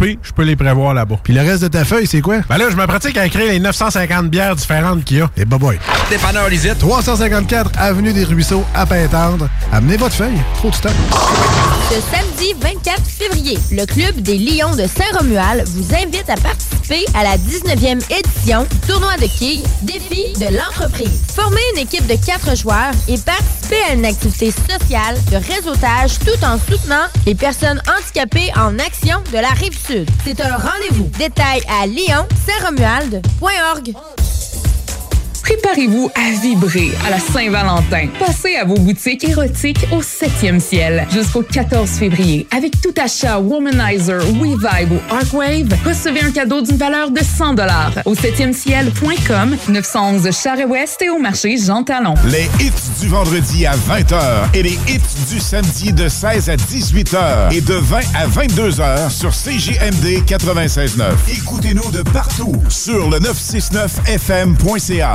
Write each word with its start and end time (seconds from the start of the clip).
Je 0.00 0.32
peux 0.34 0.42
les 0.42 0.56
prévoir 0.56 0.94
là-bas. 0.94 1.16
Puis 1.22 1.32
le 1.32 1.40
reste 1.40 1.62
de 1.62 1.68
ta 1.68 1.84
feuille, 1.84 2.06
c'est 2.06 2.20
quoi? 2.20 2.38
Ben 2.48 2.56
là, 2.58 2.66
je 2.70 2.76
me 2.76 2.86
pratique 2.86 3.16
à 3.16 3.26
écrire 3.26 3.46
les 3.46 3.60
950 3.60 4.28
bières 4.28 4.56
différentes 4.56 5.04
qu'il 5.04 5.18
y 5.18 5.20
a. 5.20 5.30
Et 5.36 5.44
bah 5.44 5.58
boy. 5.58 5.78
Dépanneur 6.10 6.48
Lisette. 6.48 6.78
354 6.78 7.70
Avenue 7.78 8.12
des 8.12 8.24
Ruisseaux, 8.24 8.64
à 8.74 8.84
Pintendre. 8.86 9.48
Amenez 9.72 9.96
votre 9.96 10.14
feuille. 10.14 10.40
Trop 10.56 10.70
de 10.70 10.74
stock. 10.74 10.92
Ce 11.90 12.00
samedi 12.00 12.54
24 12.58 13.02
février, 13.06 13.58
le 13.70 13.84
Club 13.84 14.20
des 14.22 14.38
Lions 14.38 14.74
de 14.74 14.86
Saint-Romuald 14.86 15.68
vous 15.68 15.94
invite 15.94 16.28
à 16.30 16.36
participer 16.36 17.04
à 17.14 17.22
la 17.22 17.36
19e 17.36 18.02
édition 18.10 18.62
du 18.62 18.78
tournoi 18.88 19.14
de 19.18 19.26
quilles 19.26 19.62
Défi 19.82 20.32
de 20.40 20.56
l'entreprise. 20.56 21.20
Formez 21.34 21.60
une 21.74 21.80
équipe 21.82 22.06
de 22.06 22.16
quatre 22.24 22.56
joueurs 22.56 22.92
et 23.08 23.18
participez 23.18 23.82
à 23.90 23.94
une 23.94 24.06
activité 24.06 24.50
sociale 24.52 25.16
de 25.30 25.36
réseautage 25.36 26.18
tout 26.20 26.44
en 26.44 26.58
soutenant 26.58 27.04
les 27.26 27.34
personnes 27.34 27.82
handicapées 27.94 28.50
en 28.56 28.78
action 28.78 29.18
de 29.30 29.38
la 29.38 29.50
rive 29.50 29.76
C'est 29.86 30.40
un 30.40 30.56
rendez-vous. 30.56 31.10
Détails 31.18 31.62
à 31.68 31.86
lyon-saint-romuald.org. 31.86 33.94
Préparez-vous 35.42 36.10
à 36.14 36.30
vibrer 36.40 36.90
à 37.04 37.10
la 37.10 37.18
Saint-Valentin. 37.18 38.06
Passez 38.18 38.54
à 38.56 38.64
vos 38.64 38.76
boutiques 38.76 39.24
érotiques 39.24 39.84
au 39.90 40.00
7e 40.00 40.60
ciel 40.60 41.06
jusqu'au 41.12 41.42
14 41.42 41.90
février. 41.90 42.46
Avec 42.56 42.80
tout 42.80 42.94
achat 42.96 43.40
Womanizer, 43.40 44.20
WeVibe 44.20 44.92
ou 44.92 45.00
Arcwave, 45.12 45.74
recevez 45.84 46.20
un 46.22 46.30
cadeau 46.30 46.62
d'une 46.62 46.76
valeur 46.76 47.10
de 47.10 47.20
100 47.20 47.56
au 48.04 48.14
7e 48.14 48.52
ciel.com, 48.52 49.56
911 49.68 50.30
Charest-Ouest 50.30 51.02
et 51.02 51.10
au 51.10 51.18
marché 51.18 51.56
Jean 51.58 51.82
Talon. 51.82 52.14
Les 52.26 52.48
hits 52.60 52.72
du 53.00 53.08
vendredi 53.08 53.66
à 53.66 53.74
20h 53.74 54.54
et 54.54 54.62
les 54.62 54.78
hits 54.88 55.00
du 55.28 55.40
samedi 55.40 55.92
de 55.92 56.08
16 56.08 56.50
à 56.50 56.56
18h 56.56 57.52
et 57.52 57.60
de 57.60 57.74
20 57.74 57.98
à 58.14 58.28
22h 58.28 59.10
sur 59.10 59.30
CJMD 59.30 60.22
96.9. 60.26 61.02
Écoutez-nous 61.36 61.90
de 61.90 62.02
partout 62.02 62.54
sur 62.68 63.10
le 63.10 63.18
969fm.ca 63.18 65.14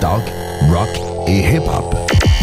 Talk, 0.00 0.22
rock 0.70 0.88
et 1.26 1.40
hip-hop. 1.40 1.94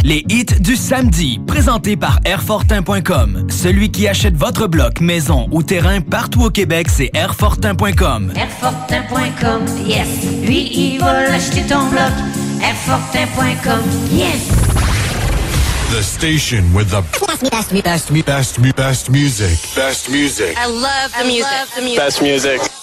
Les 0.03 0.25
hits 0.29 0.59
du 0.59 0.75
samedi, 0.75 1.39
présentés 1.47 1.95
par 1.95 2.19
Airfortin.com. 2.25 3.47
Celui 3.49 3.89
qui 3.89 4.07
achète 4.07 4.35
votre 4.35 4.67
bloc, 4.67 4.99
maison 4.99 5.47
ou 5.51 5.63
terrain 5.63 6.01
partout 6.01 6.43
au 6.43 6.49
Québec, 6.49 6.87
c'est 6.89 7.09
Airfortin.com. 7.13 8.33
Airfortin.com, 8.35 9.65
yes. 9.87 10.07
Lui, 10.45 10.69
il 10.73 10.99
va 10.99 11.33
acheter 11.33 11.61
ton 11.61 11.87
bloc. 11.87 12.11
Airfortin.com, 12.61 13.81
yes. 14.11 14.49
The 15.91 16.01
station 16.01 16.63
with 16.73 16.89
the 16.89 17.03
best, 17.25 17.49
best, 17.51 17.83
best, 17.83 18.25
best, 18.25 18.75
best 18.75 19.09
music. 19.09 19.57
Best 19.75 20.09
music. 20.09 20.57
I 20.57 20.67
love 20.67 21.13
the 21.17 21.25
music. 21.25 21.45
Love 21.45 21.69
the 21.75 21.81
music. 21.81 21.97
Best 21.97 22.21
music. 22.21 22.82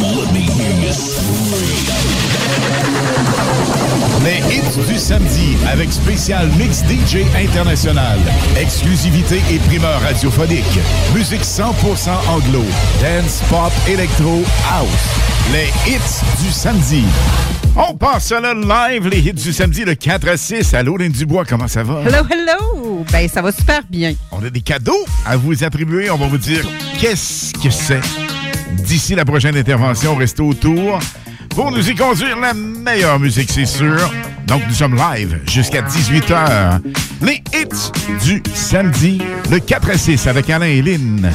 Les 4.23 4.37
hits 4.53 4.87
du 4.87 4.99
samedi 4.99 5.57
avec 5.67 5.91
spécial 5.91 6.47
Mix 6.55 6.83
DJ 6.83 7.25
International. 7.35 8.19
Exclusivité 8.55 9.41
et 9.51 9.57
primeur 9.57 9.99
radiophonique. 10.01 10.79
Musique 11.15 11.41
100% 11.41 12.11
anglo. 12.29 12.63
Dance, 13.01 13.41
pop, 13.49 13.71
électro, 13.87 14.43
house. 14.71 14.87
Les 15.51 15.69
hits 15.91 16.43
du 16.43 16.51
samedi. 16.51 17.03
On 17.75 17.95
passe 17.95 18.31
à 18.31 18.41
le 18.41 18.61
live, 18.61 19.07
les 19.07 19.21
hits 19.21 19.33
du 19.33 19.51
samedi, 19.51 19.85
le 19.85 19.95
4 19.95 20.27
à 20.27 20.37
6. 20.37 20.71
Allô, 20.75 20.97
Lynn 20.97 21.11
Dubois, 21.11 21.45
comment 21.45 21.67
ça 21.67 21.81
va? 21.81 22.01
Hello, 22.01 22.23
hello! 22.29 23.03
Ben, 23.11 23.27
ça 23.27 23.41
va 23.41 23.51
super 23.51 23.81
bien. 23.89 24.13
On 24.31 24.45
a 24.45 24.51
des 24.51 24.61
cadeaux 24.61 25.03
à 25.25 25.35
vous 25.35 25.63
attribuer. 25.63 26.11
On 26.11 26.17
va 26.17 26.27
vous 26.27 26.37
dire 26.37 26.63
qu'est-ce 26.99 27.53
que 27.53 27.71
c'est. 27.71 28.01
D'ici 28.71 29.15
la 29.15 29.25
prochaine 29.25 29.57
intervention, 29.57 30.15
restez 30.15 30.43
autour 30.43 30.99
pour 31.55 31.71
nous 31.71 31.89
y 31.89 31.95
conduire 31.95 32.39
la 32.39 32.53
meilleure 32.53 33.19
musique, 33.19 33.49
c'est 33.51 33.65
sûr. 33.65 34.11
Donc, 34.47 34.61
nous 34.67 34.73
sommes 34.73 34.95
live 34.95 35.39
jusqu'à 35.45 35.81
18h. 35.81 36.81
Les 37.21 37.41
hits 37.53 37.91
du 38.23 38.43
samedi, 38.53 39.21
le 39.49 39.59
4 39.59 39.89
à 39.89 39.97
6 39.97 40.27
avec 40.27 40.49
Alain 40.49 40.65
et 40.65 40.81
Lynn. 40.81 41.31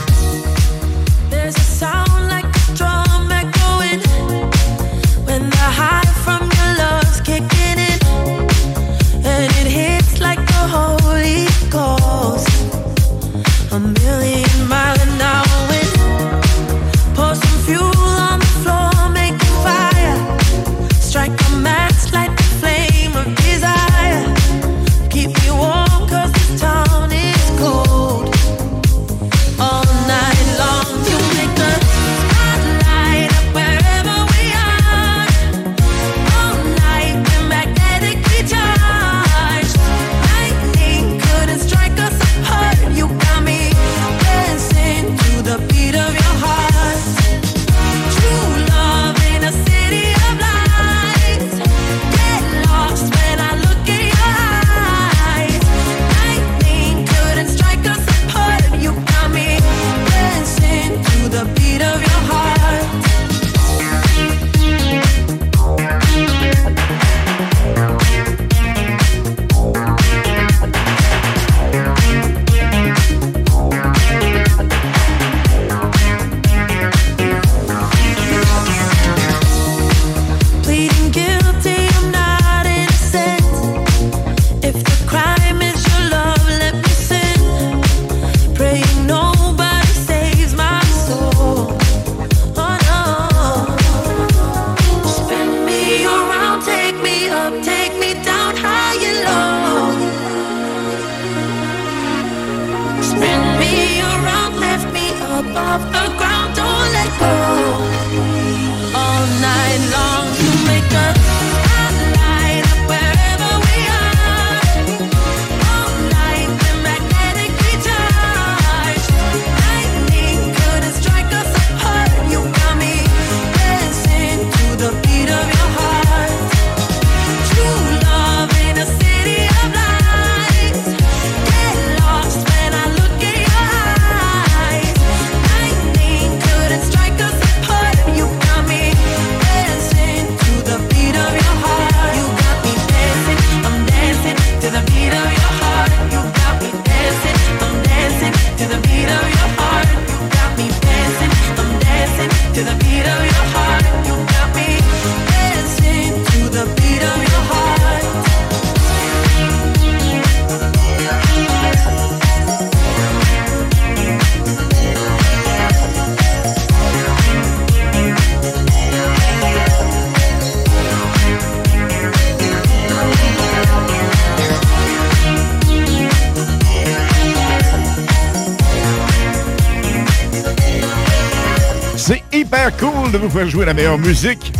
Faire 183.36 183.50
jouer 183.50 183.66
la 183.66 183.74
meilleure 183.74 183.98
musique. 183.98 184.50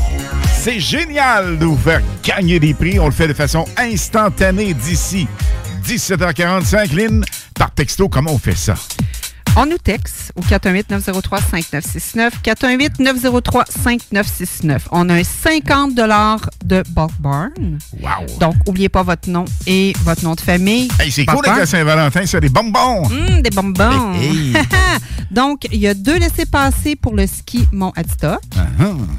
C'est 0.52 0.78
génial 0.78 1.58
de 1.58 1.64
vous 1.64 1.78
faire 1.78 2.02
gagner 2.22 2.60
des 2.60 2.74
prix. 2.74 2.98
On 2.98 3.06
le 3.06 3.10
fait 3.10 3.26
de 3.26 3.32
façon 3.32 3.64
instantanée 3.78 4.74
d'ici 4.74 5.26
17h45. 5.86 6.94
Lynn, 6.94 7.24
par 7.54 7.70
texto, 7.70 8.10
comment 8.10 8.32
on 8.32 8.38
fait 8.38 8.54
ça? 8.54 8.74
On 9.56 9.64
nous 9.64 9.78
texte 9.78 10.30
au 10.36 10.42
418-903-5969. 10.42 12.32
418-903-5969. 12.44 14.80
On 14.90 15.08
a 15.08 15.14
un 15.14 15.24
50 15.24 15.94
de 15.94 16.82
bulk 16.92 17.12
barn. 17.18 17.78
Wow! 17.98 18.26
Donc, 18.38 18.56
n'oubliez 18.66 18.90
pas 18.90 19.02
votre 19.02 19.30
nom 19.30 19.46
et 19.66 19.94
votre 20.04 20.22
nom 20.22 20.34
de 20.34 20.42
famille. 20.42 20.90
Hey, 21.00 21.10
c'est 21.10 21.24
cool 21.24 21.48
avec 21.48 21.66
Saint-Valentin, 21.66 22.26
ça, 22.26 22.40
des 22.40 22.50
bonbons! 22.50 23.06
Hum, 23.06 23.40
des 23.40 23.48
bonbons. 23.48 24.12
Hey, 24.12 24.54
hey. 24.54 24.62
Donc, 25.30 25.66
il 25.72 25.80
y 25.80 25.88
a 25.88 25.94
deux 25.94 26.18
laissés-passer 26.18 26.94
pour 26.94 27.14
le 27.14 27.26
ski 27.26 27.66
Mont-Adstock. 27.72 28.42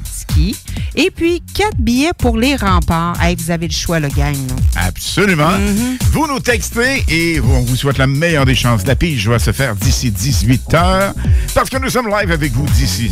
Ski. 0.04 0.56
Et 0.94 1.10
puis, 1.10 1.42
quatre 1.54 1.76
billets 1.78 2.12
pour 2.16 2.36
les 2.38 2.56
remparts. 2.56 3.20
Hey, 3.22 3.36
vous 3.36 3.50
avez 3.50 3.66
le 3.68 3.72
choix, 3.72 4.00
le 4.00 4.08
gang. 4.08 4.34
là. 4.34 4.82
Absolument. 4.86 5.50
Mm-hmm. 5.50 6.02
Vous 6.12 6.26
nous 6.26 6.40
textez 6.40 7.04
et 7.08 7.40
on 7.40 7.62
vous 7.62 7.76
souhaite 7.76 7.98
la 7.98 8.06
meilleure 8.06 8.44
des 8.46 8.54
chances. 8.54 8.86
La 8.86 8.96
pige 8.96 9.28
va 9.28 9.38
se 9.38 9.52
faire 9.52 9.74
d'ici 9.76 10.10
18h 10.10 11.12
parce 11.54 11.70
que 11.70 11.78
nous 11.78 11.90
sommes 11.90 12.08
live 12.08 12.30
avec 12.30 12.52
vous 12.52 12.66
d'ici 12.66 13.10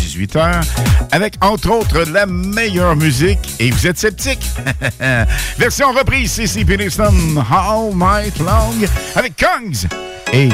18h 0.00 0.62
avec 1.12 1.34
entre 1.40 1.70
autres 1.70 2.04
la 2.10 2.26
meilleure 2.26 2.96
musique 2.96 3.38
et 3.58 3.70
vous 3.70 3.86
êtes 3.86 3.98
sceptique. 3.98 4.44
Version 5.58 5.92
reprise, 5.92 6.32
c'est 6.32 6.46
C. 6.46 6.64
Peniston, 6.64 7.12
All 7.50 7.94
Night 7.94 8.38
Long 8.38 8.74
avec 9.14 9.34
Kongs 9.36 9.86
et 10.32 10.48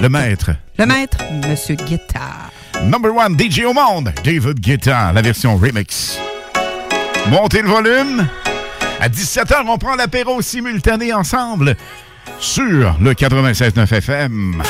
le 0.00 0.08
maître. 0.08 0.50
Le 0.78 0.86
maître, 0.86 1.18
Monsieur 1.48 1.74
Guitar. 1.74 2.50
Number 2.84 3.10
one 3.12 3.36
DJ 3.36 3.64
au 3.64 3.72
monde, 3.72 4.12
David 4.24 4.60
Guetta, 4.60 5.12
la 5.12 5.20
version 5.20 5.56
remix. 5.56 6.18
Montez 7.28 7.62
le 7.62 7.68
volume. 7.68 8.26
À 9.00 9.08
17h, 9.08 9.66
on 9.66 9.78
prend 9.78 9.96
l'apéro 9.96 10.40
simultané 10.40 11.12
ensemble 11.12 11.76
sur 12.38 12.96
le 13.00 13.12
96.9 13.12 13.94
FM. 13.94 14.62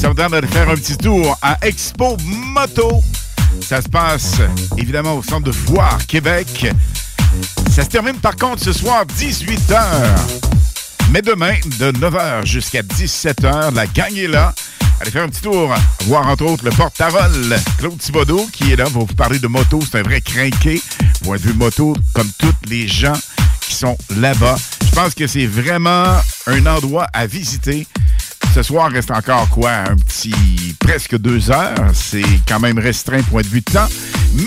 Ça 0.00 0.08
me 0.08 0.14
tente 0.14 0.32
de 0.32 0.46
faire 0.46 0.68
un 0.68 0.74
petit 0.74 0.96
tour 0.96 1.38
à 1.42 1.56
Expo 1.64 2.16
Moto. 2.24 3.00
Ça 3.60 3.80
se 3.80 3.88
passe 3.88 4.38
évidemment 4.76 5.14
au 5.14 5.22
centre 5.22 5.44
de 5.44 5.52
foire 5.52 6.04
Québec. 6.08 6.66
Ça 7.70 7.84
se 7.84 7.88
termine 7.88 8.16
par 8.16 8.34
contre 8.34 8.64
ce 8.64 8.72
soir 8.72 9.04
18h. 9.06 9.80
Mais 11.12 11.22
demain, 11.22 11.54
de 11.78 11.92
9h 11.92 12.44
jusqu'à 12.46 12.82
17h, 12.82 13.72
la 13.72 13.86
gang 13.86 14.12
est 14.16 14.26
là. 14.26 14.52
Allez 15.00 15.12
faire 15.12 15.22
un 15.22 15.28
petit 15.28 15.42
tour, 15.42 15.72
voir 16.06 16.26
entre 16.26 16.44
autres 16.44 16.64
le 16.64 16.72
porte-parole, 16.72 17.56
Claude 17.78 17.98
Thibodeau, 17.98 18.48
qui 18.52 18.72
est 18.72 18.76
là 18.76 18.86
pour 18.86 19.06
vous 19.06 19.14
parler 19.14 19.38
de 19.38 19.46
moto. 19.46 19.78
C'est 19.88 20.00
un 20.00 20.02
vrai 20.02 20.20
crinqué. 20.20 20.82
Point 21.22 21.36
de 21.36 21.42
vue 21.42 21.54
moto, 21.54 21.94
comme 22.12 22.30
tous 22.38 22.54
les 22.68 22.88
gens 22.88 23.18
qui 23.60 23.74
sont 23.74 23.96
là-bas. 24.16 24.56
Je 24.84 24.90
pense 24.90 25.14
que 25.14 25.28
c'est 25.28 25.46
vraiment 25.46 26.16
un 26.48 26.66
endroit 26.66 27.06
à 27.12 27.26
visiter. 27.26 27.86
Ce 28.54 28.62
soir, 28.62 28.90
reste 28.90 29.10
encore 29.10 29.48
quoi? 29.48 29.70
Un 29.70 29.96
petit 29.96 30.76
presque 30.78 31.16
deux 31.16 31.50
heures. 31.50 31.90
C'est 31.94 32.22
quand 32.46 32.60
même 32.60 32.78
restreint 32.78 33.22
point 33.22 33.40
de 33.40 33.46
vue 33.46 33.62
de 33.62 33.72
temps. 33.72 33.88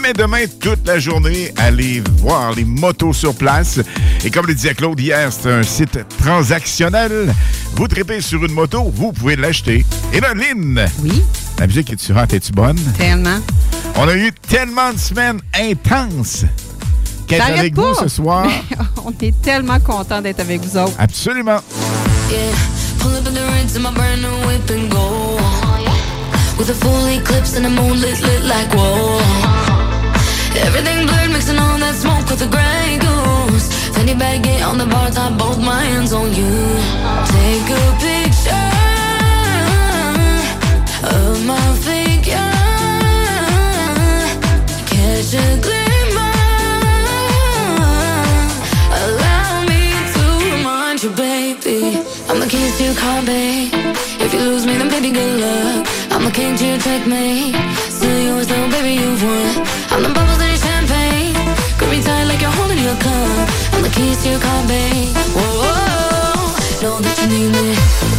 Mais 0.04 0.14
demain, 0.14 0.46
toute 0.60 0.86
la 0.88 1.00
journée, 1.00 1.52
allez 1.58 2.04
voir 2.20 2.54
les 2.54 2.66
motos 2.66 3.14
sur 3.14 3.34
place. 3.34 3.80
Et 4.24 4.30
comme 4.30 4.46
le 4.46 4.54
disait 4.54 4.76
Claude 4.76 5.00
hier, 5.00 5.32
c'est 5.34 5.52
un 5.52 5.64
site 5.64 5.98
transactionnel. 6.20 7.34
Vous 7.76 7.88
tripez 7.88 8.22
sur 8.22 8.46
une 8.46 8.52
moto, 8.52 8.92
vous 8.94 9.12
pouvez 9.12 9.36
l'acheter. 9.36 9.84
Et 10.14 10.20
là, 10.20 10.36
Lynn! 10.36 10.86
Oui? 11.04 11.24
La 11.58 11.66
musique 11.66 11.92
est-tu 11.92 12.12
hot? 12.12 12.32
Es-tu 12.32 12.52
bonne? 12.52 12.78
Tellement. 12.98 13.40
On 13.96 14.08
a 14.08 14.16
eu 14.16 14.32
tellement 14.48 14.94
de 14.94 15.00
semaines 15.00 15.40
intenses 15.60 16.46
qu'être 17.26 17.50
avec 17.58 17.76
vous 17.76 17.96
ce 17.96 18.08
soir. 18.08 18.46
Mais 18.46 18.78
on 19.04 19.12
est 19.20 19.42
tellement 19.42 19.80
content 19.80 20.22
d'être 20.22 20.42
avec 20.42 20.62
vous 20.62 20.78
autres. 20.78 20.94
Absolument. 21.00 21.60
Yeah, 22.30 22.40
pull 23.00 23.14
up 23.16 23.26
in 23.28 23.34
the 23.34 23.46
rinse 23.54 23.76
in 23.76 23.82
my 23.82 23.94
brand 23.94 24.22
new 24.22 24.36
whip 24.48 24.70
and 24.70 24.92
go. 24.92 25.06
With 26.58 26.70
a 26.70 26.74
full 26.74 27.06
eclipse 27.08 27.56
and 27.56 27.66
the 27.66 27.70
moon 27.70 28.00
lit, 28.02 28.22
lit 28.22 28.44
like 28.44 28.70
whoa. 28.74 29.20
Everything 30.66 31.06
blurred, 31.06 31.32
mixing 31.32 31.60
all 31.60 31.78
that 31.80 31.96
smoke 31.96 32.28
with 32.30 32.40
the 32.40 32.50
gray 32.56 32.98
goose. 33.06 33.68
Fanny 33.96 34.16
baggy 34.16 34.62
on 34.62 34.78
the 34.78 34.86
bar 34.86 35.10
top, 35.12 35.38
both 35.38 35.60
my 35.60 35.84
hands 35.84 36.14
on 36.14 36.34
you. 36.34 36.56
Take 37.36 37.70
a 37.82 37.86
picture 38.06 38.72
of 41.18 41.46
my 41.46 41.66
figure. 41.86 42.52
Catch 44.90 45.34
a 45.34 45.62
glimmer. 45.62 45.75
I'm 52.36 52.42
the 52.42 52.48
keys 52.48 52.78
to 52.80 52.94
car, 53.00 53.24
babe. 53.24 53.72
If 54.20 54.34
you 54.34 54.40
lose 54.40 54.66
me, 54.66 54.76
then 54.76 54.90
baby, 54.90 55.10
good 55.10 55.40
luck. 55.40 55.88
I'm 56.12 56.26
the 56.26 56.32
king 56.32 56.58
to 56.58 56.66
your 56.66 56.78
checkmate. 56.78 57.56
Still 57.88 58.20
yours, 58.28 58.48
though, 58.48 58.70
baby, 58.72 59.02
you've 59.02 59.24
won. 59.24 59.66
I'm 59.92 60.04
the 60.04 60.10
bubbles 60.10 60.42
in 60.42 60.50
your 60.50 60.58
champagne. 60.58 61.34
Grip 61.78 61.92
me 61.92 62.02
tight 62.02 62.26
like 62.26 62.42
you're 62.42 62.52
holding 62.52 62.80
your 62.80 62.98
cup. 62.98 63.50
I'm 63.72 63.84
the 63.84 63.90
keys 63.90 64.22
to 64.24 64.32
your 64.32 64.42
car, 64.42 64.68
babe. 64.68 65.16
Whoa, 65.32 65.64
whoa, 65.64 66.84
know 66.84 67.00
that 67.00 67.18
you 67.22 67.28
need 67.30 67.52
me. 67.54 68.15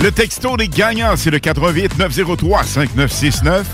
Le 0.00 0.10
texto 0.12 0.56
des 0.56 0.68
gagnants, 0.68 1.14
c'est 1.16 1.30
le 1.30 1.38
88 1.38 1.98
903 1.98 2.62
5969. 2.64 3.66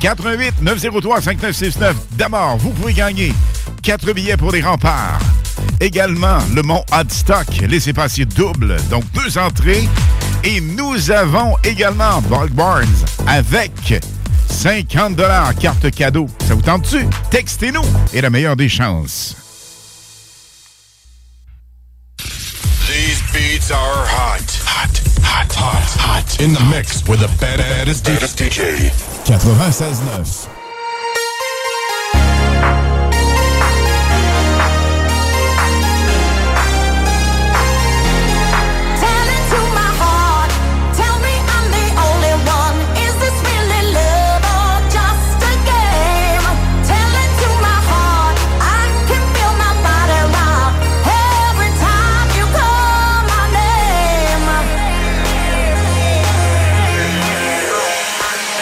88 0.00 0.62
903 0.62 1.20
5969. 1.20 1.96
D'abord, 2.12 2.56
vous 2.56 2.70
pouvez 2.70 2.94
gagner 2.94 3.34
4 3.82 4.12
billets 4.12 4.38
pour 4.38 4.52
les 4.52 4.62
remparts. 4.62 5.18
Également, 5.80 6.38
le 6.54 6.62
Mont 6.62 6.84
Hadstock, 6.90 7.48
laissez 7.68 7.92
passer 7.92 8.24
double, 8.24 8.76
donc 8.88 9.04
deux 9.12 9.36
entrées. 9.36 9.88
Et 10.42 10.60
nous 10.60 11.10
avons 11.10 11.56
également 11.64 12.22
Bulk 12.22 12.52
Barnes 12.52 12.86
avec 13.26 14.00
50 14.48 15.16
carte 15.60 15.90
cadeau. 15.90 16.26
Ça 16.46 16.54
vous 16.54 16.62
tente-tu? 16.62 17.06
Textez-nous 17.30 17.84
et 18.12 18.20
la 18.20 18.30
meilleure 18.30 18.56
des 18.56 18.68
chances. 18.68 19.36
These 22.86 23.22
beats 23.32 23.70
are 23.70 24.06
hot. 24.06 24.44
Hot, 24.66 25.00
hot, 25.22 25.52
hot, 25.52 25.82
hot. 25.98 26.40
In 26.40 26.52
the 26.52 26.60
mix 26.70 27.02
with 27.08 27.20
the 27.20 27.28
baddest 27.40 28.04
DJ. 28.04 28.90
96.9. 29.24 30.53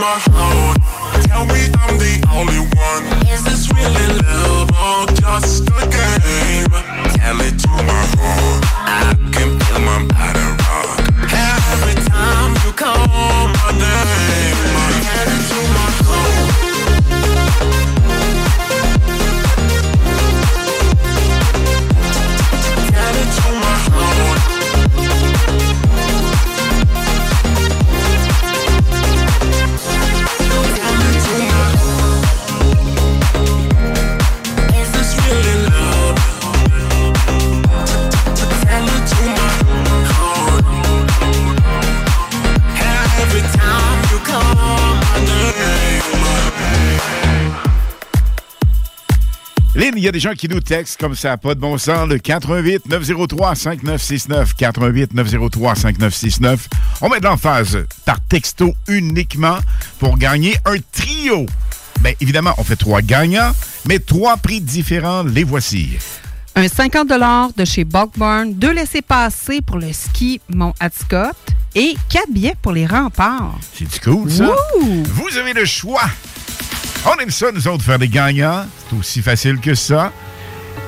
Tell 0.00 1.44
me 1.44 1.68
I'm 1.76 1.98
the 1.98 2.24
only 2.32 2.56
one. 2.56 3.04
Is 3.28 3.44
this 3.44 3.68
really 3.70 4.08
love 4.24 4.70
or 4.72 5.06
just 5.20 5.68
a 5.68 5.86
game? 5.92 6.70
Tell 7.16 7.38
it 7.42 7.69
gens 50.20 50.34
qui 50.34 50.48
nous 50.48 50.60
textent 50.60 51.00
comme 51.00 51.16
ça, 51.16 51.36
pas 51.36 51.54
de 51.54 51.60
bon 51.60 51.78
sens, 51.78 52.08
le 52.08 52.18
88 52.18 52.86
903 52.88 53.54
5969 53.54 54.54
88 54.54 55.14
903 55.14 55.74
5969. 55.74 56.68
On 57.00 57.08
met 57.08 57.20
de 57.20 57.24
l'emphase 57.24 57.84
par 58.04 58.20
texto 58.28 58.74
uniquement 58.86 59.58
pour 59.98 60.18
gagner 60.18 60.56
un 60.64 60.76
trio. 60.92 61.46
Bien, 62.00 62.12
évidemment, 62.20 62.54
on 62.58 62.64
fait 62.64 62.76
trois 62.76 63.02
gagnants, 63.02 63.52
mais 63.86 63.98
trois 63.98 64.36
prix 64.36 64.60
différents, 64.60 65.22
les 65.22 65.44
voici. 65.44 65.98
Un 66.54 66.68
50 66.68 67.08
de 67.56 67.64
chez 67.64 67.84
Buckburn, 67.84 68.52
deux 68.54 68.72
laissés-passer 68.72 69.60
pour 69.62 69.78
le 69.78 69.92
ski 69.92 70.40
Mont 70.48 70.74
Hatzcott 70.80 71.36
et 71.74 71.94
quatre 72.08 72.30
billets 72.30 72.56
pour 72.60 72.72
les 72.72 72.86
remparts. 72.86 73.58
C'est 73.72 74.00
cool, 74.02 74.30
ça? 74.30 74.54
Vous 74.80 75.38
avez 75.38 75.52
le 75.52 75.64
choix. 75.64 76.02
On 77.06 77.16
aime 77.18 77.30
ça, 77.30 77.50
nous 77.52 77.66
autres, 77.66 77.84
faire 77.84 77.98
des 77.98 78.08
gagnants. 78.08 78.64
C'est 78.88 78.96
aussi 78.96 79.22
facile 79.22 79.58
que 79.58 79.74
ça. 79.74 80.12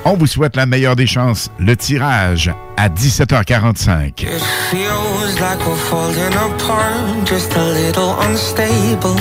On 0.05 0.15
vous 0.17 0.27
souhaite 0.27 0.57
la 0.57 0.67
meilleure 0.67 0.97
des 0.97 1.07
chances. 1.07 1.51
Le 1.59 1.77
tirage 1.77 2.53
à 2.77 2.89
17h45. 2.89 4.23
It 4.23 4.43
feels 4.71 5.41
like 5.41 5.59
we're 5.67 5.77
falling 5.77 6.35
apart, 6.35 7.27
just 7.27 7.57
a 7.57 7.65
little 7.73 8.15
unstable. 8.21 9.17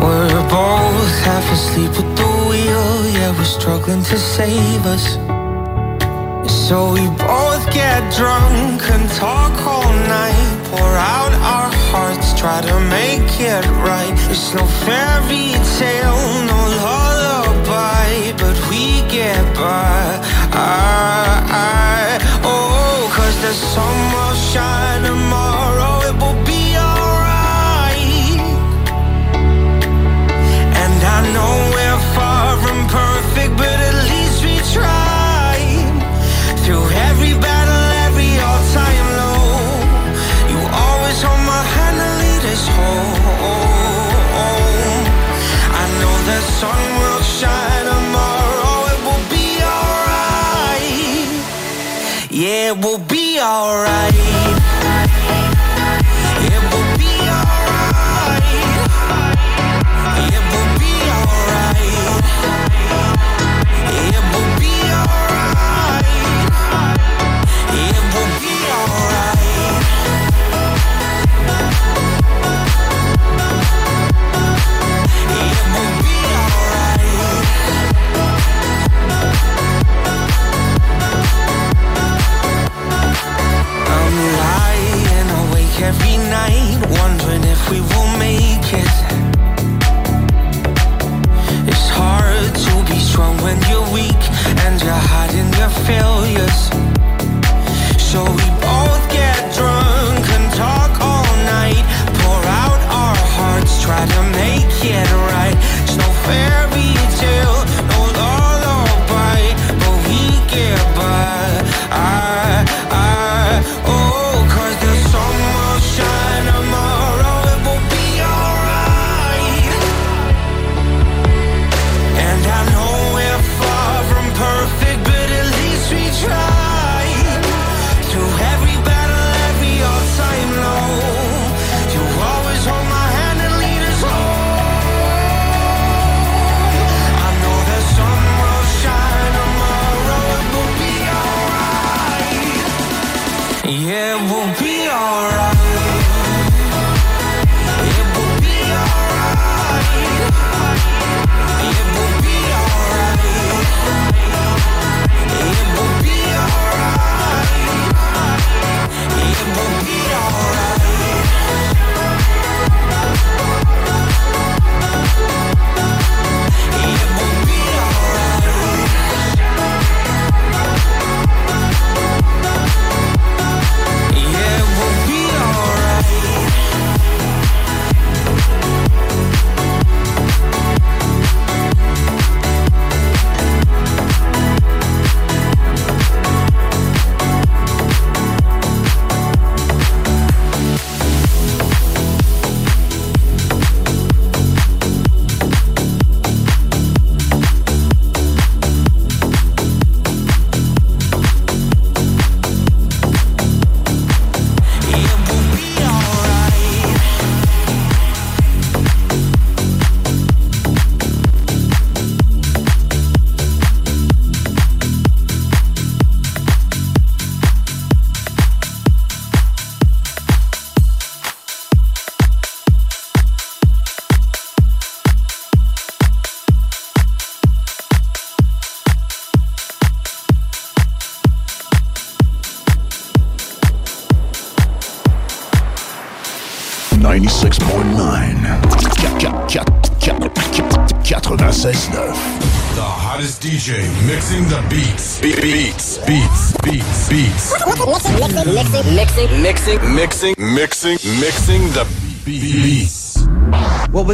We're 0.00 0.48
both 0.48 1.24
half 1.24 1.52
asleep 1.52 1.92
the 1.92 2.22
wheel, 2.48 3.10
yeah, 3.12 3.32
we're 3.36 3.44
struggling 3.44 4.02
to 4.04 4.16
save 4.16 4.86
us. 4.86 5.18
So 6.68 6.92
we 6.92 7.06
both 7.16 7.64
get 7.72 8.12
drunk 8.12 8.82
and 8.90 9.08
talk 9.12 9.56
all 9.66 9.90
night, 10.04 10.68
pour 10.68 10.92
out 11.16 11.32
our 11.32 11.72
hearts, 11.88 12.38
try 12.38 12.60
to 12.60 12.78
make 12.92 13.40
it 13.40 13.64
right. 13.80 14.12
It's 14.28 14.52
no 14.52 14.66
fairy 14.84 15.56
tale, 15.80 16.44
no 16.44 16.60
lullaby, 16.84 18.36
but 18.36 18.56
we 18.68 19.00
get 19.08 19.42
by. 19.56 20.20
I, 20.52 21.40
I, 21.48 22.18
oh, 22.44 23.10
cause 23.16 23.40
the 23.40 23.54
sun 23.54 23.96
will 24.12 24.36
shine 24.52 25.04
tomorrow, 25.04 25.97
will 52.80 52.98
be 52.98 53.40
alright. 53.40 54.57
Failures. 95.86 96.70
So 97.98 98.24
we 98.24 98.57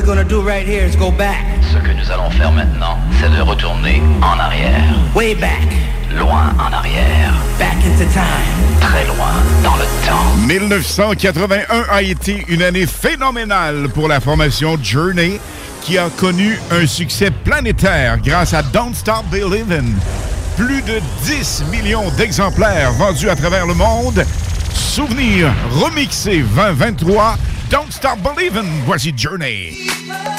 gonna 0.05 0.25
do 0.25 0.43
right 0.43 0.67
here 0.67 0.85
is 0.85 0.97
go 0.97 1.11
back. 1.11 1.45
Ce 1.73 1.79
que 1.79 1.93
nous 1.93 2.11
allons 2.11 2.31
faire 2.31 2.53
maintenant, 2.53 2.99
c'est 3.21 3.31
de 3.35 3.41
retourner 3.41 4.03
en 4.21 4.39
arrière. 4.39 4.95
Way 5.15 5.35
back. 5.35 5.67
Loin 6.17 6.53
en 6.59 6.73
arrière. 6.73 7.33
Back 7.59 7.77
into 7.85 8.05
time. 8.13 8.81
Très 8.81 9.07
loin 9.07 9.33
dans 9.63 9.77
le 9.77 9.85
temps. 10.07 10.37
1981 10.47 11.87
a 11.91 12.03
été 12.03 12.45
une 12.49 12.63
année 12.63 12.87
phénoménale 12.87 13.89
pour 13.89 14.09
la 14.09 14.21
formation 14.21 14.77
Journey, 14.83 15.41
qui 15.81 15.97
a 15.97 16.11
connu 16.11 16.59
un 16.71 16.87
succès 16.87 17.31
planétaire 17.31 18.19
grâce 18.19 18.53
à 18.53 18.63
Don't 18.63 18.95
Stop 18.95 19.25
Believin'. 19.31 19.95
Plus 20.57 20.83
de 20.83 21.01
10 21.25 21.65
millions 21.73 22.11
d'exemplaires 22.17 22.93
vendus 22.93 23.31
à 23.31 23.37
travers 23.37 23.67
le 23.67 23.75
monde. 23.75 24.25
Souvenir 24.75 25.53
remixé 25.73 26.45
2023. 26.55 27.37
Don't 27.71 27.93
Stop 27.93 28.19
Believin'. 28.23 28.67
Voici 28.85 29.13
Journey. 29.13 30.34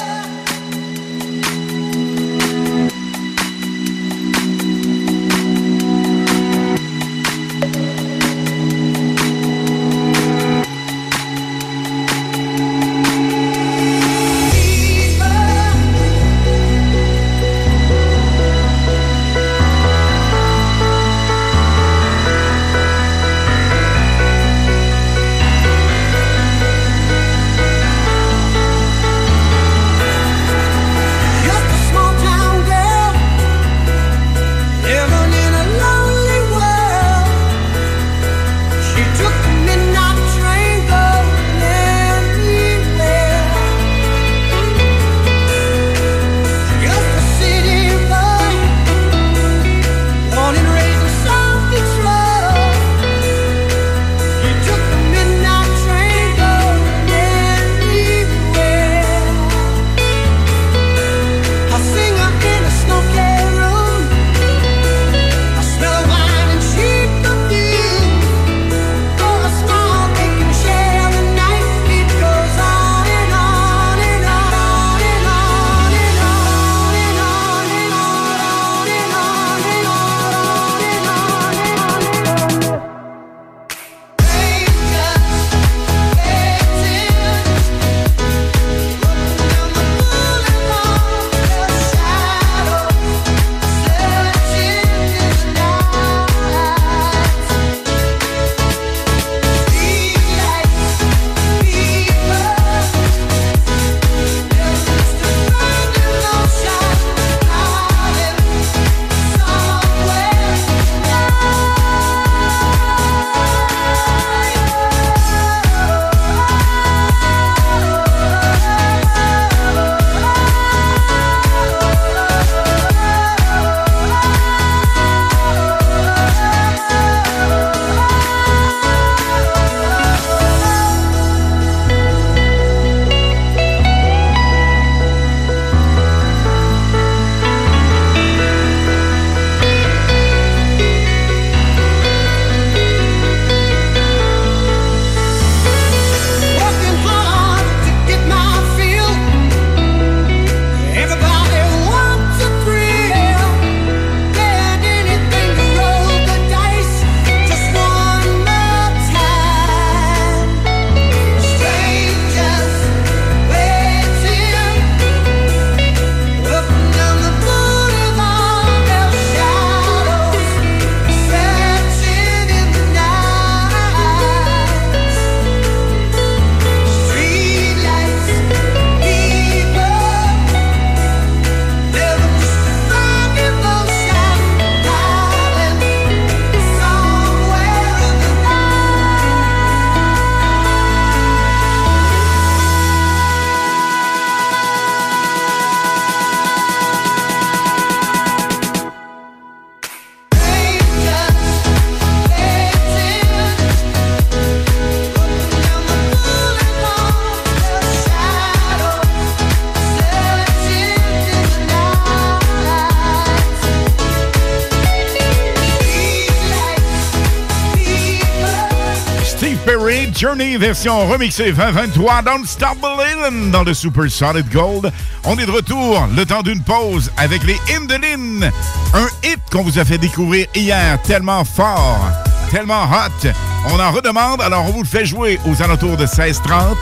Journey, 220.14 220.56
version 220.56 221.06
remixée 221.06 221.52
2023, 221.52 222.22
Don't 222.22 222.46
Stop 222.46 222.78
Believin' 222.80 223.50
dans 223.50 223.62
le 223.62 223.74
Super 223.74 224.10
Solid 224.10 224.48
Gold. 224.50 224.92
On 225.24 225.38
est 225.38 225.46
de 225.46 225.50
retour, 225.50 226.06
le 226.16 226.24
temps 226.24 226.42
d'une 226.42 226.62
pause 226.62 227.10
avec 227.16 227.42
les 227.44 227.56
Lynn. 227.68 228.50
Un 228.94 229.08
hit 229.24 229.40
qu'on 229.50 229.62
vous 229.62 229.78
a 229.78 229.84
fait 229.84 229.98
découvrir 229.98 230.46
hier 230.54 231.00
tellement 231.02 231.44
fort. 231.44 232.12
Tellement 232.50 232.84
hot. 232.84 233.28
On 233.68 233.80
en 233.80 233.90
redemande, 233.90 234.40
alors 234.42 234.64
on 234.66 234.70
vous 234.70 234.82
le 234.82 234.88
fait 234.88 235.04
jouer 235.04 235.40
aux 235.46 235.62
alentours 235.62 235.96
de 235.96 236.06
16h30. 236.06 236.76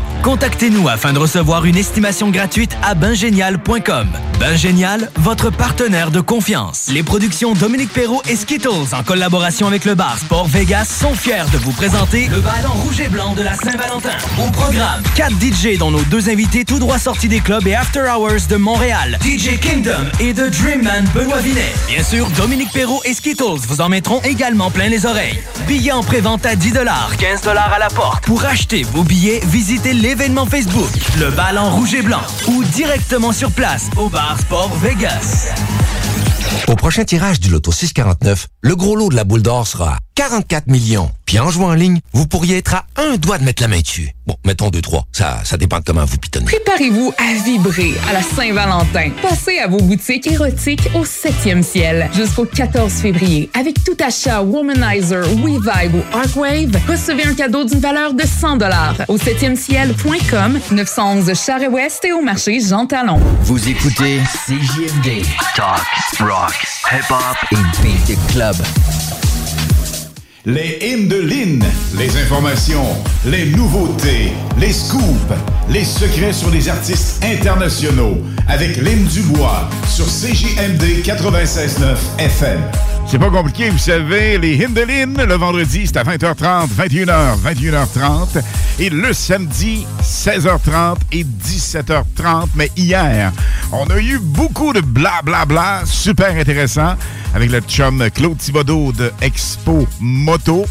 Contactez-nous 0.23 0.87
afin 0.87 1.13
de 1.13 1.19
recevoir 1.19 1.65
une 1.65 1.77
estimation 1.77 2.29
gratuite 2.29 2.77
à 2.83 2.93
bingénial.com. 2.93 4.07
Bingénial, 4.39 5.09
votre 5.15 5.49
partenaire 5.49 6.11
de 6.11 6.19
confiance. 6.19 6.89
Les 6.91 7.01
productions 7.01 7.53
Dominique 7.53 7.91
Perrault 7.91 8.21
et 8.29 8.35
Skittles, 8.35 8.93
en 8.93 9.01
collaboration 9.03 9.65
avec 9.65 9.83
le 9.83 9.95
bar 9.95 10.17
Sport 10.19 10.47
Vegas, 10.47 10.85
sont 10.85 11.15
fiers 11.15 11.45
de 11.51 11.57
vous 11.57 11.71
présenter 11.71 12.27
le 12.27 12.39
ballon 12.39 12.71
rouge 12.83 12.99
et 12.99 13.07
blanc 13.07 13.33
de 13.33 13.41
la 13.41 13.55
Saint-Valentin. 13.55 14.15
Au 14.39 14.51
programme, 14.51 15.01
4 15.15 15.33
DJ 15.33 15.77
dont 15.79 15.89
nos 15.89 16.03
deux 16.03 16.29
invités 16.29 16.65
tout 16.65 16.77
droit 16.77 16.99
sortis 16.99 17.27
des 17.27 17.39
clubs 17.39 17.65
et 17.65 17.73
After 17.73 18.01
Hours 18.01 18.47
de 18.47 18.57
Montréal, 18.57 19.17
DJ 19.23 19.59
Kingdom 19.59 20.05
et 20.19 20.33
The 20.33 20.51
Dreamman 20.51 21.05
Benoît 21.15 21.39
Vinet. 21.39 21.73
Bien 21.87 22.03
sûr, 22.03 22.29
Dominique 22.37 22.71
Perrault 22.73 23.01
et 23.05 23.13
Skittles 23.13 23.65
vous 23.67 23.81
en 23.81 23.89
mettront 23.89 24.21
également 24.21 24.69
plein 24.69 24.87
les 24.87 25.07
oreilles. 25.07 25.41
Billets 25.67 25.91
en 25.91 26.03
pré-vente 26.03 26.45
à 26.45 26.55
10 26.55 26.73
15 27.17 27.47
à 27.47 27.79
la 27.79 27.87
porte. 27.89 28.23
Pour 28.25 28.45
acheter 28.45 28.83
vos 28.83 29.03
billets, 29.03 29.41
visitez 29.45 29.93
l'événement 30.11 30.45
Facebook, 30.45 30.89
le 31.21 31.31
ballon 31.31 31.69
rouge 31.69 31.93
et 31.93 32.01
blanc, 32.01 32.19
ou 32.49 32.65
directement 32.65 33.31
sur 33.31 33.49
place 33.49 33.89
au 33.95 34.09
bar 34.09 34.37
Sport 34.37 34.75
Vegas. 34.79 35.47
Au 36.67 36.75
prochain 36.75 37.05
tirage 37.05 37.39
du 37.39 37.49
Loto 37.49 37.71
649, 37.71 38.47
le 38.59 38.75
gros 38.75 38.97
lot 38.97 39.07
de 39.07 39.15
la 39.15 39.23
boule 39.23 39.41
d'or 39.41 39.65
sera 39.65 39.93
à 39.93 39.97
44 40.15 40.67
millions. 40.67 41.09
Puis 41.31 41.39
en 41.39 41.49
jouant 41.49 41.69
en 41.69 41.75
ligne, 41.75 42.01
vous 42.11 42.27
pourriez 42.27 42.57
être 42.57 42.75
à 42.75 42.85
un 42.97 43.15
doigt 43.15 43.37
de 43.37 43.45
mettre 43.45 43.61
la 43.61 43.69
main 43.69 43.79
dessus. 43.79 44.09
Bon, 44.27 44.35
mettons 44.45 44.67
2-3. 44.67 45.03
Ça, 45.13 45.39
ça 45.45 45.55
dépend 45.55 45.79
de 45.79 45.85
comment 45.85 46.03
vous 46.03 46.17
pitonnez. 46.17 46.43
Préparez-vous 46.43 47.13
à 47.17 47.41
vibrer 47.45 47.93
à 48.09 48.11
la 48.11 48.21
Saint-Valentin. 48.21 49.11
Passez 49.21 49.59
à 49.59 49.67
vos 49.67 49.77
boutiques 49.77 50.27
érotiques 50.27 50.89
au 50.93 51.05
7e 51.05 51.63
ciel 51.63 52.09
jusqu'au 52.13 52.43
14 52.43 52.91
février. 52.91 53.49
Avec 53.57 53.81
tout 53.81 53.95
achat 54.05 54.41
Womanizer, 54.41 55.23
WeVibe 55.37 55.95
ou 55.95 56.17
Arcwave, 56.17 56.77
recevez 56.89 57.23
un 57.23 57.33
cadeau 57.33 57.63
d'une 57.63 57.79
valeur 57.79 58.13
de 58.13 58.23
100 58.23 58.57
au 59.07 59.17
7e 59.17 59.55
ciel.com, 59.55 60.59
911 60.69 61.33
Charest-Ouest 61.33 62.03
et 62.03 62.11
au 62.11 62.21
marché 62.21 62.59
Jean 62.59 62.87
Talon. 62.87 63.21
Vous 63.43 63.69
écoutez 63.69 64.19
CJMD. 64.45 65.25
Talk, 65.55 65.79
rock, 66.19 66.67
hip-hop 66.91 67.37
et 67.53 67.81
beat 67.81 68.19
club. 68.33 68.57
Les 70.45 70.79
hymnes 70.81 71.07
de 71.07 71.17
Lynn, 71.17 71.63
les 71.99 72.17
informations, 72.17 72.87
les 73.27 73.45
nouveautés, 73.45 74.31
les 74.59 74.73
scoops, 74.73 75.03
les 75.69 75.83
secrets 75.83 76.33
sur 76.33 76.49
les 76.49 76.67
artistes 76.67 77.23
internationaux 77.23 78.17
avec 78.47 78.77
Lynn 78.77 79.03
Dubois 79.05 79.69
sur 79.87 80.05
CJMD 80.05 81.03
96.9 81.03 81.95
FM. 82.17 82.59
C'est 83.07 83.19
pas 83.19 83.29
compliqué, 83.29 83.69
vous 83.69 83.77
savez, 83.77 84.37
les 84.37 84.55
Lynn, 84.55 85.21
le 85.21 85.33
vendredi, 85.35 85.85
c'est 85.85 85.97
à 85.97 86.03
20h30, 86.03 86.69
21h, 86.69 87.37
21h30. 87.43 88.41
Et 88.79 88.89
le 88.89 89.11
samedi, 89.11 89.85
16h30 90.01 90.95
et 91.11 91.23
17h30. 91.25 92.47
Mais 92.55 92.71
hier, 92.77 93.33
on 93.71 93.85
a 93.89 93.99
eu 93.99 94.17
beaucoup 94.19 94.71
de 94.71 94.79
blablabla, 94.79 95.45
bla, 95.45 95.79
bla, 95.79 95.81
super 95.85 96.35
intéressant, 96.37 96.95
avec 97.35 97.51
le 97.51 97.59
chum 97.59 98.09
Claude 98.13 98.37
Thibodeau 98.37 98.93
de 98.93 99.11
Expo 99.21 99.85
Moto 99.99 100.65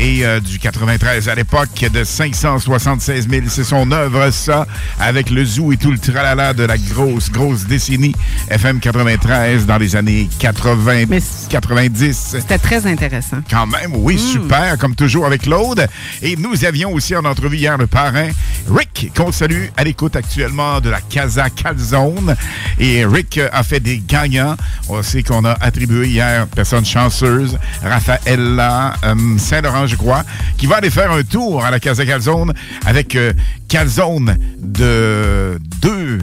et 0.00 0.24
euh, 0.24 0.40
du 0.40 0.58
93 0.58 1.28
à 1.28 1.34
l'époque 1.34 1.84
de 1.92 2.04
576 2.04 3.28
000. 3.28 3.46
C'est 3.48 3.64
son 3.64 3.92
œuvre, 3.92 4.30
ça, 4.30 4.66
avec 4.98 5.30
le 5.30 5.44
zoo 5.44 5.72
et 5.72 5.76
tout 5.76 5.90
le 5.92 5.98
tralala 5.98 6.54
de 6.54 6.64
la 6.64 6.78
grosse, 6.78 7.30
grosse 7.30 7.66
décennie 7.66 8.14
FM 8.48 8.80
93 8.80 9.66
dans 9.66 9.76
les 9.76 9.94
années 9.94 10.28
80, 10.38 11.04
90. 11.50 12.36
C'était 12.40 12.58
très 12.58 12.86
intéressant. 12.86 13.38
Quand 13.50 13.66
même, 13.66 13.92
oui, 13.94 14.18
super, 14.18 14.78
comme 14.78 14.94
toujours 14.94 15.26
avec 15.26 15.42
Claude. 15.42 15.86
Et 16.22 16.36
nous 16.36 16.64
avions 16.64 16.92
aussi 16.92 17.14
en 17.14 17.24
entrevue 17.24 17.58
hier 17.58 17.76
le 17.76 17.86
parrain 17.86 18.30
Rick, 18.70 19.12
qu'on 19.14 19.32
salue 19.32 19.66
à 19.76 19.84
l'écoute 19.84 20.16
actuellement 20.16 20.80
de 20.80 20.88
la 20.88 21.00
Casa 21.00 21.50
Calzone. 21.50 22.34
Et 22.78 23.04
Rick 23.04 23.38
a 23.52 23.62
fait 23.62 23.80
des 23.80 23.98
gagnants. 23.98 24.56
On 24.88 25.02
sait 25.02 25.22
qu'on 25.22 25.44
a 25.44 25.52
attribué 25.60 26.08
hier, 26.08 26.46
personnes 26.46 26.86
chanceuses. 26.86 27.58
Raphaëlla 27.82 28.94
euh, 29.04 29.14
Saint-Laurent, 29.38 29.86
je 29.90 29.96
crois, 29.96 30.24
qui 30.56 30.66
va 30.66 30.76
aller 30.76 30.90
faire 30.90 31.10
un 31.10 31.22
tour 31.22 31.64
à 31.64 31.70
la 31.70 31.80
Casa 31.80 32.06
Calzone 32.06 32.54
avec 32.86 33.16
euh, 33.16 33.32
calzone 33.68 34.36
de 34.58 35.58
deux 35.80 36.18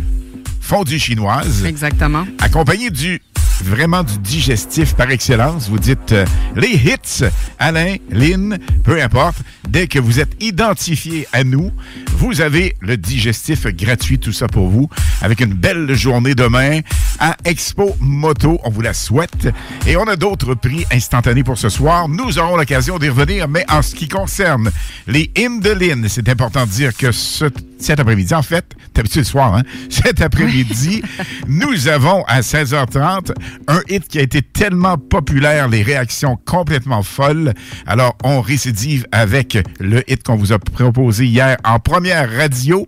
fondues 0.61 0.99
chinoises. 0.99 1.65
Exactement. 1.65 2.25
Accompagné 2.39 2.89
du 2.89 3.21
vraiment 3.63 4.03
du 4.03 4.17
digestif 4.19 4.95
par 4.95 5.09
excellence. 5.11 5.69
Vous 5.69 5.79
dites 5.79 6.11
euh, 6.11 6.25
les 6.55 6.69
hits, 6.69 7.25
Alain, 7.59 7.95
Lynn, 8.09 8.57
peu 8.83 9.01
importe. 9.01 9.37
Dès 9.67 9.87
que 9.87 9.99
vous 9.99 10.19
êtes 10.19 10.41
identifié 10.41 11.27
à 11.33 11.43
nous, 11.43 11.71
vous 12.17 12.41
avez 12.41 12.75
le 12.79 12.97
digestif 12.97 13.67
gratuit, 13.67 14.19
tout 14.19 14.31
ça 14.31 14.47
pour 14.47 14.69
vous, 14.69 14.89
avec 15.21 15.41
une 15.41 15.53
belle 15.53 15.93
journée 15.93 16.35
demain 16.35 16.79
à 17.19 17.35
Expo 17.45 17.95
Moto. 17.99 18.59
On 18.63 18.69
vous 18.69 18.81
la 18.81 18.93
souhaite. 18.93 19.49
Et 19.85 19.97
on 19.97 20.07
a 20.07 20.15
d'autres 20.15 20.55
prix 20.55 20.85
instantanés 20.91 21.43
pour 21.43 21.57
ce 21.57 21.69
soir. 21.69 22.07
Nous 22.07 22.39
aurons 22.39 22.57
l'occasion 22.57 22.97
d'y 22.97 23.09
revenir, 23.09 23.47
mais 23.47 23.65
en 23.69 23.81
ce 23.81 23.95
qui 23.95 24.07
concerne 24.07 24.71
les 25.07 25.31
hymnes 25.35 25.59
de 25.59 25.71
Lynn, 25.71 26.07
c'est 26.09 26.29
important 26.29 26.65
de 26.65 26.71
dire 26.71 26.95
que 26.95 27.11
ce, 27.11 27.45
cet 27.79 27.99
après-midi, 27.99 28.33
en 28.33 28.41
fait, 28.41 28.65
d'habitude 28.93 29.21
le 29.21 29.25
soir, 29.25 29.55
hein, 29.55 29.63
cet 29.89 30.21
après-midi, 30.21 31.01
nous 31.47 31.87
avons 31.87 32.23
à 32.25 32.41
16h30 32.41 33.33
un 33.67 33.81
hit 33.89 34.07
qui 34.07 34.19
a 34.19 34.21
été 34.21 34.41
tellement 34.41 34.97
populaire, 34.97 35.67
les 35.67 35.83
réactions 35.83 36.37
complètement 36.45 37.03
folles. 37.03 37.53
Alors, 37.85 38.15
on 38.23 38.41
récidive 38.41 39.05
avec 39.11 39.57
le 39.79 40.03
hit 40.11 40.23
qu'on 40.23 40.35
vous 40.35 40.53
a 40.53 40.59
proposé 40.59 41.25
hier 41.25 41.57
en 41.63 41.79
première 41.79 42.31
radio. 42.31 42.87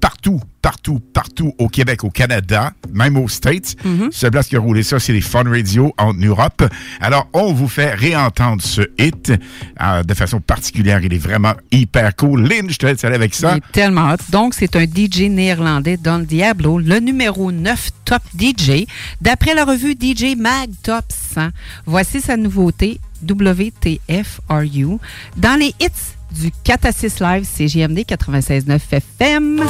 Partout, 0.00 0.40
partout, 0.62 1.00
partout 1.00 1.54
au 1.58 1.68
Québec, 1.68 2.04
au 2.04 2.10
Canada, 2.10 2.72
même 2.92 3.16
aux 3.16 3.28
States. 3.28 3.76
Seule 4.10 4.30
place 4.30 4.48
qui 4.48 4.56
a 4.56 4.60
roulé 4.60 4.82
ça, 4.82 4.98
c'est 4.98 5.12
les 5.12 5.20
Fun 5.20 5.44
Radio 5.44 5.92
en 5.98 6.14
Europe. 6.14 6.64
Alors, 7.00 7.28
on 7.32 7.52
vous 7.52 7.68
fait 7.68 7.94
réentendre 7.94 8.62
ce 8.62 8.82
hit 8.98 9.32
euh, 9.80 10.02
de 10.02 10.14
façon 10.14 10.40
particulière. 10.40 11.00
Il 11.02 11.12
est 11.12 11.18
vraiment 11.18 11.54
hyper 11.70 12.14
cool. 12.16 12.42
Lynn, 12.42 12.70
je 12.70 12.76
te 12.76 12.86
laisse 12.86 13.04
aller 13.04 13.14
avec 13.14 13.34
ça. 13.34 13.52
Il 13.52 13.58
est 13.58 13.72
tellement 13.72 14.10
hot. 14.12 14.16
Donc, 14.30 14.54
c'est 14.54 14.76
un 14.76 14.84
DJ 14.84 15.22
néerlandais, 15.30 15.96
Don 15.96 16.20
Diablo, 16.20 16.78
le 16.78 16.98
numéro 17.00 17.52
9 17.52 17.90
top 18.04 18.22
DJ, 18.38 18.86
d'après 19.20 19.54
la 19.54 19.64
revue 19.64 19.92
DJ 19.92 20.36
Mag 20.36 20.70
Top 20.82 21.04
100. 21.08 21.48
Voici 21.86 22.20
sa 22.20 22.36
nouveauté, 22.36 23.00
WTFRU, 23.22 24.98
dans 25.36 25.58
les 25.58 25.74
hits 25.80 26.17
du 26.32 26.50
4 26.64 26.86
à 26.86 26.92
6 26.92 27.20
Live 27.20 27.44
CGMD 27.44 28.00
96.9 28.00 28.80
FM. 28.92 29.62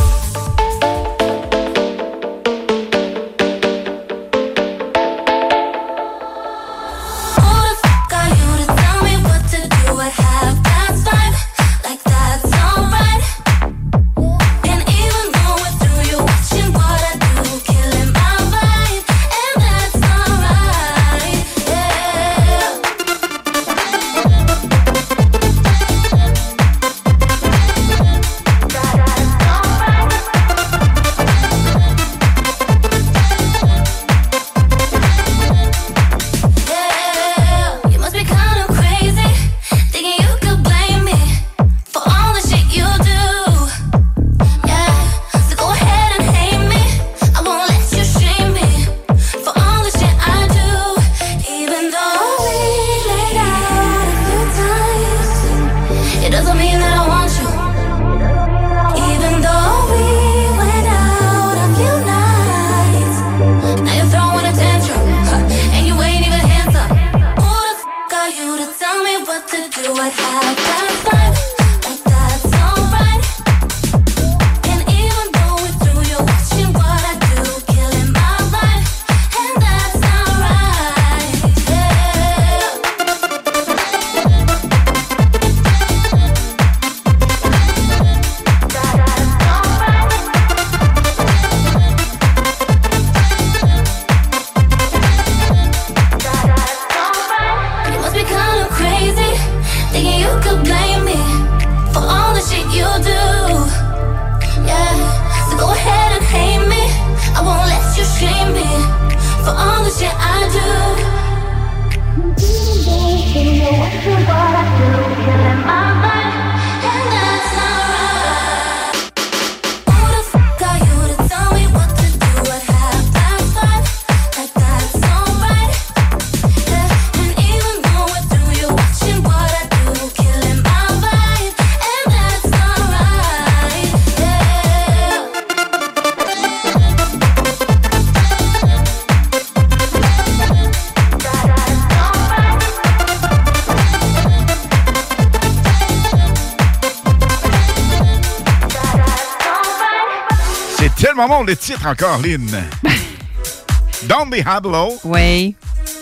Le 151.49 151.57
titre 151.57 151.87
encore, 151.87 152.21
Lynn. 152.21 152.47
Don't 154.07 154.29
be 154.29 154.47
Hablo. 154.47 154.99
Oui. 155.03 155.57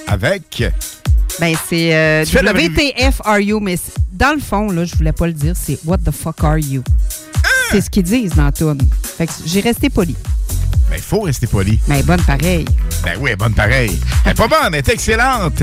Avec. 0.09 0.65
Ben, 1.39 1.55
c'est 1.69 1.95
euh, 1.95 2.25
fais 2.25 2.43
la 2.43 2.53
WTFRU, 2.53 3.61
mais 3.61 3.79
dans 4.11 4.35
le 4.35 4.41
fond, 4.41 4.73
là, 4.73 4.85
je 4.85 4.97
voulais 4.97 5.13
pas 5.13 5.29
le 5.29 5.33
dire, 5.33 5.55
c'est 5.57 5.79
What 5.85 5.99
the 5.99 6.11
fuck 6.11 6.43
are 6.43 6.59
you? 6.59 6.83
C'est 7.71 7.81
ce 7.81 7.89
qu'ils 7.89 8.03
disent 8.03 8.35
dans. 8.35 8.51
Fait 9.17 9.27
que 9.29 9.33
j'ai 9.45 9.61
resté 9.61 9.89
poli. 9.89 10.17
Ben, 10.91 10.97
il 10.97 11.03
faut 11.03 11.21
rester 11.21 11.47
poli. 11.47 11.79
Mais 11.87 12.03
bonne 12.03 12.23
pareil. 12.23 12.65
Ben 13.05 13.17
oui, 13.21 13.37
bonne 13.37 13.55
pareille. 13.55 14.01
Elle 14.25 14.33
est 14.33 14.35
pas 14.35 14.49
bonne, 14.49 14.59
elle 14.73 14.75
est 14.77 14.89
excellente. 14.89 15.63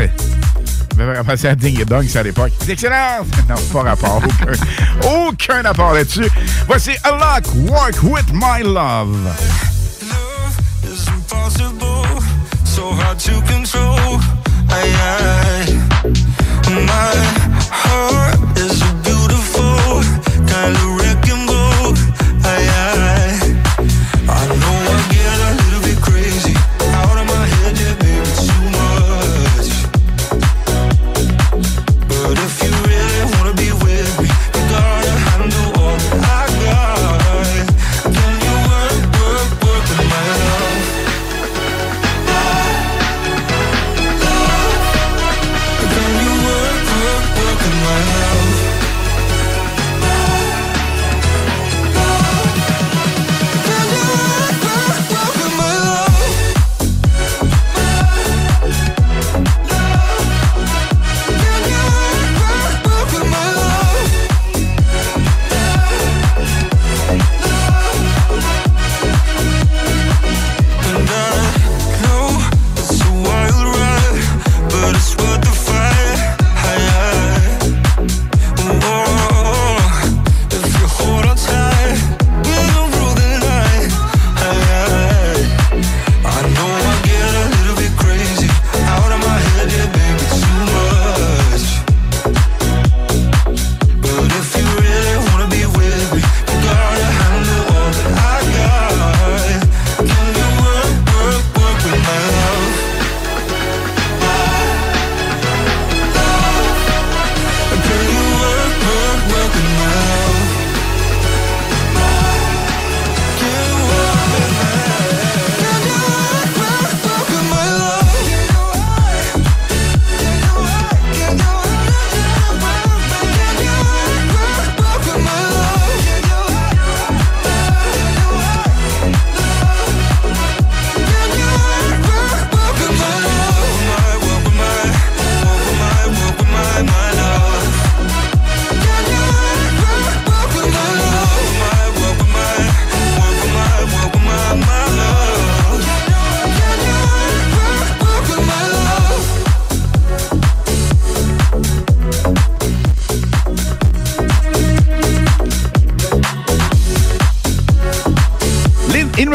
Je 0.97 1.03
vais 1.03 1.23
passer 1.23 1.47
à 1.47 1.55
Ding 1.55 1.77
et 1.81 1.85
Dong, 1.85 2.05
c'est 2.07 2.19
à 2.19 2.23
l'époque. 2.23 2.53
C'est 2.59 2.71
excellente! 2.71 3.27
Non, 3.49 3.55
pas 3.73 3.81
rapport. 3.81 4.21
Aucun, 4.23 5.09
aucun 5.09 5.61
rapport 5.61 5.93
là-dessus. 5.93 6.29
Voici 6.67 6.91
A 7.03 7.11
Lock, 7.11 7.69
Work 7.69 8.03
With 8.03 8.31
My 8.33 8.63
Love. 8.63 9.17
To 13.23 13.31
control. 13.43 14.19
Aye, 14.67 14.91
aye. 14.99 15.71
My 16.85 17.15
heart 17.71 18.32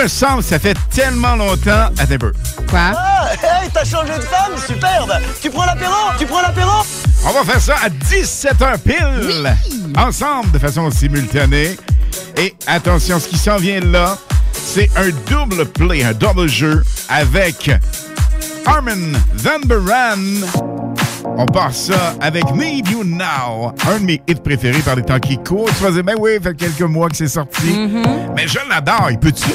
me 0.09 0.11
semble, 0.11 0.43
ça 0.43 0.59
fait 0.59 0.75
tellement 0.95 1.37
longtemps. 1.37 1.91
Attends 1.99 2.15
un 2.15 2.19
peu. 2.19 2.33
Quoi? 2.71 2.93
Ah, 2.97 3.29
hey, 3.35 3.69
t'as 3.73 3.85
changé 3.85 4.15
de 4.15 4.23
femme, 4.23 4.53
superbe! 4.67 5.13
Tu 5.43 5.51
prends 5.51 5.67
l'apéro? 5.67 5.93
Tu 6.19 6.25
prends 6.25 6.41
l'apéro? 6.41 6.83
On 7.27 7.31
va 7.31 7.45
faire 7.45 7.61
ça 7.61 7.77
à 7.85 7.91
17h 7.91 8.79
pile. 8.79 9.55
Ensemble, 9.99 10.51
de 10.53 10.59
façon 10.59 10.91
simultanée. 10.91 11.77
Et 12.39 12.55
attention, 12.67 13.21
ce 13.21 13.29
qui 13.29 13.37
s'en 13.37 13.59
vient 13.59 13.81
là, 13.81 14.17
c'est 14.55 14.89
un 14.97 15.11
double 15.27 15.67
play, 15.67 16.03
un 16.03 16.15
double 16.15 16.49
jeu 16.49 16.83
avec 17.11 17.71
Armin 18.65 19.13
Van 19.35 19.61
Buren. 19.67 20.47
On 21.37 21.45
part 21.45 21.75
ça 21.75 22.15
avec 22.23 22.51
Need 22.55 22.89
You 22.89 23.05
Now, 23.05 23.75
un 23.87 23.99
de 23.99 24.05
mes 24.05 24.23
hits 24.27 24.37
préférés 24.37 24.81
par 24.81 24.97
les 24.97 25.03
temps 25.03 25.21
qui 25.21 25.37
courent. 25.37 25.69
Tu 25.77 25.85
vas 25.85 25.91
dire, 25.91 26.03
ben 26.03 26.17
oui, 26.19 26.37
ça 26.37 26.49
fait 26.49 26.57
quelques 26.57 26.81
mois 26.81 27.11
que 27.11 27.17
c'est 27.17 27.29
sorti. 27.29 27.91
Mais 28.35 28.49
je 28.49 28.59
l'adore, 28.71 29.09
il 29.11 29.19
peut-tu? 29.19 29.51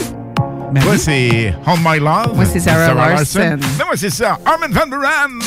Moi, 0.82 0.98
c'est 0.98 1.54
On 1.66 1.78
My 1.78 2.00
Love. 2.00 2.36
Moi, 2.36 2.46
c'est 2.46 2.60
Sarah 2.60 2.94
Larson. 2.94 3.58
Ben, 3.78 3.86
moi, 3.86 3.96
c'est 3.96 4.10
ça. 4.10 4.38
Armin 4.46 4.68
Van 4.70 4.88
Buren. 4.88 5.40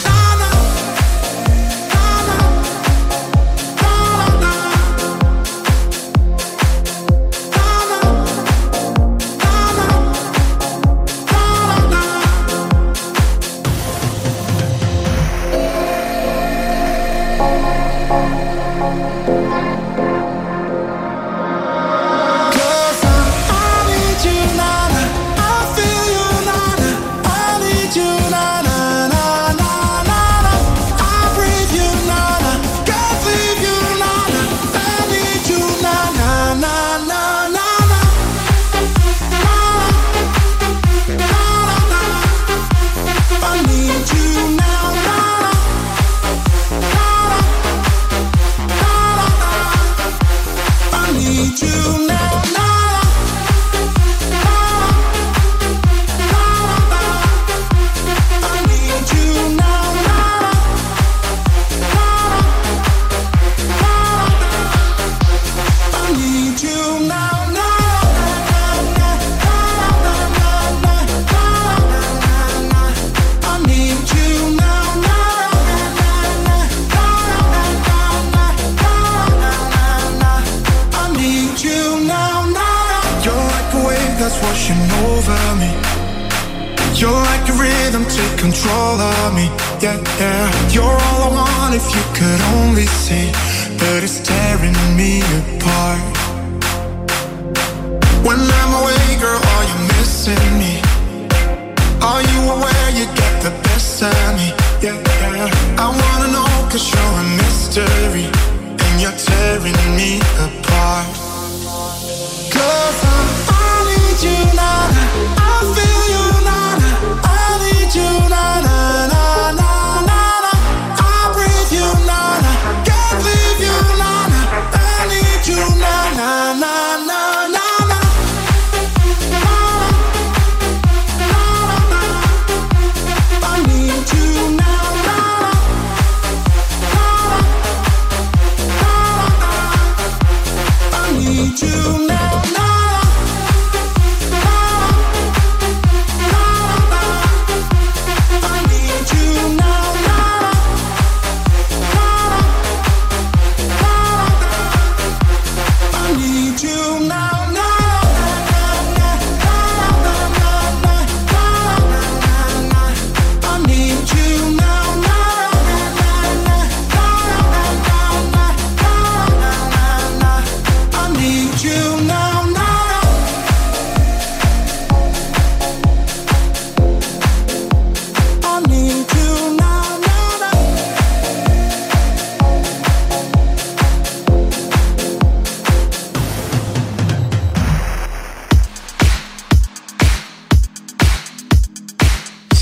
I 156.59 157.26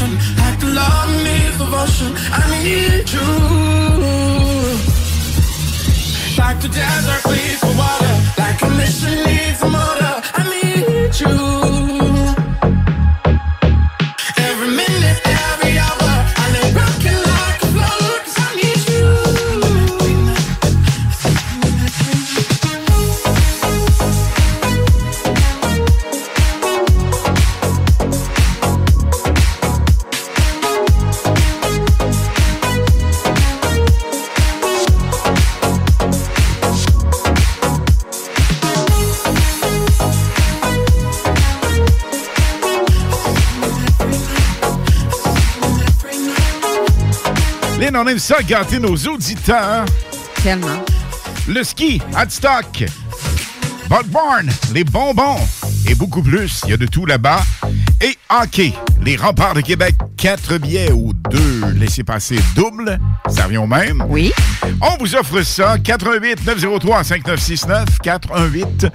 like 0.00 0.58
the 0.60 0.66
love 0.66 1.10
needs 1.24 1.58
devotion. 1.58 2.12
I 2.32 2.42
need 2.64 3.10
you. 3.12 3.28
Like 6.38 6.60
the 6.60 6.68
desert 6.68 7.22
needs 7.30 7.60
the 7.60 7.74
water, 7.76 8.14
like 8.38 8.62
a 8.62 8.70
mission 8.70 9.14
needs 9.26 9.62
a 9.62 9.68
motor. 9.68 10.14
I 10.34 10.42
need 10.50 11.20
you. 11.20 11.91
On 48.02 48.08
aime 48.08 48.18
ça 48.18 48.42
gâter 48.42 48.80
nos 48.80 48.96
auditeurs. 48.96 49.84
Tellement. 50.42 50.84
Le 51.46 51.62
ski, 51.62 52.02
Hadstock, 52.16 52.84
Budborn, 53.88 54.50
les 54.74 54.82
bonbons 54.82 55.38
et 55.88 55.94
beaucoup 55.94 56.22
plus. 56.22 56.62
Il 56.64 56.70
y 56.70 56.72
a 56.72 56.76
de 56.76 56.86
tout 56.86 57.06
là-bas. 57.06 57.42
Et 58.00 58.16
hockey, 58.28 58.72
les 59.02 59.16
remparts 59.16 59.54
de 59.54 59.60
Québec, 59.60 59.94
4 60.16 60.58
billets 60.58 60.90
ou 60.90 61.12
deux 61.12 61.70
laissez-passer 61.76 62.40
double. 62.56 62.98
Ça 63.32 63.44
revient 63.44 63.58
au 63.58 63.66
même. 63.66 64.04
Oui. 64.08 64.32
On 64.80 64.96
vous 64.98 65.14
offre 65.16 65.42
ça, 65.42 65.76
88 65.78 66.46
903 66.46 67.04
5969, 67.04 67.98
418 68.02 68.86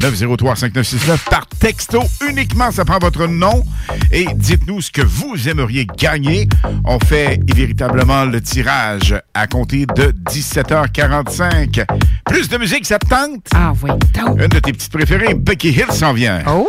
903 0.00 0.56
5969 0.56 1.24
par 1.30 1.46
texto 1.46 2.02
uniquement. 2.28 2.70
Ça 2.70 2.84
prend 2.84 2.98
votre 2.98 3.26
nom 3.26 3.64
et 4.12 4.26
dites-nous 4.34 4.80
ce 4.82 4.90
que 4.90 5.02
vous 5.02 5.48
aimeriez 5.48 5.86
gagner. 5.96 6.48
On 6.84 6.98
fait 7.00 7.40
véritablement 7.54 8.24
le 8.24 8.40
tirage 8.40 9.14
à 9.34 9.46
compter 9.46 9.86
de 9.86 10.12
17h45. 10.30 11.84
Plus 12.26 12.48
de 12.48 12.58
musique, 12.58 12.86
ça 12.86 12.98
te 12.98 13.08
tente? 13.08 13.46
Ah 13.54 13.72
oui, 13.82 13.90
Une 14.38 14.48
de 14.48 14.58
tes 14.58 14.72
petites 14.72 14.92
préférées, 14.92 15.34
Becky 15.34 15.70
Hill 15.70 15.86
s'en 15.90 16.12
vient. 16.12 16.42
Oh! 16.48 16.68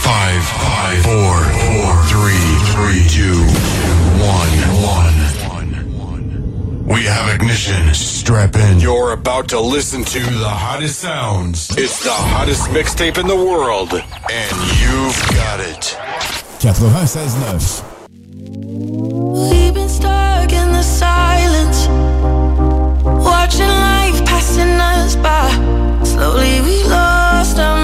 Five, 0.00 0.42
five, 0.42 1.02
four, 1.02 1.34
four, 1.34 1.73
three, 2.74 3.02
three, 3.02 3.08
two, 3.08 3.38
one, 4.20 4.52
one. 4.82 5.14
We 6.86 7.04
have 7.04 7.34
ignition. 7.34 7.94
Strap 7.94 8.56
in. 8.56 8.80
You're 8.80 9.12
about 9.12 9.48
to 9.48 9.60
listen 9.60 10.04
to 10.04 10.18
the 10.18 10.48
hottest 10.48 10.98
sounds. 11.00 11.70
It's 11.78 12.02
the 12.04 12.12
hottest 12.12 12.62
mixtape 12.70 13.18
in 13.18 13.26
the 13.26 13.36
world, 13.36 13.92
and 13.92 14.56
you've 14.82 15.16
got 15.34 15.60
it. 15.60 15.96
96.9. 16.60 17.82
We've 19.50 19.74
been 19.74 19.88
stuck 19.88 20.52
in 20.52 20.72
the 20.72 20.82
silence, 20.82 21.86
watching 23.24 23.68
life 23.68 24.24
passing 24.24 24.80
us 24.80 25.16
by. 25.16 25.50
Slowly 26.04 26.60
we 26.60 26.84
lost 26.84 27.58
our 27.58 27.83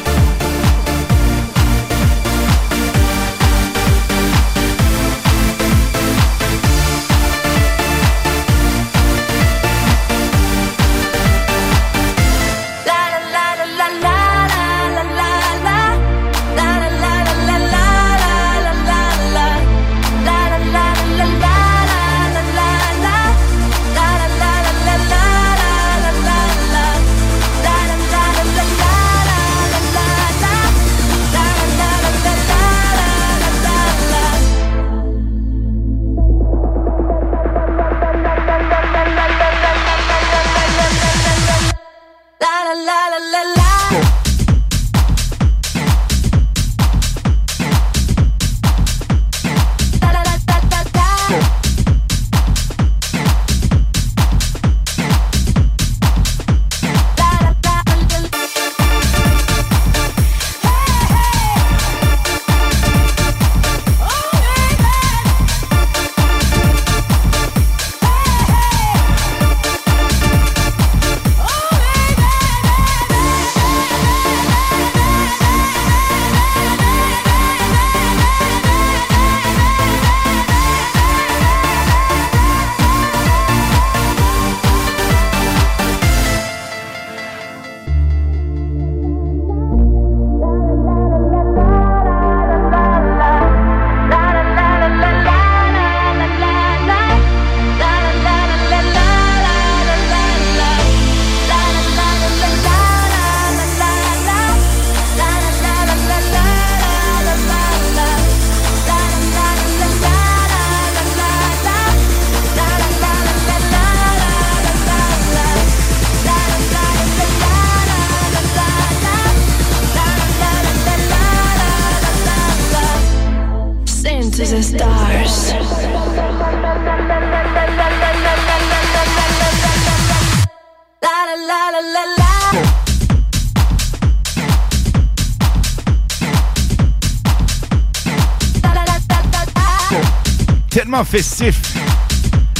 Festif. 141.03 141.59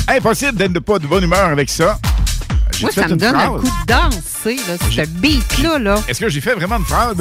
Impossible 0.07 0.55
d'être 0.55 0.73
de 0.73 0.79
pas 0.79 0.99
de 0.99 1.07
bonne 1.07 1.23
humeur 1.23 1.45
avec 1.45 1.69
ça. 1.69 1.97
Moi, 2.81 2.91
ça 2.91 3.07
me 3.07 3.15
donne 3.15 3.35
un 3.35 3.47
coup 3.49 3.61
de 3.61 3.85
danser, 3.85 4.55
là, 4.67 4.73
ce 4.89 5.05
beat-là. 5.07 5.77
Là. 5.77 5.95
Est-ce 6.07 6.19
que 6.19 6.29
j'ai 6.29 6.41
fait 6.41 6.55
vraiment 6.55 6.77
une 6.77 6.85
phrase 6.85 7.15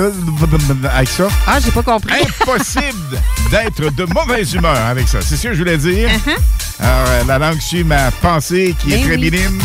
avec 0.90 1.08
ça? 1.08 1.28
Ah, 1.46 1.58
j'ai 1.62 1.70
pas 1.70 1.82
compris. 1.82 2.14
Impossible 2.14 3.18
d'être 3.50 3.94
de 3.94 4.04
mauvaise 4.14 4.54
humeur 4.54 4.76
avec 4.76 5.06
ça. 5.06 5.20
C'est 5.20 5.36
ce 5.36 5.42
que 5.48 5.52
je 5.52 5.58
voulais 5.58 5.76
dire. 5.76 6.08
Uh-huh. 6.08 6.38
Alors, 6.82 7.08
euh, 7.08 7.24
la 7.26 7.38
langue 7.38 7.60
suit 7.60 7.84
ma 7.84 8.10
pensée 8.10 8.74
qui 8.78 8.94
est 8.94 8.96
Ben 8.98 9.04
très 9.04 9.16
oui. 9.16 9.30
minime 9.30 9.60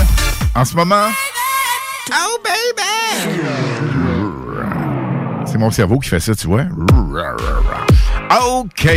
en 0.54 0.66
ce 0.66 0.76
moment. 0.76 1.08
Oh, 2.12 2.40
baby! 2.44 3.40
C'est 5.46 5.58
mon 5.58 5.72
cerveau 5.72 6.00
qui 6.00 6.10
fait 6.10 6.20
ça, 6.20 6.36
tu 6.36 6.48
vois. 6.48 6.64
OK. 8.52 8.88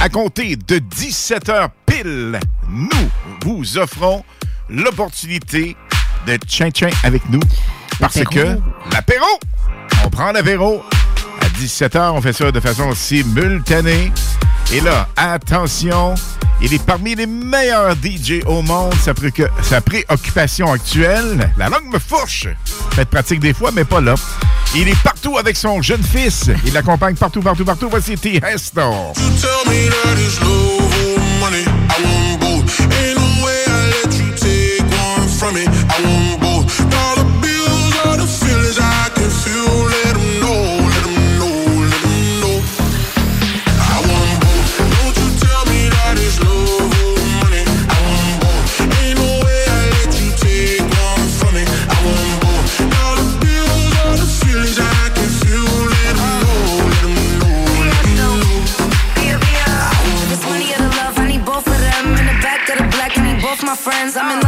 À 0.00 0.08
compter 0.08 0.54
de 0.54 0.78
17 0.78 1.48
heures 1.48 1.70
pile, 1.84 2.38
nous 2.68 2.88
vous 3.44 3.78
offrons 3.78 4.24
l'opportunité 4.68 5.76
de 6.24 6.36
tchin-tchin 6.36 6.90
avec 7.02 7.28
nous. 7.28 7.40
Parce 7.98 8.22
que 8.22 8.58
l'apéro, 8.92 9.26
on 10.04 10.08
prend 10.08 10.30
l'apéro. 10.30 10.84
À 11.40 11.48
17 11.48 11.96
heures, 11.96 12.14
on 12.14 12.20
fait 12.20 12.32
ça 12.32 12.52
de 12.52 12.60
façon 12.60 12.94
simultanée. 12.94 14.12
Et 14.72 14.80
là, 14.80 15.08
attention, 15.16 16.14
il 16.62 16.72
est 16.72 16.84
parmi 16.84 17.16
les 17.16 17.26
meilleurs 17.26 17.96
DJ 17.96 18.44
au 18.46 18.62
monde. 18.62 18.94
Sa 19.02 19.80
préoccupation 19.80 20.70
actuelle, 20.70 21.50
la 21.56 21.68
langue 21.68 21.92
me 21.92 21.98
fourche. 21.98 22.46
Faites 22.92 23.08
pratique 23.08 23.40
des 23.40 23.52
fois, 23.52 23.72
mais 23.72 23.84
pas 23.84 24.00
là. 24.00 24.14
Il 24.74 24.86
est 24.88 25.02
partout 25.02 25.38
avec 25.38 25.56
son 25.56 25.80
jeune 25.80 26.02
fils. 26.02 26.50
Il 26.66 26.74
l'accompagne 26.74 27.14
partout, 27.14 27.40
partout, 27.40 27.64
partout. 27.64 27.88
Voici 27.90 28.16
T. 28.16 28.40
Heston. 28.44 29.12
I'm 64.16 64.38
in 64.38 64.47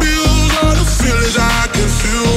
Bills 0.00 0.52
are 0.62 0.74
the 0.74 0.84
feelings. 0.84 1.36
I 1.38 1.68
can 1.72 1.88
feel. 1.88 2.36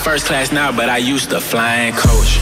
First 0.00 0.24
class 0.24 0.50
now, 0.50 0.72
but 0.72 0.88
I 0.88 0.96
used 0.96 1.28
to 1.30 1.40
fly 1.40 1.92
flying 1.92 1.92
coach. 1.92 2.40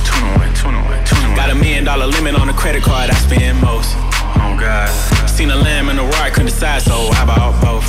Got 1.34 1.50
a 1.50 1.54
million 1.54 1.84
dollar 1.84 2.06
limit 2.06 2.38
on 2.38 2.46
the 2.46 2.52
credit 2.52 2.82
card 2.82 3.10
I 3.10 3.14
spend 3.18 3.60
most. 3.60 3.94
Oh 4.38 4.54
God. 4.54 4.86
Seen 5.26 5.50
a 5.50 5.56
lamb 5.56 5.88
and 5.88 5.98
a 5.98 6.02
roar, 6.02 6.30
couldn't 6.30 6.54
decide, 6.54 6.82
so 6.82 7.10
I 7.18 7.26
bought 7.26 7.58
both. 7.58 7.86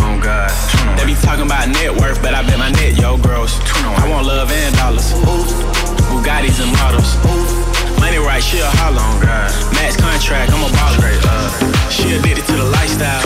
Oh 0.00 0.16
God. 0.24 0.48
They 0.96 1.04
be 1.04 1.14
talking 1.20 1.44
about 1.44 1.68
net 1.68 1.92
worth, 1.92 2.22
but 2.22 2.32
I 2.32 2.40
bet 2.48 2.58
my 2.58 2.72
net 2.72 2.96
yo 2.96 3.18
gross. 3.18 3.60
I 4.00 4.08
want 4.08 4.26
love 4.26 4.48
and 4.52 4.72
dollars. 4.76 5.12
Bugattis 6.08 6.56
and 6.64 6.72
models. 6.80 7.12
Money 8.00 8.18
right, 8.24 8.42
she 8.42 8.60
a 8.60 8.70
holler. 8.80 9.04
Oh 9.04 9.20
God. 9.20 9.52
Max 9.76 10.00
contract, 10.00 10.52
I'm 10.52 10.64
a 10.64 10.70
baller. 10.72 11.12
Uh, 11.28 11.90
she 11.92 12.16
addicted 12.16 12.46
to 12.48 12.56
the 12.56 12.68
lifestyle. 12.72 13.20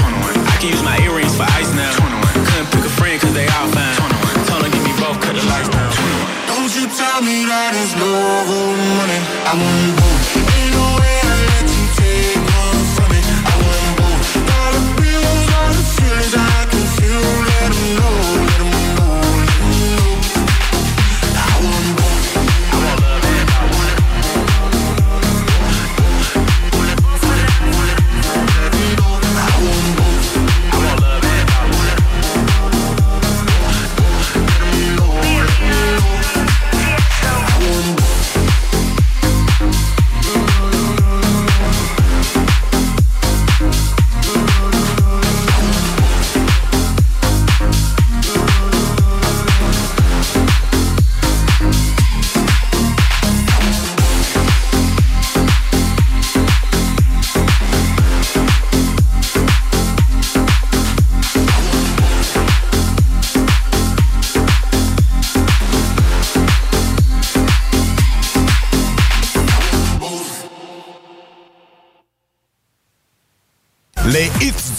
I 0.51 0.59
can 0.59 0.71
use 0.75 0.83
my 0.83 0.99
earrings 1.07 1.35
for 1.39 1.47
ice 1.55 1.71
now. 1.75 1.95
Couldn't 2.51 2.71
pick 2.75 2.83
a 2.83 2.93
friend 2.99 3.21
cause 3.23 3.35
they 3.35 3.47
all 3.47 3.71
fine. 3.71 3.95
Told 4.51 4.67
her 4.67 4.71
give 4.71 4.83
me 4.83 4.95
both, 4.99 5.23
cut 5.23 5.39
the 5.39 5.47
lights 5.47 5.69
down. 5.69 5.74
Don't 5.74 5.74
you 5.74 5.74
tell 6.97 7.23
me 7.23 7.45
that 7.45 7.75
it's 7.75 7.95
no 7.99 8.07
money. 8.47 9.19
I 9.51 9.53
want 9.59 9.99
both. 9.99 10.94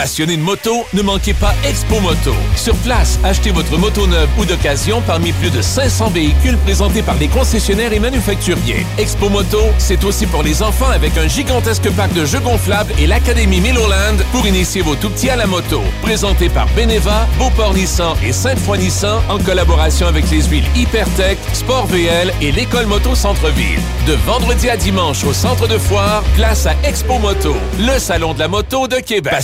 Passionné 0.00 0.38
de 0.38 0.42
moto, 0.42 0.86
ne 0.94 1.02
manquez 1.02 1.34
pas 1.34 1.52
Expo 1.62 2.00
Moto. 2.00 2.34
Sur 2.56 2.74
place, 2.76 3.18
achetez 3.22 3.50
votre 3.50 3.76
moto 3.76 4.06
neuve 4.06 4.30
ou 4.38 4.46
d'occasion 4.46 5.02
parmi 5.06 5.30
plus 5.32 5.50
de 5.50 5.60
500 5.60 6.08
véhicules 6.08 6.56
présentés 6.56 7.02
par 7.02 7.16
les 7.16 7.28
concessionnaires 7.28 7.92
et 7.92 7.98
manufacturiers. 7.98 8.86
Expo 8.96 9.28
Moto, 9.28 9.60
c'est 9.76 10.02
aussi 10.04 10.24
pour 10.24 10.42
les 10.42 10.62
enfants 10.62 10.88
avec 10.88 11.18
un 11.18 11.28
gigantesque 11.28 11.90
parc 11.90 12.14
de 12.14 12.24
jeux 12.24 12.40
gonflables 12.40 12.94
et 12.98 13.06
l'Académie 13.06 13.60
Milloland 13.60 14.16
pour 14.32 14.46
initier 14.46 14.80
vos 14.80 14.94
tout-petits 14.94 15.28
à 15.28 15.36
la 15.36 15.46
moto. 15.46 15.82
Présenté 16.00 16.48
par 16.48 16.66
Beneva, 16.68 17.28
Beauport 17.36 17.74
Nissan 17.74 18.16
et 18.24 18.32
Sainte-Foy 18.32 18.78
Nissan 18.78 19.20
en 19.28 19.36
collaboration 19.36 20.06
avec 20.06 20.30
les 20.30 20.44
huiles 20.44 20.64
Hypertech, 20.76 21.36
Sport 21.52 21.88
VL 21.88 22.32
et 22.40 22.52
l'École 22.52 22.86
Moto 22.86 23.14
Centre-Ville. 23.14 23.80
De 24.06 24.14
vendredi 24.24 24.70
à 24.70 24.78
dimanche 24.78 25.24
au 25.24 25.34
centre 25.34 25.68
de 25.68 25.76
foire, 25.76 26.22
place 26.36 26.64
à 26.64 26.74
Expo 26.84 27.18
Moto, 27.18 27.54
le 27.78 27.98
salon 27.98 28.32
de 28.32 28.38
la 28.38 28.48
moto 28.48 28.88
de 28.88 28.96
Québec. 28.96 29.34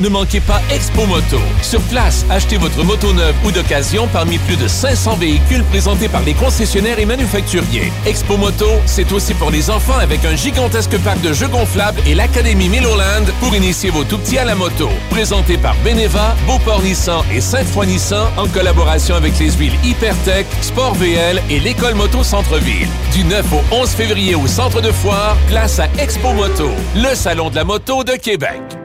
Ne 0.00 0.08
manquez 0.08 0.40
pas 0.40 0.60
Expo 0.70 1.06
Moto. 1.06 1.38
Sur 1.62 1.80
place, 1.82 2.24
achetez 2.30 2.56
votre 2.56 2.82
moto 2.84 3.12
neuve 3.12 3.34
ou 3.44 3.50
d'occasion 3.50 4.08
parmi 4.12 4.38
plus 4.38 4.56
de 4.56 4.66
500 4.66 5.16
véhicules 5.16 5.62
présentés 5.64 6.08
par 6.08 6.22
les 6.22 6.34
concessionnaires 6.34 6.98
et 6.98 7.06
manufacturiers. 7.06 7.92
Expo 8.06 8.36
Moto, 8.36 8.66
c'est 8.86 9.12
aussi 9.12 9.34
pour 9.34 9.50
les 9.50 9.70
enfants 9.70 9.98
avec 10.00 10.24
un 10.24 10.34
gigantesque 10.34 10.98
parc 10.98 11.20
de 11.20 11.32
jeux 11.32 11.48
gonflables 11.48 12.00
et 12.06 12.14
l'Académie 12.14 12.68
Milloland 12.68 13.24
pour 13.40 13.54
initier 13.54 13.90
vos 13.90 14.04
tout-petits 14.04 14.38
à 14.38 14.44
la 14.44 14.54
moto. 14.54 14.88
Présenté 15.10 15.56
par 15.56 15.74
Beneva, 15.84 16.34
Beauport 16.46 16.82
Nissan 16.82 17.22
et 17.32 17.40
Sainte-Foy 17.40 17.86
Nissan 17.86 18.26
en 18.36 18.48
collaboration 18.48 19.14
avec 19.14 19.38
les 19.38 19.52
huiles 19.52 19.78
Hypertech, 19.84 20.46
Sport 20.60 20.94
VL 20.94 21.42
et 21.50 21.60
l'École 21.60 21.94
Moto 21.94 22.22
Centre-Ville. 22.24 22.88
Du 23.14 23.24
9 23.24 23.44
au 23.52 23.74
11 23.74 23.88
février 23.90 24.34
au 24.34 24.46
centre 24.46 24.80
de 24.80 24.90
foire, 24.90 25.36
place 25.48 25.78
à 25.78 25.88
Expo 25.98 26.32
Moto, 26.32 26.70
le 26.96 27.14
salon 27.14 27.50
de 27.50 27.56
la 27.56 27.64
moto 27.64 28.02
de 28.04 28.12
Québec. 28.12 28.81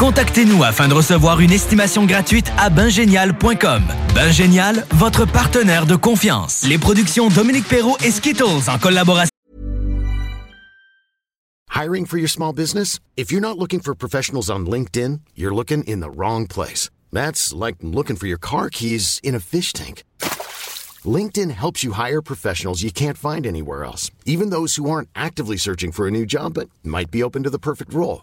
Contactez-nous 0.00 0.64
afin 0.64 0.88
de 0.88 0.94
recevoir 0.94 1.40
une 1.40 1.52
estimation 1.52 2.06
gratuite 2.06 2.50
à 2.56 2.70
bingénial.com. 2.70 3.82
Bingénial, 4.14 4.86
votre 4.92 5.26
partenaire 5.26 5.84
de 5.84 5.94
confiance. 5.94 6.64
Les 6.66 6.78
productions 6.78 7.28
Dominique 7.28 7.68
Perrault 7.68 7.98
et 8.02 8.10
Skittles 8.10 8.70
en 8.70 8.78
collaboration. 8.78 9.28
Hiring 11.74 12.06
for 12.06 12.16
your 12.16 12.30
small 12.30 12.54
business? 12.54 12.98
If 13.18 13.30
you're 13.30 13.42
not 13.42 13.58
looking 13.58 13.80
for 13.80 13.94
professionals 13.94 14.48
on 14.48 14.60
LinkedIn, 14.64 15.20
you're 15.36 15.54
looking 15.54 15.84
in 15.84 16.00
the 16.00 16.08
wrong 16.08 16.46
place. 16.46 16.88
That's 17.12 17.52
like 17.52 17.76
looking 17.82 18.16
for 18.16 18.26
your 18.26 18.38
car 18.38 18.70
keys 18.70 19.20
in 19.22 19.34
a 19.34 19.40
fish 19.40 19.74
tank. 19.74 20.04
LinkedIn 21.04 21.50
helps 21.50 21.84
you 21.84 21.92
hire 21.92 22.22
professionals 22.22 22.82
you 22.82 22.90
can't 22.90 23.18
find 23.18 23.46
anywhere 23.46 23.84
else, 23.84 24.10
even 24.24 24.48
those 24.48 24.76
who 24.76 24.88
aren't 24.88 25.10
actively 25.14 25.58
searching 25.58 25.92
for 25.92 26.08
a 26.08 26.10
new 26.10 26.24
job 26.24 26.54
but 26.54 26.70
might 26.82 27.10
be 27.10 27.22
open 27.22 27.42
to 27.42 27.50
the 27.50 27.58
perfect 27.58 27.92
role. 27.92 28.22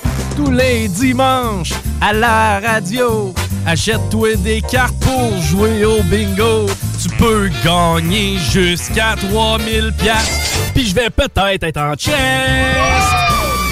Tous 0.35 0.51
les 0.51 0.87
dimanches, 0.87 1.73
à 1.99 2.13
la 2.13 2.59
radio, 2.59 3.33
achète-toi 3.65 4.35
des 4.37 4.61
cartes 4.61 4.95
pour 4.99 5.41
jouer 5.41 5.85
au 5.85 6.01
bingo. 6.03 6.67
Tu 7.01 7.09
peux 7.17 7.49
gagner 7.63 8.37
jusqu'à 8.51 9.15
3000 9.29 9.93
pièces. 9.97 10.57
Puis 10.73 10.87
je 10.87 10.95
vais 10.95 11.09
peut-être 11.09 11.63
être 11.63 11.77
en 11.81 11.93
chest. 11.95 12.17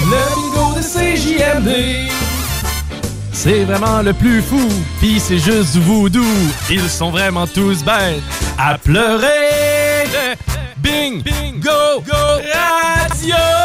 Le 0.04 0.34
bingo 0.34 0.74
de 0.76 0.82
CJMD. 0.82 2.10
C'est 3.32 3.64
vraiment 3.64 4.02
le 4.02 4.12
plus 4.12 4.42
fou, 4.42 4.68
pis 5.00 5.18
c'est 5.18 5.38
juste 5.38 5.72
du 5.72 5.80
voodoo. 5.80 6.22
Ils 6.68 6.90
sont 6.90 7.10
vraiment 7.10 7.46
tous 7.46 7.82
bêtes 7.82 8.22
à 8.58 8.76
pleurer. 8.76 10.04
Bing, 10.76 11.22
bingo, 11.22 12.02
go, 12.06 12.40
radio! 12.52 13.59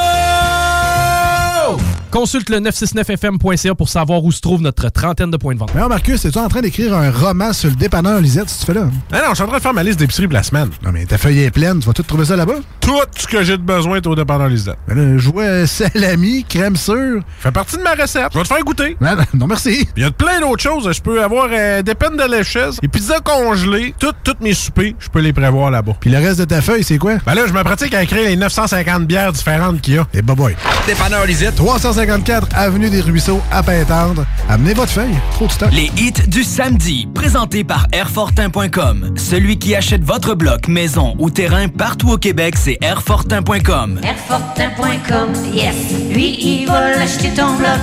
Consulte 2.16 2.49
le 2.49 2.61
969fm.ca 2.61 3.76
pour 3.76 3.89
savoir 3.89 4.24
où 4.24 4.32
se 4.32 4.39
trouve 4.39 4.61
notre 4.61 4.88
trentaine 4.88 5.30
de 5.30 5.36
points 5.36 5.53
de 5.53 5.59
vente. 5.59 5.76
Mais 5.76 5.86
Marcus, 5.86 6.24
es-tu 6.24 6.38
en 6.38 6.47
train 6.47 6.61
d'écrire 6.61 6.95
un 6.95 7.11
roman 7.11 7.51
sur 7.51 7.70
le 7.70 7.76
dépanneur 7.76 8.22
Lisette, 8.22 8.49
si 8.49 8.59
tu 8.59 8.68
fais 8.68 8.74
là? 8.74 8.88
Ah 9.11 9.18
non, 9.18 9.24
je 9.32 9.34
suis 9.34 9.43
en 9.43 9.47
train 9.47 9.57
de 9.57 9.61
faire 9.61 9.74
ma 9.74 9.84
liste 9.84 9.99
d'épicerie 9.99 10.26
pour 10.26 10.36
la 10.36 10.43
semaine. 10.43 10.70
Non, 10.82 10.93
mais 10.93 11.05
ta 11.05 11.18
feuille 11.18 11.41
est 11.41 11.51
pleine, 11.51 11.82
tu 11.82 11.88
vas 11.88 11.91
tout 11.91 12.03
trouver 12.03 12.24
ça 12.24 12.38
là-bas? 12.38 12.53
Tout 12.80 13.01
ce 13.18 13.28
que 13.28 13.43
j'ai 13.43 13.57
de 13.57 13.63
besoin 13.63 13.97
est 13.97 14.07
au 14.07 14.16
dépanneur 14.16 14.47
Lisette. 14.47 14.78
Mais 14.88 14.95
là, 14.95 15.18
je 15.18 15.30
vois 15.30 15.68
salami, 15.68 16.45
crème 16.47 16.78
sûre. 16.78 17.22
Fait 17.39 17.51
partie 17.51 17.76
de 17.76 17.82
ma 17.82 17.95
recette. 17.95 18.30
Je 18.32 18.38
vais 18.38 18.43
te 18.43 18.47
faire 18.47 18.63
goûter. 18.63 18.95
Non, 19.01 19.18
non 19.34 19.47
merci. 19.47 19.86
Il 19.97 20.03
y 20.03 20.05
a 20.05 20.11
plein 20.11 20.39
d'autres 20.39 20.63
choses. 20.63 20.89
Je 20.89 21.01
peux 21.01 21.22
avoir 21.22 21.49
euh, 21.51 21.82
des 21.82 21.95
peines 21.95 22.16
de 22.16 22.24
lécheuse, 22.24 22.80
des 22.80 22.88
pizzas 22.88 23.20
congelées, 23.20 23.93
toutes 23.99 24.16
toutes 24.24 24.39
mes 24.39 24.53
soupers, 24.53 24.93
je 24.99 25.09
peux 25.09 25.20
les 25.20 25.34
prévoir 25.34 25.70
là-bas. 25.70 25.97
Puis 25.99 26.11
le 26.11 26.20
reste 26.20 26.39
de 26.39 26.45
ta 26.45 26.61
feuille, 26.61 26.86
c'est 26.86 26.97
quoi? 26.97 27.16
Ben 27.26 27.34
là, 27.34 27.41
je 27.45 27.51
me 27.51 27.61
pratique 27.61 27.93
à 27.93 28.03
écrire 28.03 28.24
les 28.24 28.38
950 28.38 29.05
bières 29.05 29.34
différentes 29.34 29.82
qu'il 29.82 29.95
y 29.95 29.97
a. 29.97 30.07
Et 30.13 30.22
bah 30.22 30.34
boy. 30.34 30.55
Dépanneur 30.88 31.26
Lisette. 31.26 31.59
354 32.06 32.49
Avenue 32.56 32.89
des 32.89 33.01
Ruisseaux, 33.01 33.41
à 33.51 33.64
Pintendre. 33.64 34.26
Amenez 34.49 34.74
votre 34.74 34.91
feuille. 34.91 35.16
Trop 35.32 35.47
de 35.47 35.51
stock. 35.51 35.72
Les 35.72 35.91
hits 35.97 36.12
du 36.28 36.43
samedi, 36.43 37.08
présentés 37.14 37.64
par 37.64 37.88
Airfortin.com. 37.91 39.16
Celui 39.18 39.58
qui 39.58 39.76
achète 39.76 40.03
votre 40.03 40.36
bloc, 40.36 40.68
maison 40.68 41.16
ou 41.18 41.30
terrain 41.30 41.68
partout 41.68 42.12
au 42.12 42.18
Québec, 42.18 42.56
c'est 42.58 42.78
Airfortin.com. 42.82 43.99
Airfortin.com, 44.03 45.34
yes. 45.53 45.76
Lui, 46.12 46.38
il 46.39 46.68
va 46.68 46.91
l'acheter 46.91 47.30
ton 47.30 47.56
bloc. 47.56 47.80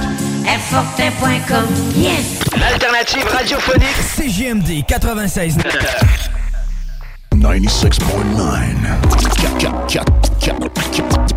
Airfortin.com, 0.47 1.67
yes. 1.97 2.41
L'alternative 2.59 3.27
radiophonique 3.27 3.97
CGMD 4.17 4.85
96. 4.87 5.57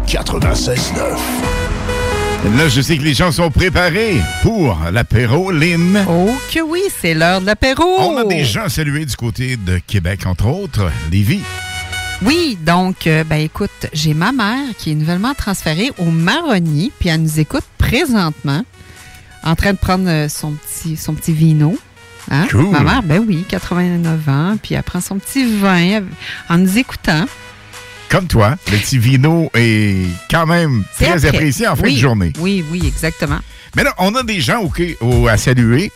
96.9. 0.08 2.05
Là, 2.54 2.70
je 2.70 2.80
sais 2.80 2.98
que 2.98 3.04
les 3.04 3.16
gens 3.16 3.32
sont 3.32 3.50
préparés 3.50 4.22
pour 4.42 4.78
l'apéro, 4.92 5.52
Lynn. 5.52 6.06
Oh 6.08 6.32
que 6.54 6.62
oui, 6.62 6.82
c'est 7.02 7.14
l'heure 7.14 7.42
de 7.42 7.48
l'apéro. 7.48 7.84
On 8.00 8.18
a 8.18 8.24
des 8.24 8.46
gens 8.46 8.70
salués 8.70 9.06
du 9.06 9.16
côté 9.16 9.58
de 9.58 9.80
Québec, 9.80 10.26
entre 10.26 10.46
autres, 10.48 10.92
Lévis. 11.12 11.42
Oui, 12.22 12.58
donc, 12.64 13.08
euh, 13.08 13.24
ben 13.24 13.38
écoute, 13.38 13.88
j'ai 13.92 14.14
ma 14.14 14.32
mère 14.32 14.70
qui 14.78 14.92
est 14.92 14.96
nouvellement 14.96 15.34
transférée 15.34 15.92
au 15.98 16.06
Maroni, 16.06 16.94
puis 16.98 17.10
elle 17.10 17.24
nous 17.24 17.40
écoute 17.40 17.66
présentement, 17.78 18.64
en 19.44 19.56
train 19.56 19.74
de 19.74 19.78
prendre 19.78 20.08
euh, 20.08 20.30
son 20.30 20.52
petit, 20.52 20.96
son 20.96 21.14
petit 21.14 21.34
vino. 21.34 21.78
Hein? 22.32 22.48
Cool. 22.50 22.70
Ma 22.70 22.82
mère, 22.82 23.04
ben 23.04 23.24
oui, 23.28 23.44
89 23.50 24.30
ans, 24.30 24.58
puis 24.62 24.76
elle 24.76 24.84
prend 24.84 25.02
son 25.02 25.18
petit 25.18 25.46
vin 25.46 26.04
en 26.50 26.58
nous 26.60 26.78
écoutant. 26.78 27.26
Comme 28.16 28.28
toi, 28.28 28.56
le 28.72 28.78
petit 28.78 28.98
vino 28.98 29.52
est 29.56 30.08
quand 30.32 30.46
même 30.46 30.86
très 30.98 31.26
après. 31.26 31.28
apprécié 31.28 31.68
en 31.68 31.76
fin 31.76 31.84
Oui, 31.84 31.96
de 31.96 32.00
journée. 32.00 32.32
Oui, 32.40 32.64
oui, 32.72 32.82
exactement. 32.88 33.40
Mais 33.76 33.84
là, 33.84 33.94
on 33.98 34.16
a 34.16 34.24
des 34.24 34.40
gens 34.40 34.62
au- 34.64 34.72
au- 35.06 35.28
à 35.28 35.36
saluer. 35.36 35.92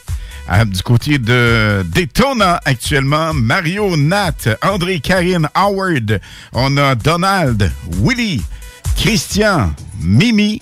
euh, 0.51 0.65
du 0.65 0.81
côté 0.81 1.17
de 1.17 1.81
Daytona 1.85 2.59
actuellement, 2.65 3.33
Mario, 3.33 3.95
Nat, 3.95 4.33
André, 4.63 4.99
Karine, 4.99 5.47
Howard. 5.53 6.19
On 6.51 6.75
a 6.75 6.95
Donald, 6.95 7.71
Willy, 8.01 8.41
Christian, 8.97 9.71
Mimi. 10.01 10.61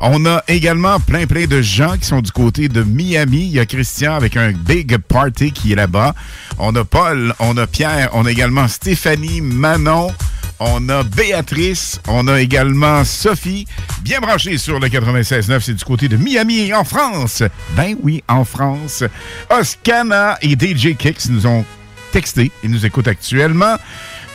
On 0.00 0.26
a 0.26 0.42
également 0.46 1.00
plein, 1.00 1.26
plein 1.26 1.46
de 1.46 1.62
gens 1.62 1.96
qui 1.96 2.04
sont 2.06 2.20
du 2.20 2.32
côté 2.32 2.68
de 2.68 2.82
Miami. 2.82 3.44
Il 3.46 3.52
y 3.52 3.60
a 3.60 3.64
Christian 3.64 4.14
avec 4.14 4.36
un 4.36 4.52
big 4.52 4.98
party 4.98 5.52
qui 5.52 5.72
est 5.72 5.76
là-bas. 5.76 6.14
On 6.58 6.74
a 6.76 6.84
Paul, 6.84 7.32
on 7.38 7.56
a 7.56 7.66
Pierre, 7.66 8.10
on 8.12 8.26
a 8.26 8.30
également 8.30 8.68
Stéphanie, 8.68 9.40
Manon. 9.40 10.12
On 10.60 10.88
a 10.88 11.04
Béatrice, 11.04 12.00
on 12.08 12.26
a 12.26 12.40
également 12.40 13.04
Sophie, 13.04 13.66
bien 14.02 14.18
branchée 14.18 14.58
sur 14.58 14.80
le 14.80 14.88
96.9, 14.88 15.60
c'est 15.60 15.74
du 15.74 15.84
côté 15.84 16.08
de 16.08 16.16
Miami 16.16 16.72
en 16.74 16.82
France. 16.82 17.44
Ben 17.76 17.94
oui, 18.02 18.24
en 18.28 18.44
France. 18.44 19.04
Oscana 19.50 20.36
et 20.42 20.52
DJ 20.52 20.96
Kicks 20.96 21.28
nous 21.30 21.46
ont 21.46 21.64
texté 22.10 22.50
et 22.64 22.68
nous 22.68 22.84
écoutent 22.84 23.06
actuellement. 23.06 23.76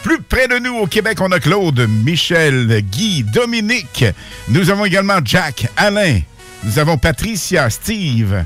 Plus 0.01 0.21
près 0.21 0.47
de 0.47 0.59
nous 0.59 0.75
au 0.75 0.87
Québec, 0.87 1.19
on 1.19 1.31
a 1.31 1.39
Claude, 1.41 1.87
Michel, 1.89 2.81
Guy, 2.89 3.23
Dominique. 3.23 4.05
Nous 4.47 4.69
avons 4.69 4.85
également 4.85 5.19
Jack, 5.23 5.67
Alain. 5.75 6.19
Nous 6.63 6.79
avons 6.79 6.97
Patricia, 6.97 7.69
Steve. 7.69 8.45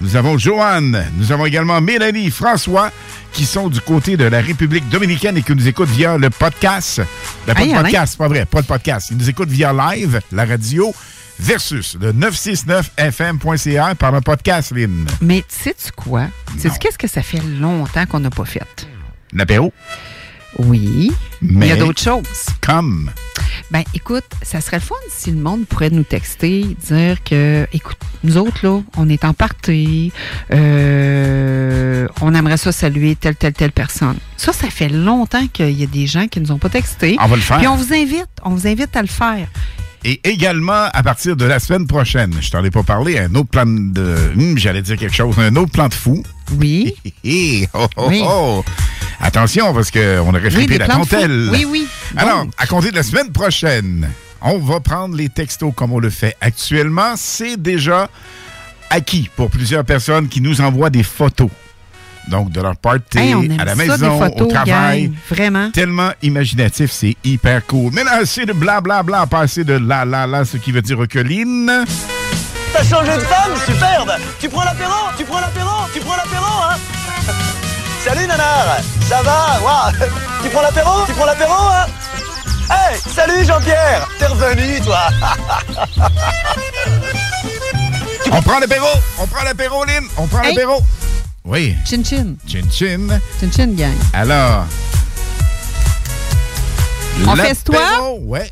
Nous 0.00 0.16
avons 0.16 0.36
Joanne. 0.36 1.04
Nous 1.16 1.32
avons 1.32 1.46
également 1.46 1.80
Mélanie, 1.80 2.30
François, 2.30 2.90
qui 3.32 3.44
sont 3.46 3.68
du 3.68 3.80
côté 3.80 4.16
de 4.16 4.24
la 4.24 4.40
République 4.40 4.88
dominicaine 4.90 5.36
et 5.38 5.42
qui 5.42 5.54
nous 5.54 5.66
écoutent 5.68 5.88
via 5.88 6.18
le 6.18 6.28
podcast. 6.30 7.00
Ben, 7.46 7.54
pas 7.54 7.64
de 7.64 7.70
Alain. 7.70 7.82
podcast, 7.82 8.12
c'est 8.12 8.18
pas 8.18 8.28
vrai, 8.28 8.44
pas 8.44 8.62
de 8.62 8.66
podcast. 8.66 9.08
Ils 9.10 9.16
nous 9.16 9.28
écoutent 9.30 9.48
via 9.48 9.72
live, 9.72 10.20
la 10.32 10.44
radio, 10.44 10.94
versus 11.40 11.96
le 12.00 12.12
969fm.ca 12.12 13.94
par 13.94 14.12
le 14.12 14.20
podcast, 14.20 14.72
Lynn. 14.74 15.06
Mais 15.22 15.44
sais-tu 15.48 15.92
quoi? 15.92 16.26
Sais-tu 16.58 16.78
qu'est-ce 16.78 16.98
que 16.98 17.08
ça 17.08 17.22
fait 17.22 17.40
longtemps 17.58 18.04
qu'on 18.06 18.20
n'a 18.20 18.30
pas 18.30 18.44
fait? 18.44 18.86
L'apéro. 19.32 19.72
Oui. 20.58 21.10
Mais 21.42 21.66
il 21.66 21.68
y 21.70 21.72
a 21.72 21.76
d'autres 21.76 22.02
choses. 22.02 22.46
Comme. 22.60 23.10
Ben, 23.70 23.82
écoute, 23.94 24.24
ça 24.42 24.60
serait 24.60 24.76
le 24.78 24.82
fun 24.82 24.94
si 25.10 25.30
le 25.30 25.38
monde 25.38 25.66
pourrait 25.66 25.90
nous 25.90 26.04
texter, 26.04 26.64
dire 26.86 27.22
que, 27.24 27.66
écoute, 27.72 27.98
nous 28.22 28.36
autres, 28.36 28.58
là, 28.62 28.80
on 28.96 29.08
est 29.08 29.24
en 29.24 29.34
partie, 29.34 30.12
euh, 30.52 32.06
on 32.20 32.34
aimerait 32.34 32.56
ça 32.56 32.72
saluer 32.72 33.16
telle, 33.16 33.36
telle, 33.36 33.52
telle 33.52 33.72
personne. 33.72 34.16
Ça, 34.36 34.52
ça 34.52 34.68
fait 34.68 34.88
longtemps 34.88 35.46
qu'il 35.52 35.72
y 35.78 35.82
a 35.82 35.86
des 35.86 36.06
gens 36.06 36.28
qui 36.28 36.40
nous 36.40 36.52
ont 36.52 36.58
pas 36.58 36.68
texté. 36.68 37.16
On 37.20 37.26
va 37.26 37.36
le 37.36 37.42
faire. 37.42 37.58
Puis 37.58 37.66
on 37.66 37.76
vous 37.76 37.92
invite, 37.92 38.28
on 38.44 38.50
vous 38.50 38.66
invite 38.66 38.96
à 38.96 39.02
le 39.02 39.08
faire. 39.08 39.48
Et 40.04 40.20
également, 40.22 40.84
à 40.92 41.02
partir 41.02 41.34
de 41.34 41.44
la 41.44 41.58
semaine 41.58 41.88
prochaine, 41.88 42.32
je 42.40 42.50
t'en 42.50 42.62
ai 42.62 42.70
pas 42.70 42.84
parlé, 42.84 43.18
un 43.18 43.34
autre 43.34 43.48
plan 43.48 43.66
de... 43.66 44.14
Hum, 44.36 44.56
J'allais 44.56 44.82
dire 44.82 44.96
quelque 44.96 45.14
chose, 45.14 45.36
un 45.38 45.56
autre 45.56 45.72
plan 45.72 45.88
de 45.88 45.94
fou. 45.94 46.22
Oui. 46.60 46.94
oh, 47.74 47.88
oh, 47.96 48.06
Oui. 48.08 48.22
oh. 48.24 48.64
Attention, 49.20 49.72
parce 49.74 49.90
qu'on 49.90 50.28
aurait 50.28 50.42
Oui, 50.44 50.50
flippé 50.50 50.74
des 50.74 50.78
la 50.78 50.88
tontelle. 50.88 51.48
Oui, 51.50 51.64
oui. 51.68 51.86
Alors, 52.16 52.46
à 52.58 52.66
compter 52.66 52.90
de 52.90 52.96
la 52.96 53.02
semaine 53.02 53.32
prochaine, 53.32 54.08
on 54.42 54.58
va 54.58 54.80
prendre 54.80 55.16
les 55.16 55.28
textos 55.28 55.72
comme 55.74 55.92
on 55.92 55.98
le 55.98 56.10
fait 56.10 56.36
actuellement. 56.40 57.14
C'est 57.16 57.56
déjà 57.56 58.08
acquis 58.90 59.30
pour 59.34 59.50
plusieurs 59.50 59.84
personnes 59.84 60.28
qui 60.28 60.40
nous 60.40 60.60
envoient 60.60 60.90
des 60.90 61.02
photos. 61.02 61.50
Donc, 62.28 62.50
de 62.50 62.60
leur 62.60 62.76
party, 62.76 63.18
Hey, 63.18 63.34
à 63.58 63.64
la 63.64 63.70
ça, 63.70 63.76
maison, 63.76 64.18
photos, 64.18 64.42
au 64.42 64.46
travail. 64.50 65.04
gang. 65.08 65.14
Vraiment. 65.30 65.70
Tellement 65.70 66.10
imaginatif, 66.22 66.90
c'est 66.90 67.16
hyper 67.24 67.64
cool. 67.66 67.92
Mais 67.94 68.02
là, 68.04 68.20
c'est 68.24 68.44
de 68.46 68.52
blablabla, 68.52 69.26
pas 69.26 69.40
assez 69.40 69.62
de 69.64 69.74
la 69.74 70.04
la 70.04 70.26
la, 70.26 70.44
ce 70.44 70.56
qui 70.56 70.72
veut 70.72 70.82
dire 70.82 70.98
que 71.08 71.20
Lynn. 71.20 71.84
t'as 72.72 72.82
changé 72.84 73.12
de 73.14 73.20
femme 73.20 73.52
Superbe 73.64 74.10
Tu 74.40 74.48
prends 74.48 74.64
l'apéro 74.64 74.92
Tu 75.16 75.24
prends 75.24 75.40
l'apéro 75.40 75.70
Salut 78.06 78.26
Nanar 78.28 78.78
Ça 79.08 79.20
va? 79.22 79.60
Ouah. 79.62 79.92
Tu 80.42 80.48
prends 80.50 80.62
l'apéro? 80.62 81.04
Tu 81.06 81.12
prends 81.14 81.24
l'apéro, 81.26 81.52
hein? 81.52 81.86
Hey 82.70 82.98
Salut 83.14 83.44
Jean-Pierre 83.44 84.06
T'es 84.18 84.26
revenu, 84.26 84.80
toi 84.80 85.08
On 88.32 88.42
prend 88.42 88.58
l'apéro! 88.60 88.86
On 89.18 89.26
prend 89.26 89.42
l'apéro, 89.44 89.84
Lynn! 89.84 90.04
On 90.18 90.26
prend 90.28 90.42
Hey. 90.42 90.54
l'apéro! 90.54 90.80
Oui. 91.44 91.76
Chin 91.84 92.02
Chin. 92.04 92.34
Chin 92.46 92.68
Chin. 92.70 93.20
Chin 93.40 93.50
Chin 93.50 93.72
Gang. 93.76 93.94
Alors. 94.12 94.66
On 97.26 97.34
l'apéro, 97.34 97.48
festoie? 97.48 98.12
Ouais. 98.20 98.50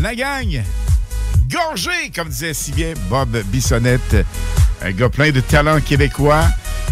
La 0.00 0.14
gang. 0.14 0.62
Gorgé, 1.50 2.10
comme 2.14 2.28
disait 2.28 2.54
si 2.54 2.72
bien 2.72 2.94
Bob 3.08 3.36
Bissonnette. 3.46 4.24
Un 4.82 4.90
gars 4.92 5.08
plein 5.08 5.30
de 5.30 5.40
talent 5.40 5.80
québécois 5.80 6.44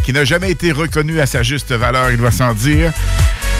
qui 0.05 0.13
n'a 0.13 0.25
jamais 0.25 0.51
été 0.51 0.73
reconnu 0.73 1.21
à 1.21 1.27
sa 1.27 1.43
juste 1.43 1.73
valeur, 1.73 2.11
il 2.11 2.17
doit 2.17 2.31
s'en 2.31 2.55
dire. 2.55 2.93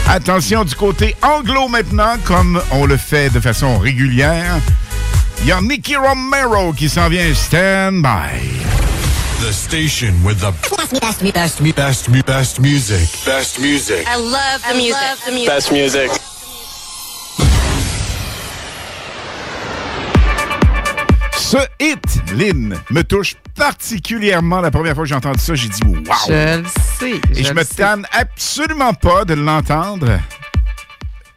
Attention 0.07 0.65
du 0.65 0.75
côté 0.75 1.15
anglo 1.21 1.67
maintenant, 1.69 2.15
comme 2.25 2.61
on 2.71 2.85
le 2.85 2.97
fait 2.97 3.29
de 3.29 3.39
façon 3.39 3.77
régulière. 3.77 4.57
Il 5.41 5.47
y 5.47 5.51
a 5.51 5.61
Nicky 5.61 5.95
Romero 5.95 6.73
qui 6.73 6.89
s'en 6.89 7.09
vient. 7.09 7.33
Stand 7.33 8.01
by. 8.01 8.39
The 9.41 9.51
station 9.51 10.13
with 10.23 10.39
the 10.39 10.53
best, 10.69 11.01
best, 11.01 11.23
best, 11.33 11.61
best, 11.61 11.75
best, 11.75 12.25
best 12.25 12.59
music. 12.59 13.09
Best 13.25 13.59
music. 13.59 14.05
I 14.07 14.17
love 14.17 14.61
the 14.69 14.75
music. 14.75 15.47
Best 15.47 15.71
music. 15.71 16.09
Ce 21.37 21.57
hit, 21.79 22.31
Lynn, 22.33 22.75
me 22.89 23.03
touche 23.03 23.35
particulièrement. 23.55 24.61
La 24.61 24.71
première 24.71 24.95
fois 24.95 25.03
que 25.03 25.09
j'ai 25.09 25.15
entendu 25.15 25.39
ça, 25.39 25.55
j'ai 25.55 25.69
dit 25.69 25.81
wow. 25.85 26.03
Je 26.27 26.57
le 26.59 26.65
sais. 26.99 27.21
Et 27.35 27.43
je, 27.43 27.53
me 27.53 27.63
sais. 27.63 27.75
tanne 27.75 28.05
absolument 28.11 28.93
pas 28.93 29.25
de 29.25 29.33
l'entendre 29.33 30.19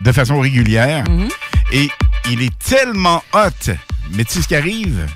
de 0.00 0.12
façon 0.12 0.40
régulière. 0.40 1.04
Mhm. 1.08 1.28
Et 1.72 1.88
il 2.30 2.42
est 2.42 2.58
tellement 2.58 3.22
hot. 3.32 3.72
Mais 4.12 4.24
tu 4.24 4.34
sais 4.34 4.42
ce 4.42 4.48
qui 4.48 4.56
arrive? 4.56 5.06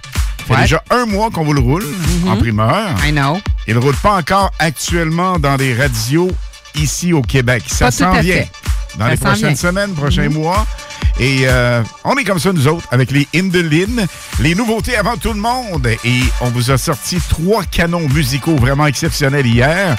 Ça 0.49 0.57
fait 0.57 0.63
déjà 0.63 0.83
un 0.91 1.07
mois 1.07 1.31
qu'on 1.31 1.45
vous 1.45 1.53
le 1.53 1.61
roule 1.61 1.87
en 2.27 2.37
primeur. 2.37 2.97
I 3.07 3.13
know. 3.13 3.41
Il 3.69 3.75
ne 3.75 3.81
roule 3.81 3.95
pas 3.97 4.17
encore 4.17 4.51
actuellement 4.59 5.39
dans 5.39 5.57
des 5.57 5.75
radios 5.75 6.31
ici 6.75 7.13
au 7.13 7.23
Québec. 7.23 7.63
Ça 7.67 7.91
s'en 7.91 8.13
vient 8.21 8.35
fait. 8.35 8.51
Dans 8.97 9.05
Ça 9.07 9.11
les 9.11 9.17
prochaines 9.17 9.57
semaines, 9.57 9.93
prochains 9.95 10.29
Mhm. 10.29 10.35
mois. 10.35 10.67
Et 11.19 11.43
euh, 11.45 11.83
on 12.05 12.17
est 12.17 12.25
comme 12.25 12.39
ça, 12.39 12.53
nous 12.53 12.67
autres, 12.67 12.87
avec 12.91 13.11
les 13.11 13.29
Indelin. 13.35 14.07
Les 14.41 14.55
nouveautés 14.55 14.97
avant 14.97 15.17
tout 15.17 15.33
le 15.33 15.41
monde. 15.41 15.87
Et 16.05 16.21
on 16.41 16.49
vous 16.51 16.71
a 16.71 16.79
sorti 16.79 17.19
trois 17.29 17.63
canons 17.65 18.09
musicaux 18.09 18.57
vraiment 18.57 18.87
exceptionnels 18.87 19.47
hier. 19.47 19.97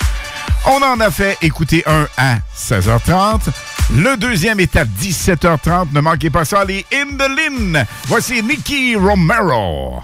On 0.66 0.82
en 0.84 1.00
a 1.00 1.12
fait 1.12 1.38
écouter 1.42 1.84
un 1.86 2.08
à 2.18 2.38
16h30. 2.56 3.50
Le 3.96 4.16
deuxième 4.18 4.60
est 4.60 4.76
à 4.76 4.86
17h30. 4.86 5.92
Ne 5.94 6.02
manquez 6.02 6.30
pas 6.30 6.46
ça, 6.46 6.64
les 6.66 6.86
Indelin. 6.94 7.84
Voici 8.08 8.42
Nicky 8.42 8.96
Romero. 8.96 10.02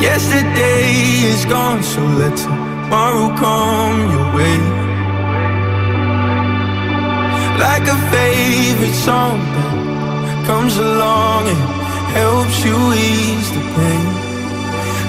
Yesterday 0.00 0.90
is 1.32 1.44
gone, 1.46 1.82
so 1.82 2.00
tomorrow 2.92 3.34
come 3.40 3.98
your 4.12 4.28
way. 4.36 4.58
Like 7.64 7.84
a 7.88 7.98
favorite 8.12 8.98
song 9.08 9.38
that 9.56 10.44
comes 10.46 10.76
along 10.76 11.48
and 11.48 11.60
helps 12.20 12.58
you 12.66 12.76
ease 12.92 13.48
the 13.56 13.64
pain. 13.76 14.08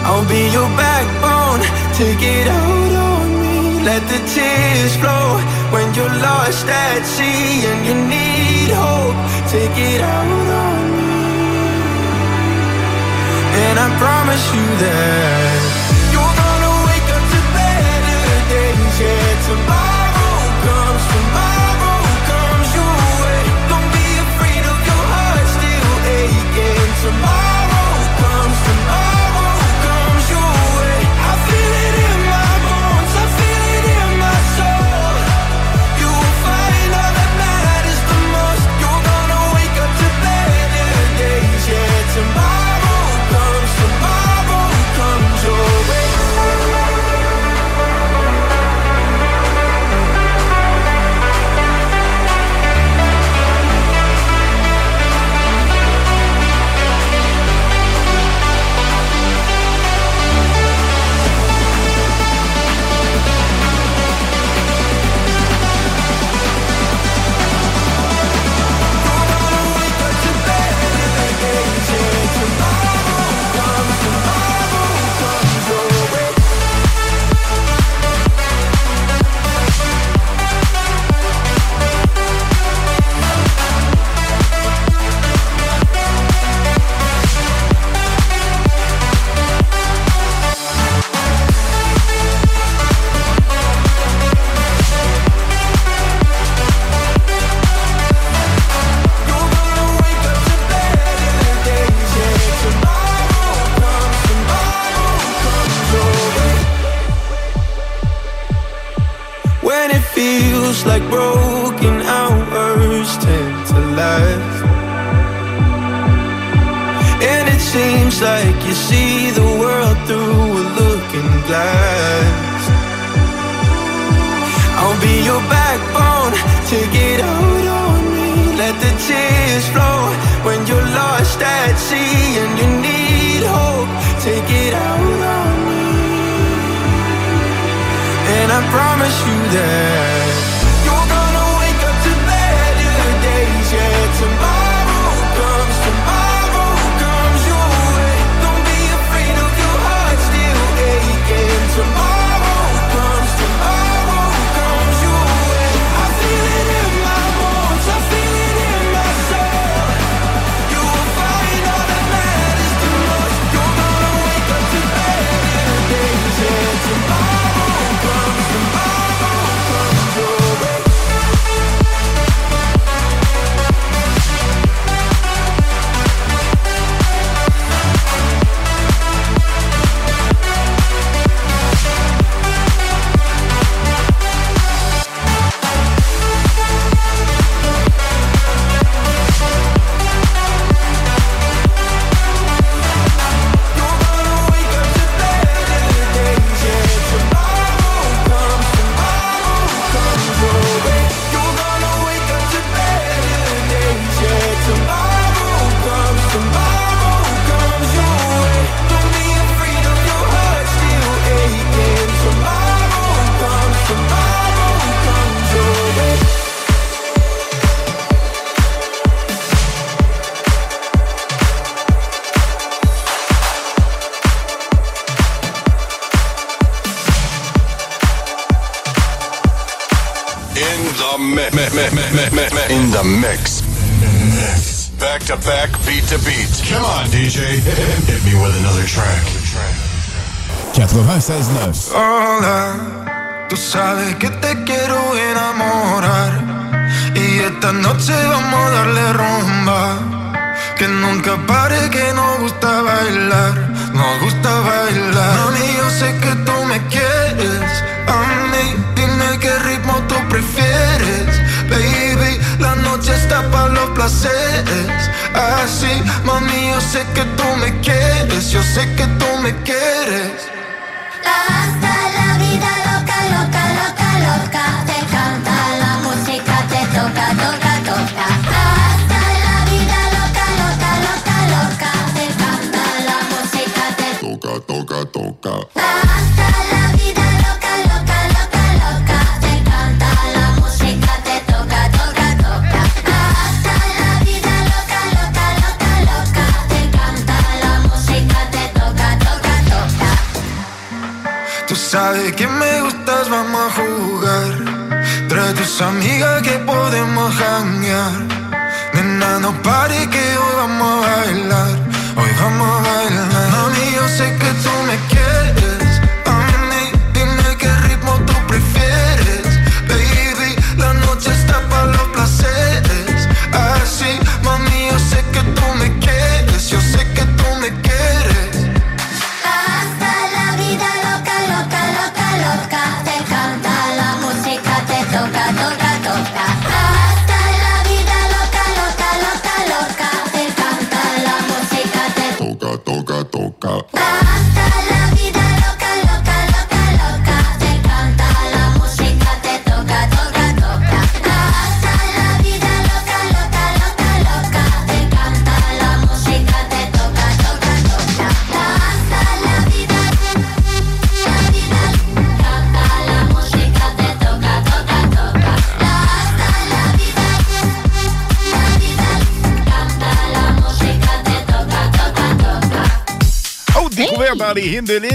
I'll 0.08 0.28
be 0.32 0.44
your 0.56 0.70
backbone, 0.80 1.60
take 2.00 2.24
it 2.24 2.48
out 2.48 2.94
on 3.12 3.26
me. 3.44 3.84
Let 3.90 4.02
the 4.08 4.22
tears 4.32 4.96
flow 5.02 5.28
when 5.74 5.88
you're 5.94 6.18
lost 6.24 6.66
at 6.66 7.04
sea 7.04 7.68
and 7.68 7.80
you 7.88 7.96
need 8.16 8.70
hope. 8.72 9.20
Take 9.52 9.78
it 9.92 10.00
out 10.00 10.48
on 10.68 10.82
me. 10.98 11.16
And 13.66 13.76
I 13.86 13.88
promise 14.00 14.46
you 14.56 14.68
that 14.84 15.83
Yeah, 19.54 19.83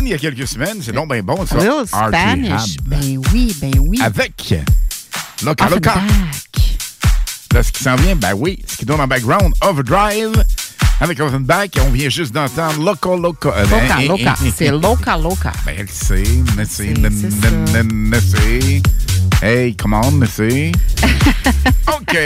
il 0.08 0.12
y 0.12 0.14
a 0.14 0.18
quelques 0.18 0.48
semaines. 0.48 0.78
C'est 0.82 0.92
donc 0.92 1.12
bien 1.12 1.22
bon, 1.22 1.44
ça. 1.46 1.56
Real 1.56 1.86
Spanish. 1.86 2.76
Ben 2.86 3.20
oui, 3.32 3.54
ben 3.60 3.72
oui. 3.78 3.98
Avec 4.02 4.54
Loca 5.44 5.68
Loca. 5.68 5.94
Là, 7.54 7.62
ce 7.62 7.72
qui 7.72 7.82
s'en 7.82 7.96
vient, 7.96 8.16
ben 8.16 8.34
oui, 8.34 8.58
ce 8.66 8.76
qui 8.76 8.84
donne 8.84 9.00
en 9.00 9.06
background, 9.06 9.52
Overdrive. 9.62 10.32
Avec 11.00 11.20
Offenbach, 11.20 11.68
on 11.86 11.90
vient 11.90 12.08
juste 12.08 12.32
d'entendre 12.32 12.82
Loco 12.82 13.16
Loco. 13.16 13.50
Loca 13.50 14.02
Loca. 14.06 14.34
C'est 14.56 14.70
Loca 14.70 15.16
Loca. 15.16 15.52
Ben, 15.64 15.86
c'est, 15.90 16.24
c'est, 16.64 16.94
c'est. 18.20 18.82
Hey, 19.40 19.72
come 19.72 19.94
on, 19.94 20.12
monsieur. 20.18 20.72
OK. 21.86 22.18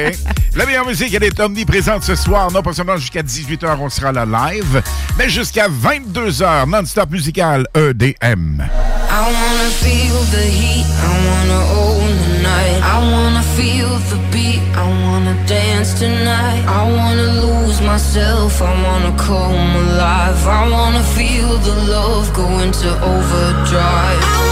La 0.55 0.65
meilleure 0.65 0.87
musique, 0.87 1.13
elle 1.13 1.25
est 1.25 1.41
omniprésente 1.41 2.05
ce 2.05 2.15
soir. 2.15 2.51
Non 2.51 2.63
pas 2.63 2.73
seulement 2.73 2.97
jusqu'à 2.97 3.23
18h, 3.23 3.77
on 3.79 3.91
sera 3.91 4.13
là 4.13 4.25
live, 4.25 4.83
mais 5.19 5.29
jusqu'à 5.29 5.69
22h, 5.69 6.69
non-stop 6.69 7.11
musical 7.11 7.67
EDM. 7.75 8.63
I 8.63 9.25
wanna 9.25 9.69
feel 9.83 10.15
the 10.31 10.47
heat, 10.47 10.87
I 10.87 11.13
wanna 11.29 11.61
own 11.75 12.09
the 12.17 12.43
night. 12.43 12.83
I 12.83 12.99
wanna 13.13 13.43
feel 13.57 13.89
the 14.09 14.17
beat, 14.33 14.63
I 14.75 14.89
wanna 15.05 15.35
dance 15.47 15.93
tonight. 15.99 16.65
I 16.67 16.91
wanna 16.91 17.43
lose 17.43 17.81
myself, 17.83 18.63
I 18.63 18.73
wanna 18.83 19.15
come 19.19 19.77
alive. 19.77 20.47
I 20.47 20.69
wanna 20.71 21.03
feel 21.03 21.59
the 21.59 21.93
love 21.93 22.33
going 22.33 22.73
to 22.73 22.89
overdrive. 23.05 24.52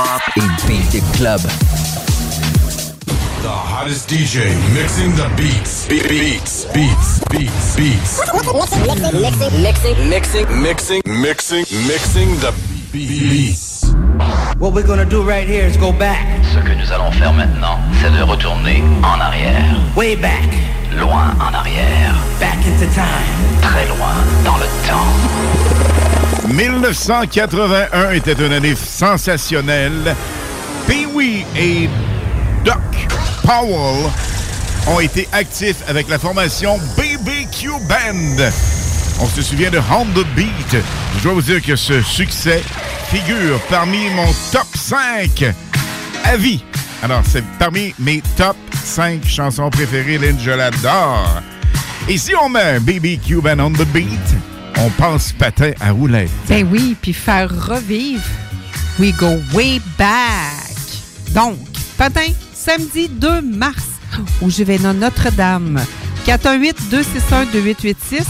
hip-hop 0.00 0.22
et 0.36 0.66
beat 0.66 1.02
club. 1.16 1.40
The 3.42 3.48
hottest 3.48 4.08
DJ 4.08 4.54
mixing 4.74 5.12
the 5.16 5.28
beats. 5.36 5.86
Be- 5.88 6.02
beats, 6.08 6.66
beats, 6.72 7.20
beats, 7.30 7.76
beats. 7.76 8.20
Mixing, 9.62 9.62
mixing, 9.62 10.10
Mixing, 10.10 10.62
mixing, 10.62 11.02
mixing, 11.06 11.64
mixing 11.86 12.28
the 12.40 12.52
beats. 12.92 13.92
What 14.58 14.74
we're 14.74 14.86
gonna 14.86 15.04
do 15.06 15.22
right 15.22 15.46
here 15.48 15.66
is 15.66 15.76
go 15.76 15.92
back. 15.92 16.26
Ce 16.52 16.58
que 16.60 16.74
nous 16.74 16.92
allons 16.92 17.10
faire 17.12 17.32
maintenant, 17.32 17.78
c'est 18.00 18.10
de 18.10 18.22
retourner 18.22 18.82
en 19.02 19.20
arrière. 19.20 19.76
Way 19.96 20.16
back. 20.16 20.48
Loin 20.98 21.34
en 21.40 21.54
arrière. 21.54 22.14
Back 22.40 22.58
into 22.66 22.86
time. 22.94 23.60
Très 23.62 23.86
loin 23.88 24.14
dans 24.44 24.56
le 24.58 24.66
temps. 24.86 25.99
1981 26.52 28.10
était 28.10 28.32
une 28.32 28.52
année 28.52 28.74
sensationnelle. 28.74 30.14
Pee-wee 30.86 31.44
et 31.56 31.88
Doc 32.64 32.76
Powell 33.42 34.10
ont 34.88 35.00
été 35.00 35.28
actifs 35.32 35.82
avec 35.88 36.08
la 36.08 36.18
formation 36.18 36.78
BBQ 36.96 37.68
Band. 37.88 38.50
On 39.20 39.26
se 39.26 39.42
souvient 39.42 39.70
de 39.70 39.78
Honda 39.78 40.22
Beat. 40.34 40.76
Je 41.18 41.22
dois 41.22 41.34
vous 41.34 41.42
dire 41.42 41.62
que 41.62 41.76
ce 41.76 42.02
succès 42.02 42.62
figure 43.10 43.60
parmi 43.68 44.10
mon 44.10 44.26
top 44.50 44.66
5 44.74 45.44
à 46.24 46.36
vie. 46.36 46.64
Alors, 47.02 47.22
c'est 47.24 47.44
parmi 47.58 47.94
mes 47.98 48.22
top 48.36 48.56
5 48.84 49.24
chansons 49.24 49.70
préférées, 49.70 50.18
Lynn, 50.18 50.38
je 50.40 50.50
l'adore. 50.50 51.42
Et 52.08 52.18
si 52.18 52.34
on 52.34 52.48
met 52.48 52.80
BBQ 52.80 53.40
Band 53.40 53.60
on 53.60 53.72
the 53.72 53.86
beat, 53.92 54.08
on 54.80 54.90
pense 54.90 55.32
patin 55.32 55.72
à 55.80 55.92
roulette. 55.92 56.30
Ben 56.48 56.66
oui, 56.70 56.96
puis 57.00 57.12
faire 57.12 57.50
revivre 57.50 58.24
We 58.98 59.14
Go 59.16 59.38
Way 59.52 59.80
Back. 59.98 60.74
Donc, 61.34 61.58
patin, 61.98 62.32
samedi 62.54 63.08
2 63.08 63.42
mars, 63.42 63.84
au 64.40 64.48
Juvénat 64.48 64.94
Notre-Dame. 64.94 65.80
418-261-2886. 66.26 68.24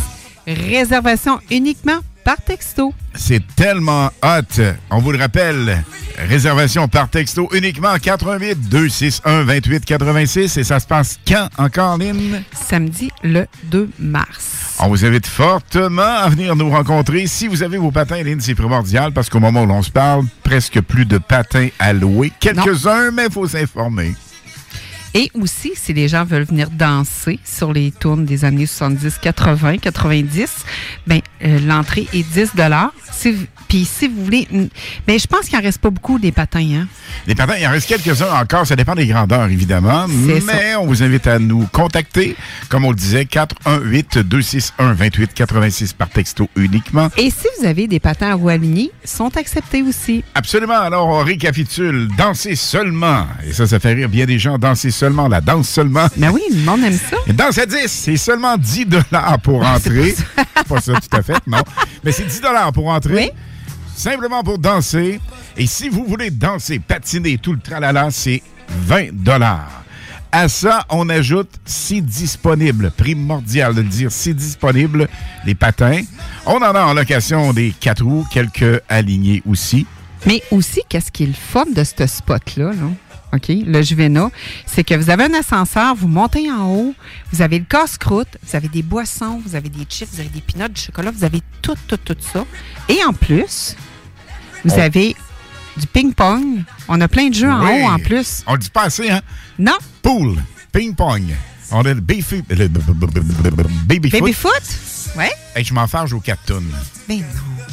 Réservation 0.46 1.38
uniquement 1.50 2.00
par 2.24 2.36
texto. 2.38 2.92
C'est 3.14 3.42
tellement 3.56 4.10
hot. 4.22 4.62
On 4.90 4.98
vous 4.98 5.12
le 5.12 5.18
rappelle, 5.18 5.84
réservation 6.18 6.88
par 6.88 7.08
texto 7.08 7.48
uniquement 7.52 7.96
88 8.00 8.68
261 8.68 9.44
28 9.44 9.84
86 9.84 10.56
et 10.56 10.64
ça 10.64 10.80
se 10.80 10.86
passe 10.86 11.18
quand 11.26 11.48
encore, 11.58 11.98
Lynn? 11.98 12.42
Samedi 12.52 13.10
le 13.22 13.46
2 13.64 13.90
mars. 13.98 14.76
On 14.78 14.88
vous 14.88 15.04
invite 15.04 15.26
fortement 15.26 16.02
à 16.02 16.28
venir 16.28 16.56
nous 16.56 16.70
rencontrer. 16.70 17.26
Si 17.26 17.48
vous 17.48 17.62
avez 17.62 17.76
vos 17.78 17.90
patins, 17.90 18.22
Lynn, 18.22 18.40
c'est 18.40 18.54
primordial 18.54 19.12
parce 19.12 19.28
qu'au 19.28 19.40
moment 19.40 19.62
où 19.62 19.66
l'on 19.66 19.82
se 19.82 19.90
parle, 19.90 20.24
presque 20.42 20.80
plus 20.80 21.04
de 21.04 21.18
patins 21.18 21.68
à 21.78 21.92
louer. 21.92 22.32
Quelques-uns, 22.40 23.10
mais 23.10 23.26
il 23.26 23.32
faut 23.32 23.46
s'informer. 23.46 24.14
Et 25.14 25.30
aussi, 25.34 25.72
si 25.74 25.92
les 25.92 26.06
gens 26.08 26.24
veulent 26.24 26.44
venir 26.44 26.70
danser 26.70 27.40
sur 27.44 27.72
les 27.72 27.90
tournes 27.90 28.24
des 28.24 28.44
années 28.44 28.66
70, 28.66 29.18
80, 29.20 29.78
90, 29.78 30.64
ben, 31.06 31.20
euh, 31.44 31.58
l'entrée 31.66 32.06
est 32.12 32.22
10 32.22 32.52
si, 33.10 33.34
Puis 33.68 33.84
si 33.84 34.06
vous 34.06 34.24
voulez... 34.24 34.46
mm, 34.50 34.66
Ben, 35.06 35.18
je 35.18 35.26
pense 35.26 35.46
qu'il 35.48 35.58
en 35.58 35.62
reste 35.62 35.78
pas 35.80 35.90
beaucoup 35.90 36.18
des 36.20 36.30
patins. 36.30 36.60
Hein? 36.60 36.86
Les 37.26 37.34
patins, 37.34 37.54
il 37.60 37.66
en 37.66 37.70
reste 37.72 37.88
quelques-uns 37.88 38.32
encore. 38.32 38.64
Ça 38.66 38.76
dépend 38.76 38.94
des 38.94 39.06
grandeurs, 39.08 39.48
évidemment. 39.48 40.06
Mais 40.08 40.76
on 40.76 40.86
vous 40.86 41.02
invite 41.02 41.26
à 41.26 41.38
nous 41.40 41.66
contacter. 41.72 42.36
Comme 42.68 42.84
on 42.84 42.90
le 42.90 42.96
disait, 42.96 43.24
418-261-2886 43.24 45.94
par 45.94 46.08
texto 46.08 46.48
uniquement. 46.56 47.08
Et 47.16 47.30
si 47.30 47.46
vous 47.58 47.66
avez 47.66 47.86
des 47.88 47.98
patins 48.00 48.30
à 48.30 48.34
roues 48.34 48.48
alignées, 48.48 48.90
sont 49.04 49.36
acceptés 49.36 49.82
aussi. 49.82 50.22
Absolument. 50.34 50.78
Alors, 50.78 51.08
on 51.08 51.24
récapitule. 51.24 52.08
Danser 52.16 52.54
seulement. 52.54 53.26
Et 53.46 53.52
ça, 53.52 53.66
ça 53.66 53.80
fait 53.80 53.94
rire 53.94 54.08
bien 54.08 54.26
des 54.26 54.38
gens. 54.38 54.56
Danser 54.58 54.90
seulement. 54.90 54.99
La 55.02 55.40
danse 55.40 55.68
seulement. 55.68 56.06
Ben 56.16 56.30
oui, 56.30 56.42
le 56.50 56.60
monde 56.62 56.84
aime 56.84 56.92
ça. 56.92 57.16
Danse 57.32 57.56
à 57.58 57.64
10, 57.64 57.86
c'est 57.86 58.16
seulement 58.18 58.56
10 58.58 58.86
pour 59.42 59.64
entrer. 59.64 60.14
pas 60.68 60.80
ça 60.80 60.92
tout 60.92 61.16
à 61.16 61.22
fait, 61.22 61.40
non. 61.46 61.62
Mais 62.04 62.12
c'est 62.12 62.26
10 62.26 62.42
pour 62.74 62.88
entrer. 62.88 63.32
Simplement 63.96 64.42
pour 64.42 64.58
danser. 64.58 65.20
Et 65.56 65.66
si 65.66 65.88
vous 65.88 66.04
voulez 66.04 66.30
danser, 66.30 66.78
patiner, 66.78 67.38
tout 67.38 67.52
le 67.52 67.60
tralala, 67.60 68.08
c'est 68.10 68.42
20 68.68 69.08
À 70.32 70.48
ça, 70.48 70.84
on 70.90 71.08
ajoute, 71.08 71.50
si 71.64 72.02
disponible, 72.02 72.90
primordial 72.90 73.74
de 73.74 73.80
le 73.80 73.88
dire, 73.88 74.12
si 74.12 74.34
disponible, 74.34 75.08
les 75.46 75.54
patins. 75.54 76.02
On 76.44 76.56
en 76.56 76.74
a 76.74 76.82
en 76.82 76.94
location 76.94 77.52
des 77.54 77.74
4 77.80 78.04
roues, 78.04 78.26
quelques 78.30 78.82
alignés 78.88 79.42
aussi. 79.48 79.86
Mais 80.26 80.42
aussi, 80.50 80.82
qu'est-ce 80.88 81.10
qui 81.10 81.24
est 81.24 81.28
le 81.28 81.32
fun 81.32 81.64
de 81.74 81.84
ce 81.84 82.06
spot-là, 82.06 82.72
là? 82.72 82.90
OK, 83.32 83.46
le 83.48 83.82
Juvena, 83.82 84.30
c'est 84.66 84.82
que 84.82 84.94
vous 84.94 85.08
avez 85.10 85.24
un 85.24 85.34
ascenseur, 85.34 85.94
vous 85.94 86.08
montez 86.08 86.50
en 86.50 86.66
haut, 86.66 86.94
vous 87.32 87.42
avez 87.42 87.58
le 87.60 87.64
casse-croûte, 87.64 88.28
vous 88.42 88.56
avez 88.56 88.68
des 88.68 88.82
boissons, 88.82 89.40
vous 89.46 89.54
avez 89.54 89.68
des 89.68 89.84
chips, 89.88 90.08
vous 90.12 90.20
avez 90.20 90.28
des 90.28 90.40
peanuts, 90.40 90.68
du 90.68 90.80
chocolat, 90.80 91.12
vous 91.12 91.22
avez 91.24 91.40
tout, 91.62 91.76
tout, 91.86 91.96
tout 91.96 92.16
ça. 92.20 92.44
Et 92.88 92.98
en 93.04 93.12
plus, 93.12 93.76
vous 94.64 94.78
avez 94.78 95.14
du 95.76 95.86
ping-pong. 95.86 96.64
On 96.88 97.00
a 97.00 97.06
plein 97.08 97.28
de 97.28 97.34
jeux 97.34 97.50
en 97.50 97.64
Oui. 97.64 97.82
haut 97.82 97.86
en 97.88 97.98
plus. 98.00 98.42
On 98.46 98.54
le 98.54 98.58
dit 98.58 98.70
pas 98.70 98.82
assez, 98.84 99.08
hein? 99.08 99.20
Non. 99.58 99.78
Pool, 100.02 100.36
ping-pong. 100.72 101.24
On 101.70 101.80
a 101.84 101.94
le 101.94 102.00
baby, 102.00 102.24
le 102.58 104.10
baby 104.10 104.32
foot. 104.32 104.52
Ouais. 105.16 105.30
Hey, 105.54 105.64
je 105.64 105.72
m'en 105.72 105.86
farge 105.86 106.12
aux 106.12 106.20
4 106.20 106.42
tonnes. 106.46 106.70
Ben 107.08 107.18
non. 107.18 107.64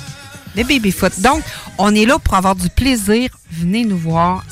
Le 0.55 0.63
baby-foot. 0.63 1.19
Donc, 1.19 1.43
on 1.77 1.93
est 1.93 2.05
là 2.05 2.17
pour 2.19 2.33
avoir 2.35 2.55
du 2.55 2.69
plaisir. 2.69 3.29
Venez 3.51 3.85
nous 3.85 3.97
voir. 3.97 4.43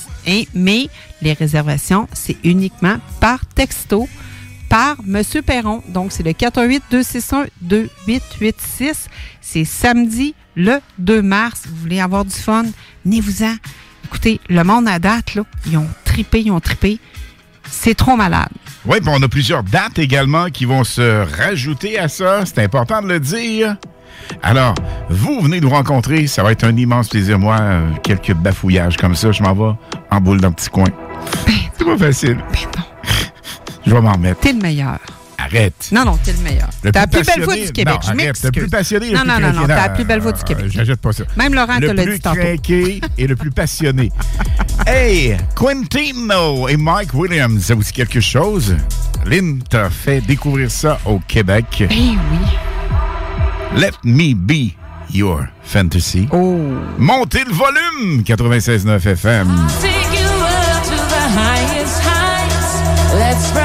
Mais 0.53 0.89
les 1.21 1.33
réservations, 1.33 2.07
c'est 2.13 2.37
uniquement 2.43 2.97
par 3.19 3.45
texto, 3.45 4.07
par 4.69 4.97
M. 5.07 5.21
Perron. 5.45 5.83
Donc, 5.87 6.11
c'est 6.11 6.23
le 6.23 6.31
418-261-2886. 6.31 9.07
C'est 9.41 9.65
samedi, 9.65 10.33
le 10.55 10.79
2 10.97 11.21
mars. 11.21 11.63
Vous 11.67 11.75
voulez 11.75 12.01
avoir 12.01 12.25
du 12.25 12.35
fun? 12.35 12.65
Venez-vous-en. 13.05 13.55
Écoutez, 14.05 14.39
le 14.49 14.63
monde 14.63 14.87
à 14.87 14.99
date, 14.99 15.35
là, 15.35 15.43
ils 15.67 15.77
ont 15.77 15.87
tripé, 16.03 16.41
ils 16.41 16.51
ont 16.51 16.59
tripé. 16.59 16.99
C'est 17.69 17.95
trop 17.95 18.15
malade. 18.15 18.49
Oui, 18.85 18.99
puis 19.01 19.09
on 19.11 19.21
a 19.21 19.27
plusieurs 19.27 19.63
dates 19.63 19.97
également 19.97 20.49
qui 20.49 20.65
vont 20.65 20.83
se 20.83 21.25
rajouter 21.37 21.97
à 21.97 22.07
ça. 22.07 22.45
C'est 22.45 22.59
important 22.59 23.01
de 23.01 23.07
le 23.07 23.19
dire. 23.19 23.75
Alors, 24.43 24.75
vous 25.09 25.41
venez 25.41 25.59
nous 25.59 25.69
rencontrer. 25.69 26.27
Ça 26.27 26.43
va 26.43 26.51
être 26.51 26.63
un 26.63 26.75
immense 26.75 27.09
plaisir. 27.09 27.39
Moi, 27.39 27.57
euh, 27.59 27.89
quelques 28.03 28.33
bafouillages 28.33 28.97
comme 28.97 29.15
ça, 29.15 29.31
je 29.31 29.43
m'en 29.43 29.53
vais 29.53 29.75
en 30.11 30.21
boule 30.21 30.41
dans 30.41 30.49
le 30.49 30.53
petit 30.53 30.69
coin. 30.69 30.87
C'est 31.77 31.85
pas 31.85 31.97
facile. 31.97 32.37
Je 33.85 33.93
vais 33.93 34.01
m'en 34.01 34.13
remettre. 34.13 34.39
T'es 34.39 34.53
le 34.53 34.59
meilleur. 34.59 34.99
Arrête. 35.37 35.89
Non, 35.91 36.05
non, 36.05 36.17
t'es 36.23 36.33
le 36.33 36.39
meilleur. 36.39 36.69
Le 36.83 36.91
T'as 36.91 37.01
la 37.01 37.07
plus 37.07 37.21
plus 37.21 37.35
belle 37.35 37.45
voix 37.45 37.55
du 37.55 37.71
Québec. 37.71 37.93
Non, 37.93 38.01
je 38.01 38.09
arrête, 38.09 38.43
le 38.43 38.51
plus 38.51 38.67
passionné, 38.67 39.09
le 39.09 39.13
Non, 39.13 39.21
plus 39.21 39.29
non, 39.29 39.39
non, 39.39 39.53
non, 39.53 39.67
t'as 39.67 39.87
la 39.87 39.89
plus 39.89 40.03
belle 40.03 40.19
voix 40.19 40.31
du 40.31 40.43
Québec. 40.43 40.65
J'ajoute 40.69 40.99
pas 40.99 41.13
ça. 41.13 41.23
Même 41.37 41.53
Laurent 41.53 41.77
le 41.79 41.87
te 41.87 41.93
l'a 41.93 42.03
plus 42.03 42.13
dit 42.15 42.19
tantôt. 42.19 42.39
craqué 42.39 43.01
et 43.17 43.27
le 43.27 43.35
plus 43.35 43.51
passionné. 43.51 44.11
hey, 44.87 45.37
Quintino 45.55 46.67
et 46.67 46.77
Mike 46.77 47.13
Williams, 47.13 47.63
ça 47.63 47.75
vous 47.75 47.83
dit 47.83 47.91
quelque 47.91 48.21
chose? 48.21 48.75
Lynn 49.25 49.61
t'a 49.69 49.89
fait 49.89 50.21
découvrir 50.21 50.71
ça 50.71 50.99
au 51.05 51.19
Québec. 51.19 51.65
Eh 51.81 51.93
oui. 51.93 52.17
Let 53.75 54.03
me 54.05 54.33
be 54.33 54.75
your 55.09 55.51
fantasy. 55.63 56.29
Oh. 56.31 56.57
Montez 56.97 57.43
le 57.45 57.53
volume! 57.53 58.23
96.9 58.23 58.99
FM. 59.15 59.47
Take 59.81 60.17
you 60.17 60.27
up 60.27 60.83
to 60.85 60.95
the 60.95 61.23
highest 61.35 62.01
heights. 62.01 63.13
Let's 63.13 63.64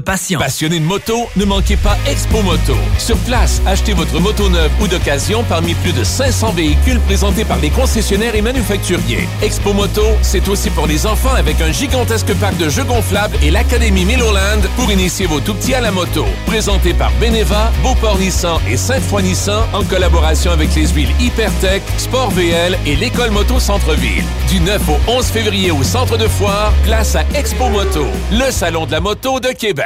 Passionné 0.00 0.78
de 0.78 0.84
moto, 0.84 1.28
ne 1.36 1.44
manquez 1.44 1.76
pas 1.76 1.96
Expo 2.06 2.42
Moto. 2.42 2.76
Sur 2.98 3.16
place, 3.18 3.62
achetez 3.66 3.94
votre 3.94 4.20
moto 4.20 4.48
neuve 4.48 4.70
ou 4.80 4.88
d'occasion 4.88 5.44
parmi 5.48 5.74
plus 5.74 5.92
de 5.92 6.04
500 6.04 6.52
véhicules 6.52 7.00
présentés 7.00 7.44
par 7.44 7.58
les 7.58 7.70
concessionnaires 7.70 8.34
et 8.34 8.42
manufacturiers. 8.42 9.28
Expo 9.42 9.72
Moto, 9.72 10.02
c'est 10.22 10.48
aussi 10.48 10.70
pour 10.70 10.86
les 10.86 11.06
enfants 11.06 11.34
avec 11.34 11.60
un 11.60 11.72
gigantesque 11.72 12.34
parc 12.34 12.56
de 12.58 12.68
jeux 12.68 12.84
gonflables 12.84 13.36
et 13.42 13.50
l'Académie 13.50 14.04
Milloland 14.04 14.60
pour 14.76 14.90
initier 14.90 15.26
vos 15.26 15.40
tout-petits 15.40 15.74
à 15.74 15.80
la 15.80 15.90
moto. 15.90 16.26
Présenté 16.46 16.92
par 16.92 17.10
Beneva, 17.20 17.72
Beauport 17.82 18.18
Nissan 18.18 18.58
et 18.68 18.76
Sainte-Foy 18.76 19.22
Nissan 19.22 19.64
en 19.72 19.82
collaboration 19.84 20.50
avec 20.50 20.74
les 20.74 20.88
huiles 20.88 21.12
Hypertech, 21.20 21.82
Sport 21.96 22.30
VL 22.32 22.78
et 22.86 22.96
l'École 22.96 23.30
Moto 23.30 23.58
Centre-Ville. 23.58 24.24
Du 24.50 24.60
9 24.60 24.80
au 24.88 25.10
11 25.10 25.24
février 25.26 25.70
au 25.70 25.82
centre 25.82 26.16
de 26.18 26.28
foire, 26.28 26.72
place 26.84 27.16
à 27.16 27.24
Expo 27.34 27.68
Moto, 27.68 28.06
le 28.30 28.50
salon 28.50 28.86
de 28.86 28.92
la 28.92 29.00
moto 29.00 29.40
de 29.40 29.48
Québec. 29.48 29.85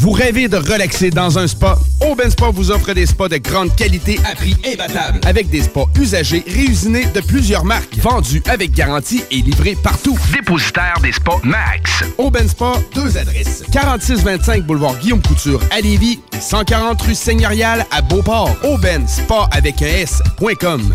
Vous 0.00 0.12
rêvez 0.12 0.48
de 0.48 0.56
relaxer 0.56 1.10
dans 1.10 1.38
un 1.38 1.46
spa? 1.46 1.78
Aubin 2.00 2.30
Spa 2.30 2.50
vous 2.50 2.70
offre 2.70 2.92
des 2.92 3.06
spas 3.06 3.28
de 3.28 3.38
grande 3.38 3.74
qualité 3.74 4.18
à 4.24 4.34
prix 4.34 4.56
imbattable. 4.64 5.20
Avec 5.26 5.50
des 5.50 5.62
spas 5.62 5.86
usagés 5.98 6.44
réusinés 6.46 7.06
de 7.06 7.20
plusieurs 7.20 7.64
marques, 7.64 7.96
vendus 7.98 8.42
avec 8.48 8.72
garantie 8.72 9.22
et 9.30 9.42
livrés 9.42 9.76
partout. 9.82 10.18
Dépositaire 10.32 10.98
des 11.02 11.12
spas 11.12 11.40
Max. 11.42 12.04
Aubin 12.16 12.46
Spa, 12.46 12.74
deux 12.94 13.16
adresses. 13.16 13.64
4625 13.72 14.64
boulevard 14.64 14.96
Guillaume 14.98 15.22
Couture 15.22 15.60
à 15.70 15.80
Lévis 15.80 16.20
et 16.36 16.40
140 16.40 17.02
rue 17.02 17.14
Seigneurial 17.14 17.84
à 17.90 18.00
Beauport. 18.02 18.54
Aubin 18.64 19.06
Spa 19.06 19.48
avec 19.52 19.82
un 19.82 19.86
S.com. 19.86 20.94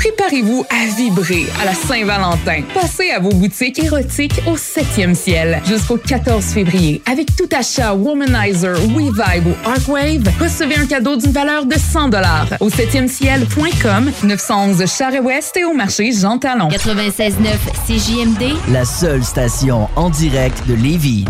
Préparez-vous 0.00 0.64
à 0.70 0.86
vibrer 0.96 1.44
à 1.60 1.66
la 1.66 1.74
Saint-Valentin. 1.74 2.62
Passez 2.72 3.10
à 3.10 3.18
vos 3.18 3.34
boutiques 3.34 3.78
érotiques 3.80 4.40
au 4.46 4.56
7e 4.56 5.14
ciel 5.14 5.60
jusqu'au 5.66 5.98
14 5.98 6.42
février. 6.42 7.02
Avec 7.04 7.36
tout 7.36 7.48
achat 7.54 7.92
Womanizer, 7.92 8.78
WeVibe 8.80 9.48
ou 9.48 9.68
Arcwave, 9.68 10.22
recevez 10.40 10.76
un 10.76 10.86
cadeau 10.86 11.16
d'une 11.16 11.32
valeur 11.32 11.66
de 11.66 11.74
100 11.74 12.12
au 12.60 12.70
7e 12.70 13.08
ciel.com, 13.08 14.10
911 14.22 14.86
Charest-Ouest 14.90 15.58
et 15.58 15.64
au 15.64 15.74
marché 15.74 16.12
Jean 16.12 16.38
Talon. 16.38 16.68
96.9 16.68 17.34
CJMD, 17.86 18.54
La 18.72 18.86
seule 18.86 19.22
station 19.22 19.86
en 19.96 20.08
direct 20.08 20.66
de 20.66 20.76
Lévis. 20.76 21.26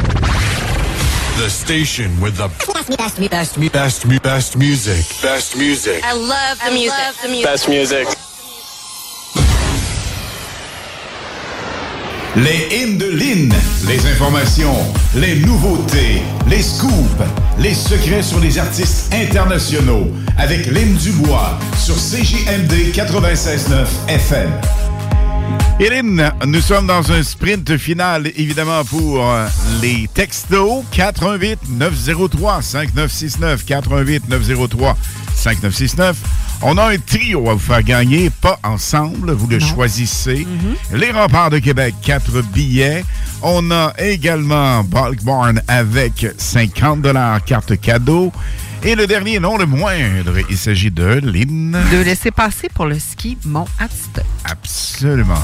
The 1.38 1.48
station 1.48 2.10
with 2.22 2.36
the 2.36 2.48
best, 2.72 2.97
best, 2.97 3.30
best, 3.30 3.59
best, 3.72 4.22
best 4.22 4.56
music. 4.56 5.05
Best 5.22 5.56
music. 5.56 6.05
I 6.05 6.14
love 6.14 6.60
the 6.64 6.70
music. 6.70 7.44
Best 7.44 7.68
music. 7.68 8.06
Les 12.36 12.69
hymnes 12.70 12.97
de 12.97 13.07
Lynn, 13.07 13.52
les 13.89 14.07
informations, 14.07 14.77
les 15.16 15.40
nouveautés, 15.40 16.23
les 16.48 16.62
scoops, 16.62 17.24
les 17.59 17.74
secrets 17.74 18.23
sur 18.23 18.39
les 18.39 18.57
artistes 18.57 19.12
internationaux 19.12 20.07
avec 20.39 20.66
Lynn 20.66 20.94
Dubois 20.94 21.59
sur 21.77 21.97
CJMD 21.97 22.93
96.9 22.94 23.85
FM. 24.07 24.48
Hélène, 25.81 26.32
nous 26.47 26.61
sommes 26.61 26.86
dans 26.86 27.11
un 27.11 27.23
sprint 27.24 27.77
final, 27.77 28.28
évidemment, 28.36 28.85
pour 28.85 29.28
euh, 29.28 29.48
les 29.82 30.09
textos. 30.15 30.85
418 30.93 31.59
903 31.70 32.62
5969 32.62 33.65
418 33.65 34.28
903 34.28 34.97
5969 35.35 36.16
On 36.62 36.77
a 36.77 36.93
un 36.93 36.99
trio 36.99 37.49
à 37.49 37.55
vous 37.55 37.59
faire 37.59 37.82
gagner, 37.82 38.28
pas 38.28 38.59
ensemble, 38.62 39.32
vous 39.32 39.47
le 39.47 39.59
choisissez. 39.61 40.47
Les 40.93 41.11
remparts 41.11 41.49
de 41.51 41.59
Québec, 41.59 41.95
4 42.03 42.43
billets. 42.43 43.03
On 43.43 43.70
a 43.70 43.95
également 43.99 44.85
Bulk 44.85 45.23
Barn 45.24 45.62
avec 45.69 46.27
50 46.37 47.07
carte 47.47 47.81
cadeau. 47.81 48.31
Et 48.82 48.95
le 48.95 49.07
dernier, 49.07 49.41
non 49.41 49.57
le 49.57 49.65
moindre, 49.65 50.35
il 50.51 50.57
s'agit 50.59 50.91
de 50.91 51.20
Lynn. 51.23 51.78
De 51.93 52.03
laisser 52.03 52.31
passer 52.31 52.69
pour 52.69 52.87
le 52.87 52.99
ski 52.99 53.39
Mont. 53.47 53.66
Absolument. 54.45 55.35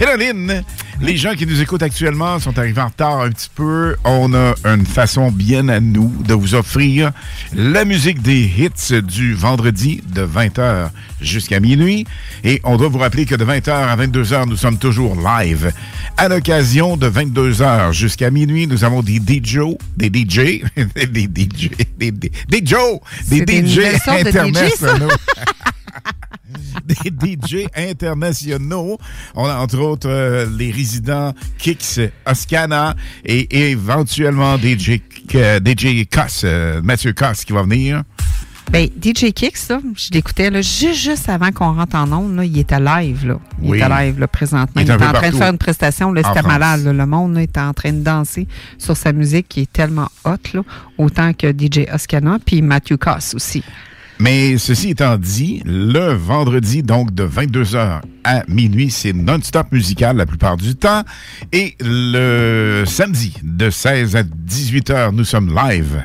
Lynn, 0.00 0.62
les 1.00 1.16
gens 1.16 1.34
qui 1.34 1.46
nous 1.46 1.60
écoutent 1.60 1.82
actuellement 1.82 2.38
sont 2.38 2.56
arrivés 2.58 2.80
en 2.80 2.86
retard 2.86 3.20
un 3.20 3.30
petit 3.30 3.50
peu. 3.54 3.96
On 4.04 4.32
a 4.32 4.54
une 4.64 4.86
façon 4.86 5.30
bien 5.30 5.68
à 5.68 5.80
nous 5.80 6.12
de 6.26 6.34
vous 6.34 6.54
offrir 6.54 7.12
la 7.52 7.84
musique 7.84 8.22
des 8.22 8.40
hits 8.40 9.02
du 9.02 9.34
vendredi 9.34 10.00
de 10.06 10.24
20h 10.24 10.90
jusqu'à 11.20 11.60
minuit. 11.60 12.06
Et 12.44 12.60
on 12.64 12.76
doit 12.76 12.88
vous 12.88 12.98
rappeler 12.98 13.26
que 13.26 13.34
de 13.34 13.44
20h 13.44 13.70
à 13.70 13.96
22h, 13.96 14.48
nous 14.48 14.56
sommes 14.56 14.78
toujours 14.78 15.16
live. 15.16 15.72
À 16.16 16.28
l'occasion 16.28 16.96
de 16.96 17.08
22h 17.08 17.92
jusqu'à 17.92 18.30
minuit, 18.30 18.66
nous 18.66 18.84
avons 18.84 19.02
des 19.02 19.16
DJ, 19.16 19.58
des 19.96 20.08
DJ, 20.08 20.62
des 20.76 21.24
DJ, 21.24 21.70
des, 21.98 22.10
des, 22.12 22.28
des 22.48 22.60
des 22.60 22.60
des 22.60 23.60
DJ 23.60 23.76
nouvelles 23.76 24.00
sortes 24.00 24.24
de 24.24 24.30
DJ, 24.30 24.34
ça. 24.34 24.92
internationaux. 24.94 25.08
des 26.84 27.36
DJ 27.36 27.66
internationaux. 27.76 28.98
On 29.34 29.44
a 29.44 29.56
entre 29.56 29.78
autres 29.78 30.08
euh, 30.08 30.46
les 30.56 30.70
résidents 30.70 31.32
Kix, 31.58 32.00
Oscana 32.26 32.94
et, 33.24 33.70
éventuellement 33.70 34.56
DJ, 34.56 35.00
euh, 35.34 35.60
DJ 35.64 36.06
Koss, 36.10 36.42
euh, 36.44 36.80
Mathieu 36.82 37.12
Koss 37.12 37.44
qui 37.44 37.52
va 37.52 37.62
venir. 37.62 38.02
Ben, 38.70 38.86
DJ 39.02 39.32
Kicks, 39.32 39.68
là, 39.70 39.80
je 39.96 40.10
l'écoutais 40.12 40.50
là, 40.50 40.60
juste, 40.60 41.00
juste 41.00 41.28
avant 41.30 41.50
qu'on 41.52 41.72
rentre 41.72 41.96
en 41.96 42.12
ondes. 42.12 42.36
Là, 42.36 42.44
il 42.44 42.58
était 42.58 42.78
live. 42.78 43.26
Là. 43.26 43.38
Il 43.62 43.70
Oui. 43.70 43.78
était 43.78 43.88
live 43.88 44.20
là, 44.20 44.28
présentement. 44.28 44.82
Il 44.82 44.82
Il, 44.82 44.90
était 44.92 45.04
en 45.04 45.12
train 45.12 45.30
de 45.30 45.36
faire 45.36 45.50
une 45.50 45.58
prestation. 45.58 46.14
C'était 46.14 46.42
malade. 46.46 46.84
là. 46.84 46.92
Le 46.92 47.06
monde 47.06 47.34
là, 47.34 47.42
était 47.42 47.60
en 47.60 47.72
train 47.72 47.92
de 47.92 48.00
danser 48.00 48.46
sur 48.76 48.94
sa 48.94 49.12
musique 49.12 49.48
qui 49.48 49.62
est 49.62 49.72
tellement 49.72 50.10
hot, 50.24 50.36
là, 50.52 50.60
autant 50.98 51.32
que 51.32 51.50
DJ 51.50 51.86
Oscana 51.92 52.38
puis 52.44 52.60
Matthew 52.60 52.96
Koss 52.98 53.34
aussi. 53.34 53.64
Mais 54.20 54.58
ceci 54.58 54.90
étant 54.90 55.16
dit, 55.16 55.62
le 55.64 56.12
vendredi, 56.12 56.82
donc 56.82 57.14
de 57.14 57.24
22h 57.24 58.00
à 58.24 58.42
minuit, 58.48 58.90
c'est 58.90 59.12
non-stop 59.12 59.70
musical 59.70 60.16
la 60.16 60.26
plupart 60.26 60.56
du 60.56 60.74
temps. 60.74 61.04
Et 61.52 61.76
le 61.80 62.82
samedi, 62.84 63.34
de 63.42 63.70
16 63.70 64.16
à 64.16 64.22
18h, 64.22 65.12
nous 65.12 65.24
sommes 65.24 65.54
live. 65.54 66.04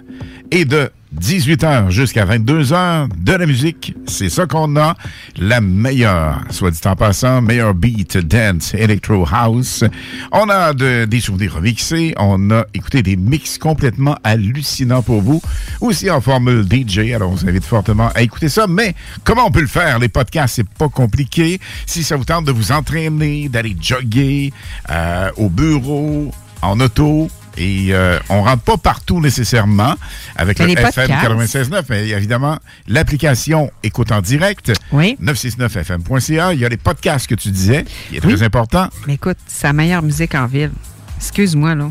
Et 0.51 0.65
de 0.65 0.91
18h 1.19 1.89
jusqu'à 1.91 2.25
22h, 2.25 3.07
de 3.17 3.33
la 3.33 3.45
musique, 3.45 3.95
c'est 4.07 4.29
ça 4.29 4.45
qu'on 4.45 4.75
a. 4.77 4.95
La 5.37 5.61
meilleure, 5.61 6.41
soit 6.49 6.71
dit 6.71 6.79
en 6.85 6.95
passant, 6.95 7.41
meilleure 7.41 7.73
beat, 7.73 8.17
dance, 8.17 8.73
electro 8.73 9.25
house. 9.31 9.83
On 10.31 10.49
a 10.49 10.73
de- 10.73 11.05
des 11.05 11.19
souvenirs 11.19 11.55
remixés. 11.55 12.13
On 12.17 12.49
a 12.51 12.65
écouté 12.73 13.03
des 13.03 13.15
mix 13.15 13.57
complètement 13.57 14.17
hallucinants 14.23 15.03
pour 15.03 15.21
vous. 15.21 15.41
Aussi 15.81 16.09
en 16.09 16.19
formule 16.19 16.65
DJ. 16.69 17.13
Alors, 17.13 17.31
on 17.31 17.35
vous 17.35 17.47
invite 17.47 17.65
fortement 17.65 18.09
à 18.15 18.21
écouter 18.21 18.49
ça. 18.49 18.65
Mais 18.67 18.95
comment 19.23 19.45
on 19.47 19.51
peut 19.51 19.61
le 19.61 19.67
faire? 19.67 19.99
Les 19.99 20.09
podcasts, 20.09 20.55
c'est 20.55 20.69
pas 20.69 20.89
compliqué. 20.89 21.59
Si 21.85 22.03
ça 22.03 22.15
vous 22.15 22.25
tente 22.25 22.45
de 22.45 22.51
vous 22.51 22.71
entraîner, 22.71 23.49
d'aller 23.49 23.75
jogger 23.79 24.51
euh, 24.89 25.29
au 25.37 25.49
bureau, 25.49 26.31
en 26.61 26.79
auto, 26.79 27.29
et 27.57 27.89
euh, 27.91 28.19
on 28.29 28.43
rentre 28.43 28.63
pas 28.63 28.77
partout 28.77 29.19
nécessairement 29.21 29.95
avec 30.35 30.59
Mais 30.59 30.67
le 30.67 30.71
FM 30.81 31.07
podcasts. 31.07 31.69
96.9, 31.71 31.83
mais 31.89 32.09
évidemment, 32.09 32.57
l'application 32.87 33.71
Écoute 33.83 34.11
en 34.11 34.21
direct, 34.21 34.71
Oui. 34.91 35.17
969fm.ca. 35.21 36.53
Il 36.53 36.59
y 36.59 36.65
a 36.65 36.69
les 36.69 36.77
podcasts 36.77 37.27
que 37.27 37.35
tu 37.35 37.49
disais, 37.51 37.85
qui 38.09 38.17
est 38.17 38.21
très 38.21 38.43
important. 38.43 38.87
Mais 39.07 39.15
écoute, 39.15 39.37
c'est 39.47 39.67
la 39.67 39.73
meilleure 39.73 40.01
musique 40.01 40.35
en 40.35 40.47
ville. 40.47 40.71
Excuse-moi, 41.17 41.75
là. 41.75 41.89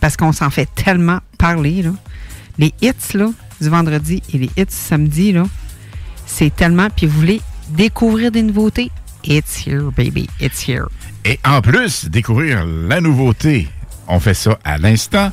Parce 0.00 0.16
qu'on 0.16 0.32
s'en 0.32 0.50
fait 0.50 0.68
tellement 0.74 1.18
parler, 1.38 1.82
là. 1.82 1.90
Les 2.58 2.72
hits, 2.80 2.92
là, 3.14 3.30
du 3.60 3.68
vendredi 3.68 4.22
et 4.32 4.38
les 4.38 4.50
hits 4.56 4.64
du 4.64 4.74
samedi, 4.74 5.32
là, 5.32 5.44
c'est 6.26 6.54
tellement. 6.54 6.88
Puis 6.90 7.06
vous 7.06 7.18
voulez 7.18 7.40
découvrir 7.70 8.30
des 8.30 8.42
nouveautés? 8.42 8.90
It's 9.24 9.66
here, 9.66 9.90
baby. 9.96 10.28
It's 10.40 10.66
here. 10.68 10.86
Et 11.24 11.38
en 11.44 11.60
plus, 11.62 12.06
découvrir 12.06 12.64
la 12.66 13.00
nouveauté, 13.00 13.68
on 14.12 14.20
fait 14.20 14.34
ça 14.34 14.58
à 14.64 14.78
l'instant. 14.78 15.32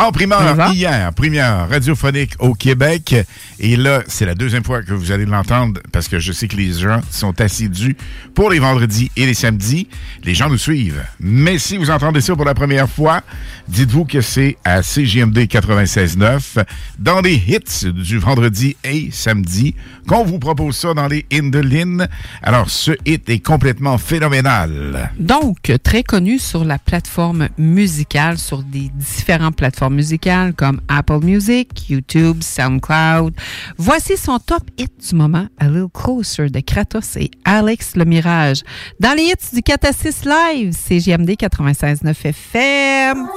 En 0.00 0.12
primeur, 0.12 0.72
hier, 0.72 1.12
première 1.12 1.68
radiophonique 1.68 2.34
au 2.38 2.54
Québec. 2.54 3.16
Et 3.58 3.76
là, 3.76 4.02
c'est 4.06 4.26
la 4.26 4.36
deuxième 4.36 4.62
fois 4.62 4.82
que 4.84 4.92
vous 4.92 5.10
allez 5.10 5.26
l'entendre 5.26 5.80
parce 5.90 6.06
que 6.06 6.20
je 6.20 6.30
sais 6.30 6.46
que 6.46 6.54
les 6.54 6.72
gens 6.72 7.00
sont 7.10 7.40
assidus 7.40 7.96
pour 8.32 8.48
les 8.50 8.60
vendredis 8.60 9.10
et 9.16 9.26
les 9.26 9.34
samedis. 9.34 9.88
Les 10.22 10.34
gens 10.34 10.48
nous 10.48 10.56
suivent. 10.56 11.04
Mais 11.18 11.58
si 11.58 11.76
vous 11.78 11.90
entendez 11.90 12.20
ça 12.20 12.36
pour 12.36 12.44
la 12.44 12.54
première 12.54 12.88
fois, 12.88 13.22
dites-vous 13.66 14.04
que 14.04 14.20
c'est 14.20 14.56
à 14.62 14.84
CGMD 14.84 15.38
96.9 15.38 16.64
dans 17.00 17.20
les 17.20 17.34
hits 17.34 17.92
du 17.92 18.18
vendredi 18.18 18.76
et 18.84 19.08
samedi 19.10 19.74
qu'on 20.06 20.24
vous 20.24 20.38
propose 20.38 20.76
ça 20.76 20.94
dans 20.94 21.08
les 21.08 21.26
Indelines. 21.32 22.06
Alors, 22.44 22.70
ce 22.70 22.92
hit 23.04 23.28
est 23.28 23.40
complètement 23.40 23.98
phénoménal. 23.98 25.10
Donc, 25.18 25.72
très 25.82 26.04
connu 26.04 26.38
sur 26.38 26.64
la 26.64 26.78
plateforme 26.78 27.48
musicale, 27.58 28.38
sur 28.38 28.62
des 28.62 28.90
différentes 28.94 29.56
plateformes 29.56 29.87
musicales 29.90 30.54
comme 30.54 30.80
Apple 30.88 31.20
Music, 31.22 31.88
YouTube, 31.88 32.42
SoundCloud. 32.42 33.34
Voici 33.76 34.16
son 34.16 34.38
top 34.38 34.62
hit 34.78 34.92
du 35.08 35.14
moment, 35.14 35.46
A 35.58 35.68
Little 35.68 35.88
Closer 35.92 36.50
de 36.50 36.60
Kratos 36.60 37.16
et 37.16 37.30
Alex 37.44 37.96
Le 37.96 38.04
Mirage. 38.04 38.62
Dans 39.00 39.16
les 39.16 39.24
hits 39.24 39.54
du 39.54 39.62
4 39.62 39.86
à 39.86 39.92
6 39.92 40.24
live, 40.24 40.72
c'est 40.76 41.00
JMD 41.00 41.30
96.9 41.30 42.26
FM. 42.26 43.28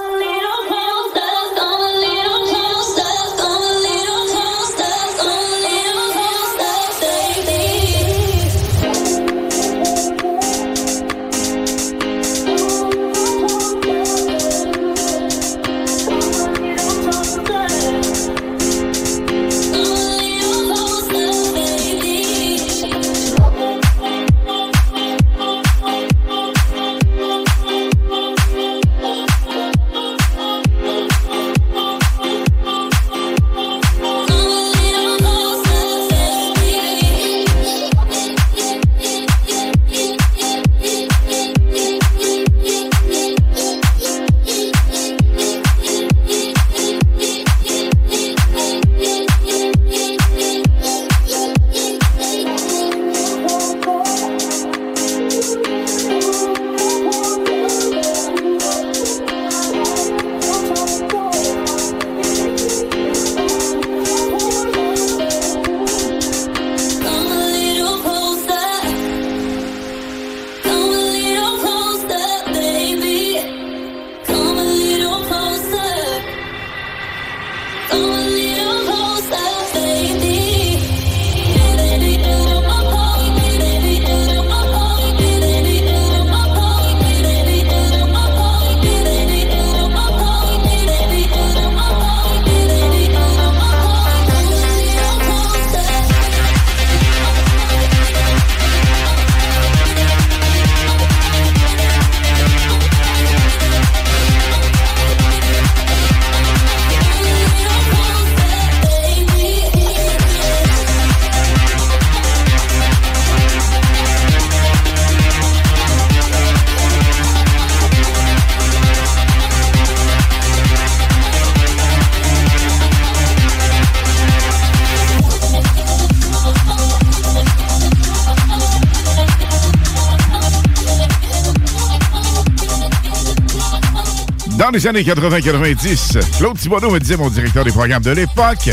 Dans 134.71 134.77
les 134.77 134.87
années 134.87 135.03
80-90, 135.03 136.37
Claude 136.37 136.57
Thibodeau 136.57 136.91
me 136.91 136.99
disait, 136.99 137.17
mon 137.17 137.29
directeur 137.29 137.65
des 137.65 137.71
programmes 137.71 138.03
de 138.03 138.11
l'époque, 138.11 138.69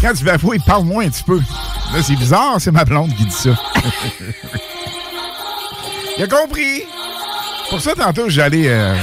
quand 0.00 0.14
tu 0.14 0.24
bafouilles, 0.24 0.60
parle 0.60 0.86
moins 0.86 1.04
un 1.04 1.10
petit 1.10 1.24
peu. 1.24 1.36
Là, 1.92 2.02
c'est 2.02 2.16
bizarre, 2.16 2.54
c'est 2.58 2.70
ma 2.70 2.86
blonde 2.86 3.14
qui 3.14 3.26
dit 3.26 3.30
ça. 3.30 3.50
Il 6.16 6.24
a 6.24 6.26
compris. 6.26 6.84
Pour 7.68 7.82
ça, 7.82 7.92
tantôt, 7.94 8.30
j'allais 8.30 8.68
euh, 8.68 8.94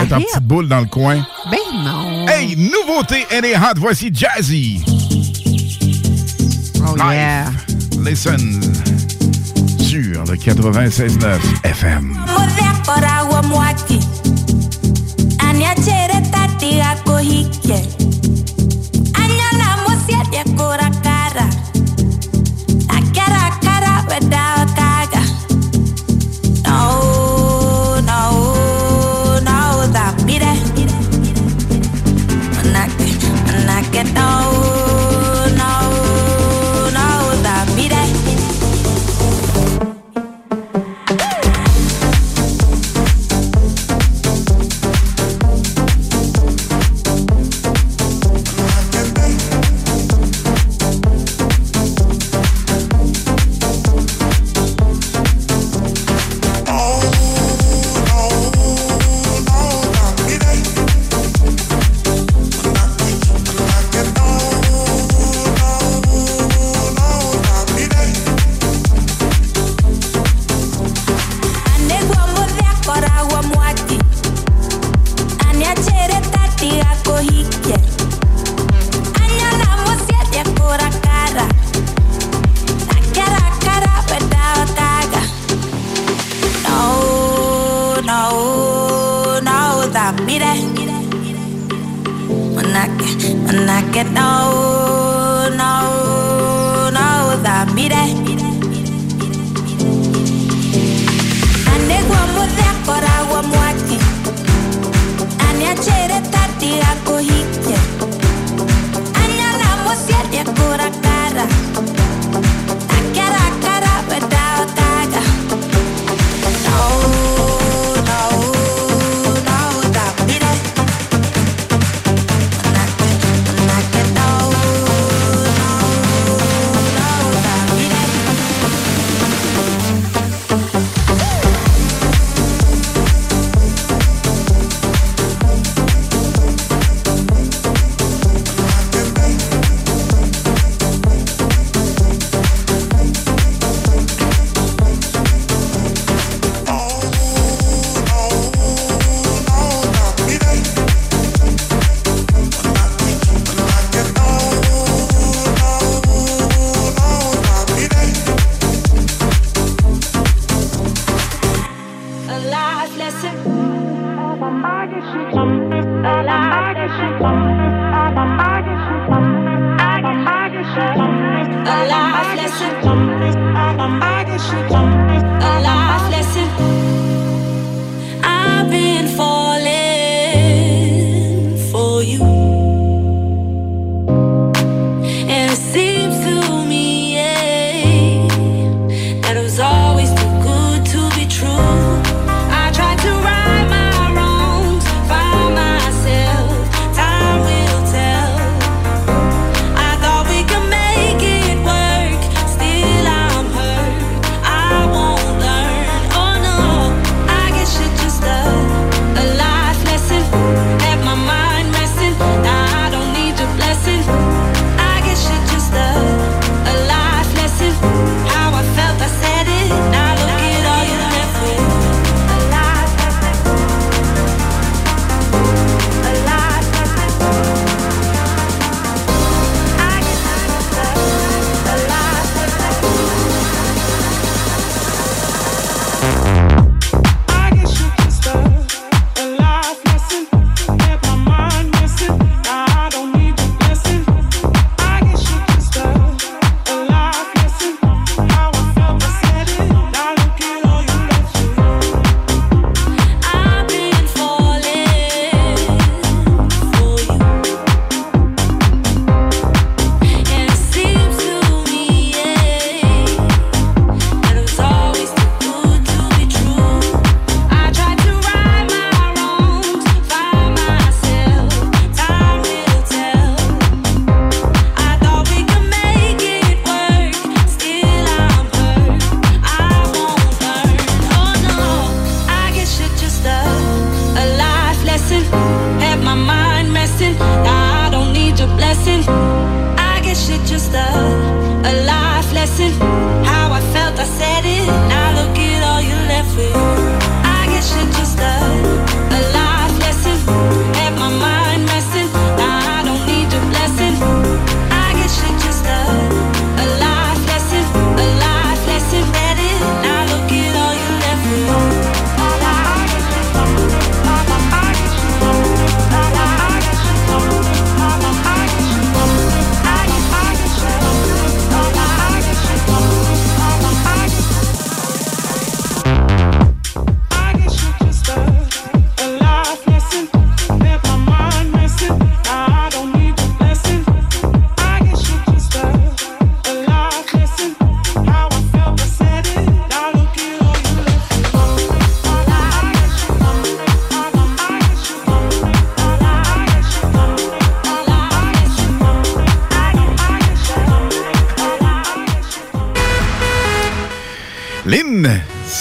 être 0.00 0.12
en 0.12 0.20
petite 0.20 0.44
boule 0.44 0.68
dans 0.68 0.78
le 0.78 0.86
coin. 0.86 1.26
Ben 1.50 1.58
non. 1.82 2.24
Hey, 2.28 2.54
nouveauté 2.54 3.26
NA 3.32 3.58
Hot, 3.58 3.74
voici 3.78 4.12
Jazzy. 4.14 4.84
Oh 6.86 6.94
yeah. 6.98 7.46
Listen 7.98 8.60
sur 9.80 10.22
le 10.22 10.36
96.9 10.36 11.40
FM. 11.64 12.16
he 17.22 17.44
get? 17.60 17.99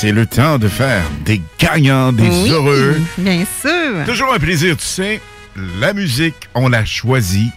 c'est 0.01 0.13
le 0.13 0.25
temps 0.25 0.57
de 0.57 0.69
faire 0.69 1.03
des 1.25 1.41
gagnants, 1.59 2.13
des 2.13 2.49
heureux. 2.49 2.95
Bien 3.17 3.43
sûr. 3.59 4.05
Toujours 4.05 4.33
un 4.33 4.39
plaisir, 4.39 4.77
tu 4.77 4.85
sais. 4.85 5.19
La 5.77 5.91
musique, 5.91 6.47
on 6.55 6.69
la 6.69 6.85
choisit, 6.85 7.51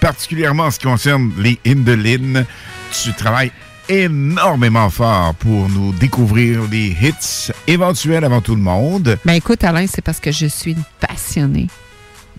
particulièrement 0.00 0.64
en 0.64 0.70
ce 0.70 0.78
qui 0.78 0.86
concerne 0.86 1.32
les 1.36 1.60
hymnes 1.66 1.84
de 1.84 1.92
Lynn. 1.92 2.46
Tu 2.92 3.12
travailles 3.12 3.52
énormément 3.90 4.88
fort 4.88 5.34
pour 5.34 5.68
nous 5.68 5.92
découvrir 5.92 6.62
les 6.70 6.96
hits 6.98 7.52
éventuels 7.66 8.24
avant 8.24 8.40
tout 8.40 8.54
le 8.54 8.62
monde. 8.62 9.18
Ben 9.26 9.34
écoute, 9.34 9.62
Alain, 9.62 9.84
c'est 9.86 10.02
parce 10.02 10.18
que 10.20 10.32
je 10.32 10.46
suis 10.46 10.76
passionnée 10.98 11.68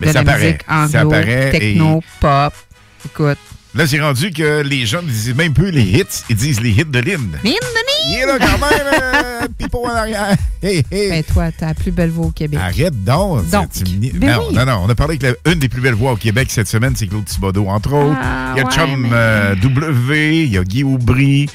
Mais 0.00 0.06
de 0.08 0.12
ça 0.14 0.18
la 0.24 0.32
paraît. 0.32 0.44
musique 0.46 0.64
anglo, 0.68 0.88
ça 0.90 1.04
paraît 1.06 1.50
techno, 1.52 1.98
et... 2.00 2.04
pop. 2.18 2.54
Écoute, 3.04 3.38
Là, 3.74 3.88
c'est 3.88 4.00
rendu 4.00 4.30
que 4.30 4.62
les 4.62 4.86
gens 4.86 5.02
ne 5.02 5.08
disent 5.08 5.34
même 5.34 5.52
plus 5.52 5.72
les 5.72 5.82
hits, 5.82 6.04
ils 6.30 6.36
disent 6.36 6.60
les 6.60 6.70
hits 6.70 6.84
de 6.84 7.00
Lynn. 7.00 7.28
Lynn, 7.42 7.54
Il 8.08 8.14
est 8.22 8.26
là 8.26 8.38
quand 8.38 8.58
même, 8.58 8.86
euh, 9.02 9.48
pipeau 9.58 9.84
en 9.86 9.94
arrière. 9.94 10.36
Hey, 10.62 10.84
hey. 10.92 11.10
Ben, 11.10 11.24
toi, 11.24 11.50
t'as 11.50 11.66
la 11.66 11.74
plus 11.74 11.90
belle 11.90 12.10
voix 12.10 12.26
au 12.26 12.30
Québec. 12.30 12.60
Arrête 12.62 13.02
donc. 13.02 13.50
Donc, 13.50 13.68
ben 14.14 14.30
non, 14.36 14.46
oui. 14.48 14.54
non, 14.54 14.64
non, 14.64 14.82
on 14.84 14.88
a 14.88 14.94
parlé 14.94 15.18
avec 15.20 15.36
la- 15.44 15.52
une 15.52 15.58
des 15.58 15.68
plus 15.68 15.80
belles 15.80 15.94
voix 15.94 16.12
au 16.12 16.16
Québec 16.16 16.48
cette 16.52 16.68
semaine, 16.68 16.94
c'est 16.94 17.08
Claude 17.08 17.24
Thibodeau, 17.24 17.66
entre 17.66 17.92
autres. 17.94 18.16
Ah, 18.22 18.52
il 18.54 18.58
y 18.58 18.62
a 18.62 18.64
ouais, 18.66 18.72
Chum 18.72 19.00
mais- 19.00 19.08
euh, 19.12 19.54
W, 19.56 20.44
il 20.44 20.52
y 20.52 20.58
a 20.58 20.62
Guy 20.62 20.84
Aubry, 20.84 21.48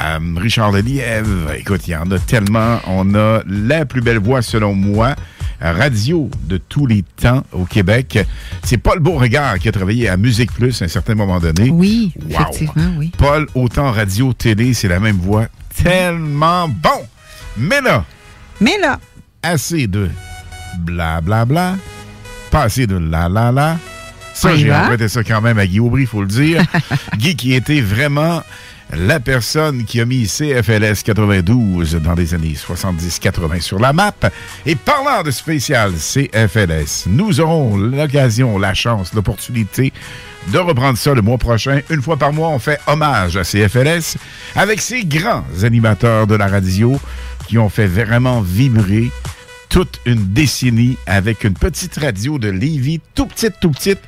euh, 0.00 0.18
Richard 0.36 0.72
Lelièvre. 0.72 1.52
Écoute, 1.58 1.82
il 1.86 1.90
y 1.90 1.96
en 1.96 2.10
a 2.10 2.18
tellement. 2.18 2.78
On 2.86 3.14
a 3.14 3.42
la 3.46 3.84
plus 3.84 4.00
belle 4.00 4.18
voix, 4.20 4.40
selon 4.40 4.72
moi, 4.72 5.14
radio 5.60 6.30
de 6.44 6.56
tous 6.58 6.86
les 6.86 7.02
temps 7.20 7.42
au 7.52 7.64
Québec. 7.64 8.18
C'est 8.64 8.78
Paul 8.78 9.00
Beauregard 9.00 9.58
qui 9.58 9.68
a 9.68 9.72
travaillé 9.72 10.08
à 10.08 10.16
Musique 10.16 10.52
Plus 10.52 10.80
à 10.82 10.84
un 10.84 10.88
certain 10.88 11.14
moment 11.14 11.40
donné. 11.40 11.70
Oui, 11.70 12.12
Wow. 12.22 12.30
effectivement, 12.30 12.92
oui. 12.96 13.10
Paul, 13.16 13.46
autant 13.54 13.90
radio, 13.92 14.32
télé, 14.32 14.74
c'est 14.74 14.88
la 14.88 15.00
même 15.00 15.16
voix. 15.16 15.46
Tellement 15.82 16.68
bon! 16.68 17.06
Mais 17.56 17.80
là, 17.80 18.04
Mais 18.60 18.78
là, 18.80 18.98
assez 19.42 19.86
de 19.86 20.08
blablabla, 20.78 21.44
bla, 21.44 21.44
bla, 21.44 21.76
pas 22.50 22.62
assez 22.62 22.86
de 22.86 22.96
la 22.96 23.28
la 23.28 23.52
la. 23.52 23.78
Ça, 24.34 24.54
j'ai 24.54 24.72
emprunté 24.72 25.08
ça 25.08 25.24
quand 25.24 25.40
même 25.40 25.58
à 25.58 25.66
Guy 25.66 25.80
Aubry, 25.80 26.02
il 26.02 26.06
faut 26.06 26.20
le 26.20 26.28
dire. 26.28 26.62
Guy 27.16 27.34
qui 27.34 27.54
était 27.54 27.80
vraiment 27.80 28.42
la 28.92 29.20
personne 29.20 29.84
qui 29.84 30.00
a 30.00 30.04
mis 30.04 30.26
CFLS 30.26 31.02
92 31.04 31.96
dans 31.96 32.14
les 32.14 32.34
années 32.34 32.54
70-80 32.54 33.60
sur 33.60 33.78
la 33.78 33.92
map. 33.92 34.14
Et 34.66 34.74
parlant 34.74 35.22
de 35.22 35.30
spécial 35.30 35.92
CFLS, 35.92 37.06
nous 37.06 37.40
aurons 37.40 37.76
l'occasion, 37.76 38.58
la 38.58 38.74
chance, 38.74 39.12
l'opportunité 39.14 39.92
de 40.48 40.58
reprendre 40.58 40.96
ça 40.96 41.14
le 41.14 41.22
mois 41.22 41.38
prochain. 41.38 41.80
Une 41.90 42.02
fois 42.02 42.16
par 42.16 42.32
mois, 42.32 42.48
on 42.48 42.58
fait 42.58 42.80
hommage 42.86 43.36
à 43.36 43.42
CFLS 43.42 44.16
avec 44.54 44.80
ces 44.80 45.04
grands 45.04 45.44
animateurs 45.62 46.26
de 46.26 46.34
la 46.34 46.46
radio 46.46 46.98
qui 47.46 47.58
ont 47.58 47.68
fait 47.68 47.86
vraiment 47.86 48.40
vibrer 48.40 49.10
toute 49.68 50.00
une 50.06 50.32
décennie 50.32 50.96
avec 51.06 51.44
une 51.44 51.54
petite 51.54 51.96
radio 51.96 52.38
de 52.38 52.48
Lévis, 52.48 53.00
tout 53.14 53.26
petite, 53.26 53.54
tout 53.60 53.70
petite. 53.70 53.98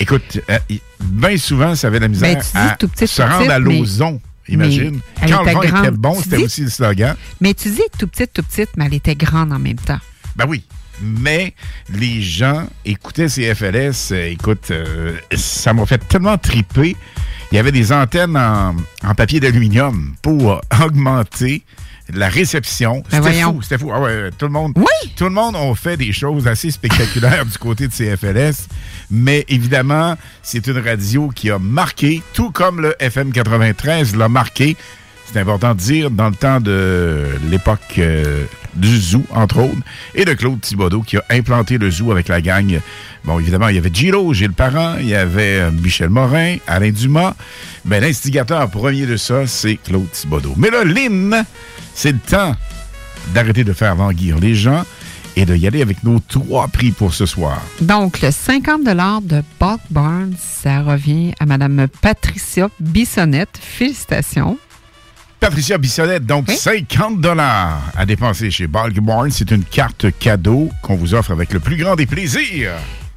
Écoute, 0.00 0.40
euh, 0.50 0.58
bien 1.04 1.36
souvent, 1.36 1.74
ça 1.74 1.86
avait 1.88 2.00
la 2.00 2.08
misère 2.08 2.34
Ben, 2.34 2.42
tu 2.42 2.50
dis 2.52 2.58
à 2.58 2.76
tout 2.78 2.88
petite, 2.88 3.08
se 3.08 3.22
tout 3.22 3.28
rendre 3.28 3.50
à 3.50 3.58
mais- 3.60 3.78
l'ozon, 3.78 4.20
imagine. 4.48 5.00
mais 5.22 5.30
Quand 5.30 5.42
le 5.44 5.52
vent 5.52 5.62
était 5.82 5.90
bon, 5.92 6.16
Tu 6.16 6.22
c'était 6.24 6.36
dis- 6.38 6.42
aussi 6.44 6.60
le 6.62 6.70
slogan. 6.70 7.16
mais 7.40 7.54
tu 7.54 7.70
dis 7.70 7.82
tout 7.98 8.08
petite, 8.08 8.32
tout 8.32 8.42
petite, 8.42 8.70
mais 8.76 8.86
elle 8.86 8.94
était 8.94 9.14
grande 9.16 9.52
en 9.52 9.58
même 9.58 9.76
temps. 9.76 10.00
Ben 10.36 10.46
oui. 10.48 10.64
Mais 11.00 11.54
les 11.94 12.20
gens 12.22 12.66
écoutaient 12.84 13.28
ces 13.28 13.54
FLS. 13.54 14.10
euh, 14.10 14.30
écoute, 14.32 14.72
euh, 14.72 15.16
ça 15.36 15.72
m'a 15.72 15.86
fait 15.86 15.98
tellement 16.08 16.36
triper. 16.38 16.96
Il 17.52 17.54
y 17.54 17.58
avait 17.58 17.70
des 17.70 17.92
antennes 17.92 18.36
en, 18.36 18.74
en 19.04 19.14
papier 19.14 19.38
d'aluminium 19.38 20.14
pour 20.22 20.60
augmenter 20.84 21.62
la 22.12 22.28
réception. 22.28 23.02
Ben 23.10 23.22
C'était 23.22 23.42
fou, 23.42 23.62
c'était 23.62 23.78
fou. 23.78 23.90
Ah 23.92 24.00
ouais, 24.00 24.30
tout 24.36 24.46
le 24.46 24.52
monde, 24.52 24.74
tout 25.16 25.24
le 25.24 25.30
monde 25.30 25.56
a 25.56 25.74
fait 25.74 25.96
des 25.96 26.12
choses 26.12 26.46
assez 26.46 26.70
spectaculaires 26.70 27.44
du 27.44 27.58
côté 27.58 27.88
de 27.88 27.92
CFLS. 27.92 28.66
Mais 29.10 29.44
évidemment, 29.48 30.16
c'est 30.42 30.66
une 30.66 30.78
radio 30.78 31.28
qui 31.28 31.50
a 31.50 31.58
marqué, 31.58 32.22
tout 32.32 32.50
comme 32.50 32.80
le 32.80 32.94
FM 32.98 33.32
93 33.32 34.16
l'a 34.16 34.28
marqué. 34.28 34.76
C'est 35.30 35.40
important 35.40 35.74
de 35.74 35.78
dire, 35.78 36.10
dans 36.10 36.30
le 36.30 36.34
temps 36.34 36.58
de 36.58 37.26
l'époque 37.50 37.80
euh, 37.98 38.44
du 38.74 38.98
zoo, 38.98 39.22
entre 39.34 39.58
autres, 39.58 39.76
et 40.14 40.24
de 40.24 40.32
Claude 40.32 40.60
Thibodeau 40.60 41.02
qui 41.02 41.18
a 41.18 41.24
implanté 41.28 41.76
le 41.76 41.90
zoo 41.90 42.10
avec 42.10 42.28
la 42.28 42.40
gang. 42.40 42.80
Bon, 43.24 43.38
évidemment, 43.38 43.68
il 43.68 43.74
y 43.74 43.78
avait 43.78 43.90
Giro, 43.92 44.32
Gilles 44.32 44.52
Parent, 44.52 44.96
il 44.98 45.08
y 45.08 45.14
avait 45.14 45.60
euh, 45.60 45.70
Michel 45.70 46.08
Morin, 46.08 46.56
Alain 46.66 46.90
Dumas. 46.90 47.34
Ben, 47.84 48.02
l'instigateur 48.02 48.70
premier 48.70 49.04
de 49.04 49.18
ça, 49.18 49.46
c'est 49.46 49.76
Claude 49.76 50.10
Thibodeau. 50.10 50.54
Mais 50.56 50.70
là, 50.70 50.82
Lynn, 50.84 51.44
c'est 51.94 52.12
le 52.12 52.18
temps 52.18 52.56
d'arrêter 53.34 53.64
de 53.64 53.74
faire 53.74 53.96
languir 53.96 54.38
les 54.38 54.54
gens 54.54 54.84
et 55.36 55.44
de 55.44 55.54
y 55.54 55.66
aller 55.66 55.82
avec 55.82 56.02
nos 56.04 56.20
trois 56.20 56.68
prix 56.68 56.90
pour 56.90 57.12
ce 57.12 57.26
soir. 57.26 57.62
Donc, 57.82 58.22
le 58.22 58.30
50 58.30 58.82
de 58.82 59.42
Buck 59.60 59.80
Barnes, 59.90 60.34
ça 60.38 60.80
revient 60.80 61.32
à 61.38 61.44
Mme 61.44 61.86
Patricia 62.00 62.70
Bissonnette. 62.80 63.58
Félicitations. 63.60 64.58
Patricia 65.40 65.78
Bissonnette, 65.78 66.26
donc 66.26 66.50
50 66.50 67.20
dollars 67.20 67.80
à 67.96 68.04
dépenser 68.04 68.50
chez 68.50 68.66
Bulk 68.66 68.98
Barnes. 69.00 69.30
C'est 69.30 69.50
une 69.50 69.62
carte 69.64 70.06
cadeau 70.18 70.70
qu'on 70.82 70.96
vous 70.96 71.14
offre 71.14 71.30
avec 71.30 71.52
le 71.52 71.60
plus 71.60 71.76
grand 71.76 71.94
des 71.94 72.06
plaisirs. 72.06 72.72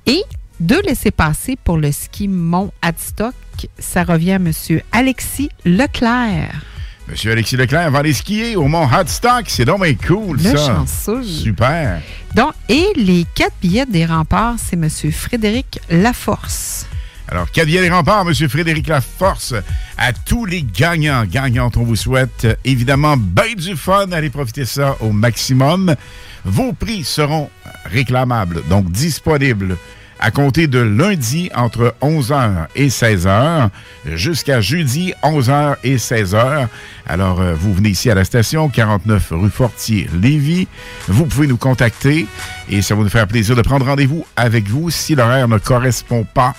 Et 0.06 0.23
deux 0.60 0.81
laissés-passer 0.81 1.57
pour 1.64 1.77
le 1.77 1.91
ski 1.91 2.27
Mont 2.27 2.72
Adstock, 2.81 3.34
ça 3.80 4.03
revient 4.03 4.34
à 4.34 4.35
M. 4.35 4.52
Alexis 4.91 5.49
Leclerc. 5.65 6.61
Monsieur 7.07 7.31
Alexis 7.31 7.57
Leclerc 7.57 7.89
va 7.91 7.99
aller 7.99 8.14
skier 8.14 8.56
au 8.56 8.68
Mont 8.68 8.88
Hotstock. 8.88 9.45
C'est 9.48 9.65
donc 9.65 9.84
bien 9.84 9.95
cool, 9.95 10.38
Le 10.38 10.56
ça. 10.56 10.68
chanceux. 10.76 11.23
Super. 11.23 12.02
Donc, 12.35 12.53
et 12.69 12.85
les 12.95 13.26
quatre 13.35 13.56
billets 13.61 13.88
des 13.88 14.06
remparts, 14.06 14.56
c'est 14.64 14.76
M. 14.77 14.88
Frédéric 15.11 15.80
Laforce. 15.89 16.85
Alors, 17.32 17.49
Cavier 17.49 17.80
les 17.80 17.90
remparts, 17.90 18.28
M. 18.28 18.49
Frédéric 18.49 18.88
Laforce, 18.88 19.56
à 19.98 20.12
tous 20.12 20.44
les 20.44 20.64
gagnants, 20.64 21.24
gagnantes, 21.24 21.78
on 21.78 21.84
vous 21.84 21.95
souhaite 21.95 22.44
euh, 22.44 22.56
évidemment 22.66 23.16
bien 23.16 23.56
du 23.56 23.78
fun. 23.78 24.12
Allez 24.12 24.30
profiter 24.30 24.66
ça 24.66 24.98
au 24.99 25.14
maximum. 25.14 25.95
Vos 26.44 26.74
prix 26.74 27.06
seront 27.06 27.49
réclamables, 27.86 28.64
donc 28.68 28.91
disponibles 28.91 29.78
à 30.22 30.30
compter 30.30 30.68
de 30.68 30.80
lundi 30.80 31.49
entre 31.56 31.95
11h 32.02 32.68
et 32.76 32.90
16h 32.90 33.70
jusqu'à 34.06 34.62
jeudi 34.62 35.14
11h 35.24 35.78
et 35.84 35.95
16h. 35.95 36.68
Alors, 37.07 37.41
euh, 37.41 37.53
vous 37.53 37.73
venez 37.73 37.90
ici 37.90 38.10
à 38.10 38.15
la 38.15 38.23
station 38.23 38.69
49 38.69 39.30
rue 39.32 39.49
Fortier, 39.49 40.10
Lévis. 40.19 40.68
Vous 41.07 41.26
pouvez 41.26 41.48
nous 41.48 41.57
contacter 41.57 42.28
et 42.69 42.82
ça 42.82 42.95
va 42.95 43.03
nous 43.03 43.10
faire 43.10 43.28
plaisir 43.28 43.56
de 43.56 43.61
prendre 43.61 43.86
rendez-vous 43.86 44.26
avec 44.36 44.68
vous. 44.69 44.90
Si 44.90 45.15
l'horaire 45.15 45.48
ne 45.48 45.57
correspond 45.57 46.23
pas, 46.23 46.53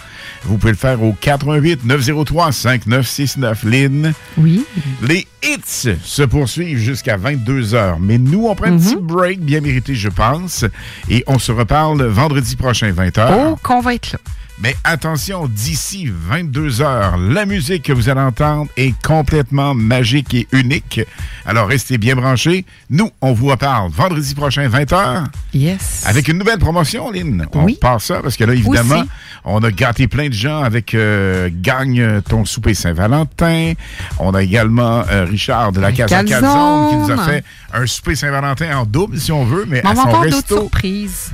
vous 0.44 0.59
pouvez 0.59 0.73
le 0.73 0.78
faire 0.78 1.02
au 1.02 1.12
88 1.19 1.85
903 1.85 2.52
5969 2.52 3.62
Lynn. 3.64 4.12
Oui. 4.39 4.64
Les 5.02 5.27
hits 5.43 5.97
se 6.02 6.23
poursuivent 6.23 6.78
jusqu'à 6.78 7.16
22h. 7.16 7.97
Mais 8.01 8.19
nous, 8.19 8.47
on 8.47 8.55
prend 8.55 8.66
un 8.66 8.78
petit 8.78 8.97
break 8.97 9.40
bien 9.40 9.60
mérité, 9.60 9.94
je 9.94 10.09
pense. 10.09 10.64
Et 11.09 11.24
on 11.27 11.39
se 11.39 11.52
reparle 11.52 12.02
vendredi 12.05 12.56
prochain, 12.56 12.90
20h. 12.93 13.32
Oh, 13.32 13.59
qu'on 13.62 13.81
va 13.81 13.94
être 13.94 14.12
là. 14.12 14.19
Mais 14.62 14.76
attention, 14.84 15.48
d'ici 15.48 16.09
22 16.09 16.82
heures, 16.82 17.16
la 17.16 17.47
musique 17.47 17.82
que 17.82 17.93
vous 17.93 18.09
allez 18.09 18.20
entendre 18.20 18.70
est 18.76 18.94
complètement 19.02 19.74
magique 19.74 20.34
et 20.34 20.47
unique. 20.52 21.01
Alors 21.44 21.66
restez 21.66 21.98
bien 21.98 22.14
branchés. 22.14 22.64
Nous, 22.89 23.10
on 23.20 23.32
vous 23.32 23.48
reparle 23.48 23.90
vendredi 23.90 24.36
prochain, 24.36 24.68
20h. 24.68 25.24
Yes. 25.52 26.05
Avec 26.06 26.28
une 26.28 26.39
nouvelle 26.39 26.60
promotion, 26.60 27.10
Lynn. 27.10 27.44
On 27.52 27.66
passe 27.74 28.05
ça 28.05 28.20
parce 28.22 28.36
que 28.36 28.44
là, 28.44 28.55
évidemment, 28.55 29.01
Aussi. 29.01 29.09
on 29.44 29.64
a 29.64 29.72
gâté 29.72 30.06
plein 30.06 30.28
de 30.28 30.34
gens 30.34 30.62
avec 30.62 30.94
euh, 30.94 31.51
Gagne 31.52 32.20
ton 32.22 32.44
souper 32.44 32.74
Saint-Valentin. 32.74 33.72
On 34.20 34.32
a 34.32 34.44
également 34.44 35.02
euh, 35.10 35.24
Richard 35.24 35.72
de 35.72 35.80
la 35.80 35.90
Casa 35.90 36.22
Calzone. 36.22 36.40
Calzone 36.40 36.89
qui 36.89 36.97
nous 36.97 37.10
a 37.20 37.24
fait 37.24 37.44
un 37.74 37.86
souper 37.86 38.14
Saint-Valentin 38.14 38.76
en 38.78 38.86
double, 38.86 39.18
si 39.18 39.32
on 39.32 39.44
veut, 39.44 39.64
mais 39.66 39.80
Mais 39.82 39.90
à 39.90 39.93
on 40.06 40.12
son 40.12 40.20
resto. 40.20 40.70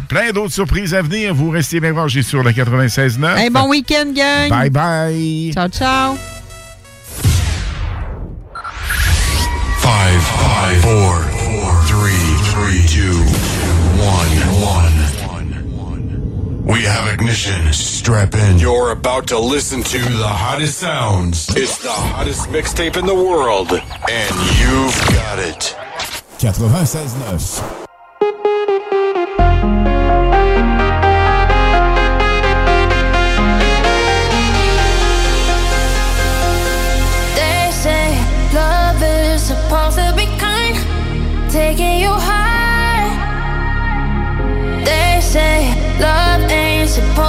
Plein 0.08 0.30
d'autres 0.32 0.54
surprises 0.54 0.94
à 0.94 1.02
venir. 1.02 1.34
Vous 1.34 1.50
restez 1.50 1.78
bien 1.78 1.92
branchés 1.92 2.22
sur 2.22 2.42
le 2.42 2.52
96.9. 3.18 3.36
Hey, 3.36 3.48
bon 3.48 3.68
week-end, 3.68 4.14
gang. 4.14 4.50
Bye 4.50 4.68
bye. 4.68 5.50
Ciao, 5.52 5.68
ciao. 5.68 6.14
Five, 9.80 10.22
five, 10.22 10.80
four, 10.82 11.22
four, 11.22 11.82
three, 11.84 12.36
three, 12.52 12.82
two, 12.86 13.18
one, 13.98 14.30
one. 14.62 15.08
We 16.68 16.82
have 16.82 17.12
ignition. 17.12 17.72
Strap 17.72 18.34
in. 18.34 18.58
You're 18.58 18.90
about 18.92 19.26
to 19.28 19.38
listen 19.38 19.82
to 19.84 19.98
the 19.98 20.28
hottest 20.28 20.78
sounds. 20.78 21.48
It's 21.56 21.78
the 21.82 21.88
hottest 21.90 22.48
mixtape 22.50 22.98
in 22.98 23.06
the 23.06 23.14
world, 23.14 23.72
and 23.72 24.34
you've 24.60 25.00
got 25.14 25.38
it. 25.38 25.74
96.9. 26.38 27.87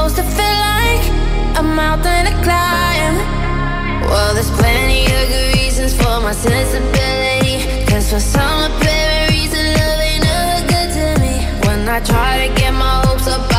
supposed 0.09 0.29
to 0.29 0.35
feel 0.35 0.57
like 0.69 1.03
a 1.59 1.63
mountain 1.63 2.25
to 2.25 2.31
climb. 2.43 3.15
Well, 4.09 4.33
there's 4.33 4.49
plenty 4.51 5.05
of 5.05 5.29
good 5.29 5.55
reasons 5.55 5.93
for 5.93 6.19
my 6.21 6.31
sensibility. 6.31 7.85
Cause 7.85 8.09
for 8.11 8.19
some 8.19 8.71
apparent 8.71 9.31
reason, 9.31 9.65
love 9.77 9.99
ain't 9.99 10.23
good 10.73 10.89
to 10.97 11.21
me. 11.21 11.35
When 11.67 11.87
I 11.87 11.99
try 12.01 12.47
to 12.47 12.53
get 12.59 12.71
my 12.73 13.05
hopes 13.05 13.27
up, 13.27 13.58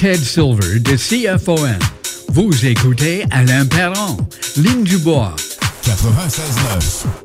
Ted 0.00 0.24
Silver 0.24 0.80
de 0.80 0.96
CFOM. 0.96 1.78
Vous 2.28 2.64
écoutez 2.64 3.22
Alain 3.30 3.66
Perron, 3.66 4.16
Ligne 4.56 4.82
du 4.82 4.96
Bois. 4.96 5.36
96.9. 5.84 7.19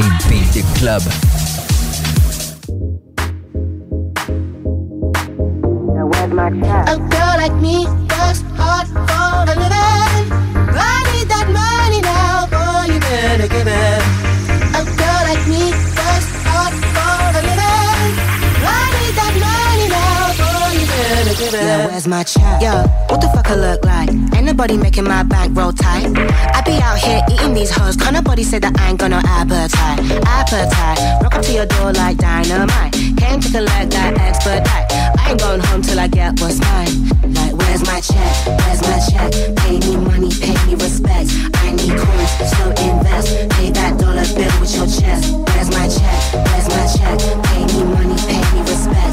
hip-hop 0.00 0.28
beat 0.28 0.52
the 0.52 0.62
club. 0.78 1.39
My 22.10 22.24
check? 22.24 22.60
Yo, 22.60 22.82
what 23.08 23.20
the 23.20 23.28
fuck 23.28 23.48
I 23.48 23.54
look 23.54 23.84
like? 23.84 24.10
Ain't 24.34 24.44
nobody 24.44 24.76
making 24.76 25.04
my 25.04 25.22
bank 25.22 25.56
roll 25.56 25.72
tight. 25.72 26.10
I 26.56 26.60
be 26.66 26.72
out 26.82 26.98
here 26.98 27.22
eating 27.30 27.54
these 27.54 27.70
hoes. 27.70 27.96
Can't 27.96 28.14
nobody 28.14 28.42
say 28.42 28.58
that 28.58 28.78
I 28.80 28.90
ain't 28.90 28.98
got 28.98 29.10
no 29.10 29.22
appetite. 29.22 30.02
Appetite. 30.26 31.22
Rock 31.22 31.34
up 31.36 31.42
to 31.42 31.52
your 31.52 31.66
door 31.66 31.92
like 31.92 32.18
dynamite. 32.18 32.92
Came 33.16 33.38
to 33.40 33.48
collect 33.48 33.92
that 33.94 34.18
expedite. 34.18 34.90
I 34.90 35.30
ain't 35.30 35.40
going 35.40 35.60
home 35.60 35.82
till 35.82 36.00
I 36.00 36.08
get 36.08 36.40
what's 36.40 36.58
mine. 36.58 36.90
Like, 37.30 37.54
where's 37.54 37.86
my 37.86 38.00
check? 38.02 38.34
Where's 38.58 38.82
my 38.82 38.98
check? 39.06 39.30
Pay 39.62 39.78
me 39.78 39.96
money, 40.02 40.30
pay 40.34 40.58
me 40.66 40.74
respect. 40.74 41.30
I 41.62 41.70
need 41.78 41.94
coins, 41.94 42.32
so 42.50 42.62
invest. 42.90 43.30
Pay 43.54 43.70
that 43.70 43.94
dollar 44.02 44.26
bill 44.34 44.52
with 44.58 44.74
your 44.74 44.90
chest. 44.90 45.30
Where's 45.30 45.70
my 45.70 45.86
check? 45.86 46.18
Where's 46.34 46.66
my 46.74 46.84
check? 46.90 47.16
Pay 47.46 47.62
me 47.70 47.80
money, 47.86 48.18
pay 48.26 48.42
me 48.50 48.60
respect. 48.66 49.09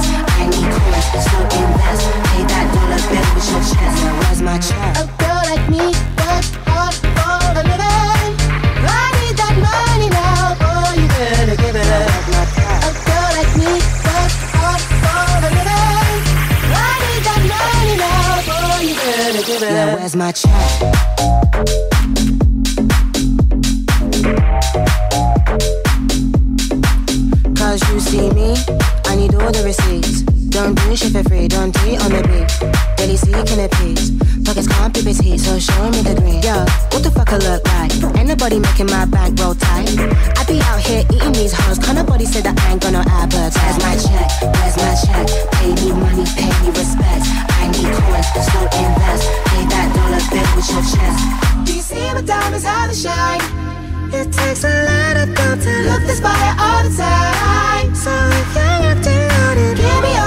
Cause 27.56 27.82
you 27.92 28.00
see 28.00 28.30
me, 28.32 28.56
I 29.06 29.16
need 29.16 29.34
all 29.36 29.52
the 29.52 29.64
receipts. 29.64 30.27
Don't 30.58 30.74
do 30.74 30.96
shit 30.98 31.14
for 31.14 31.22
free, 31.30 31.48
don't 31.48 31.70
do 31.70 31.86
it 31.86 32.02
on 32.02 32.10
the 32.10 32.26
beat. 32.26 32.50
Daily 32.98 33.14
seeking 33.14 33.62
a 33.62 33.70
piece. 33.78 34.10
Pockets 34.42 34.66
can't 34.66 34.90
be 34.90 35.06
petite, 35.06 35.38
so 35.40 35.54
show 35.62 35.86
me 35.94 36.02
the 36.02 36.18
green. 36.18 36.42
Yo, 36.42 36.66
what 36.90 37.06
the 37.06 37.14
fuck 37.14 37.30
I 37.30 37.38
look 37.38 37.62
like? 37.78 37.94
Ain't 38.18 38.26
nobody 38.26 38.58
making 38.58 38.90
my 38.90 39.06
bank 39.06 39.38
roll 39.38 39.54
tight. 39.54 39.86
I 40.34 40.42
be 40.50 40.58
out 40.66 40.82
here 40.82 41.06
eating 41.14 41.38
these 41.38 41.54
hoes. 41.54 41.78
Can't 41.78 42.02
nobody 42.02 42.26
say 42.26 42.42
that 42.42 42.58
I 42.58 42.74
ain't 42.74 42.82
got 42.82 42.90
no 42.90 43.06
appetite. 43.06 43.54
Where's 43.54 43.78
my 43.86 43.94
check? 44.02 44.30
Where's 44.58 44.76
my 44.82 44.98
check? 44.98 45.30
Pay 45.62 45.78
me 45.78 45.94
money, 45.94 46.26
pay 46.34 46.50
me 46.50 46.74
respect. 46.74 47.30
I 47.54 47.70
need 47.70 47.94
coins, 47.94 48.26
so 48.50 48.58
invest. 48.82 49.30
Pay 49.54 49.62
that 49.62 49.94
dollar 49.94 50.26
bill 50.26 50.50
with 50.58 50.74
your 50.74 50.82
chest. 50.90 51.22
Do 51.70 51.72
you 51.78 51.86
see 51.86 52.02
my 52.18 52.26
diamonds 52.26 52.66
how 52.66 52.90
they 52.90 52.98
shine? 52.98 53.46
It 54.10 54.34
takes 54.34 54.66
a 54.66 54.74
lot 54.90 55.22
of 55.22 55.38
gold 55.38 55.62
to 55.62 55.74
look 55.86 56.02
this 56.10 56.18
fire 56.18 56.58
all 56.58 56.82
the 56.82 56.90
time. 56.98 57.94
So 57.94 58.10
if 58.10 58.58
you're 58.58 58.90
acting 58.90 59.22
it, 59.22 59.78
give 59.78 60.02
me 60.02 60.18
yours 60.18 60.27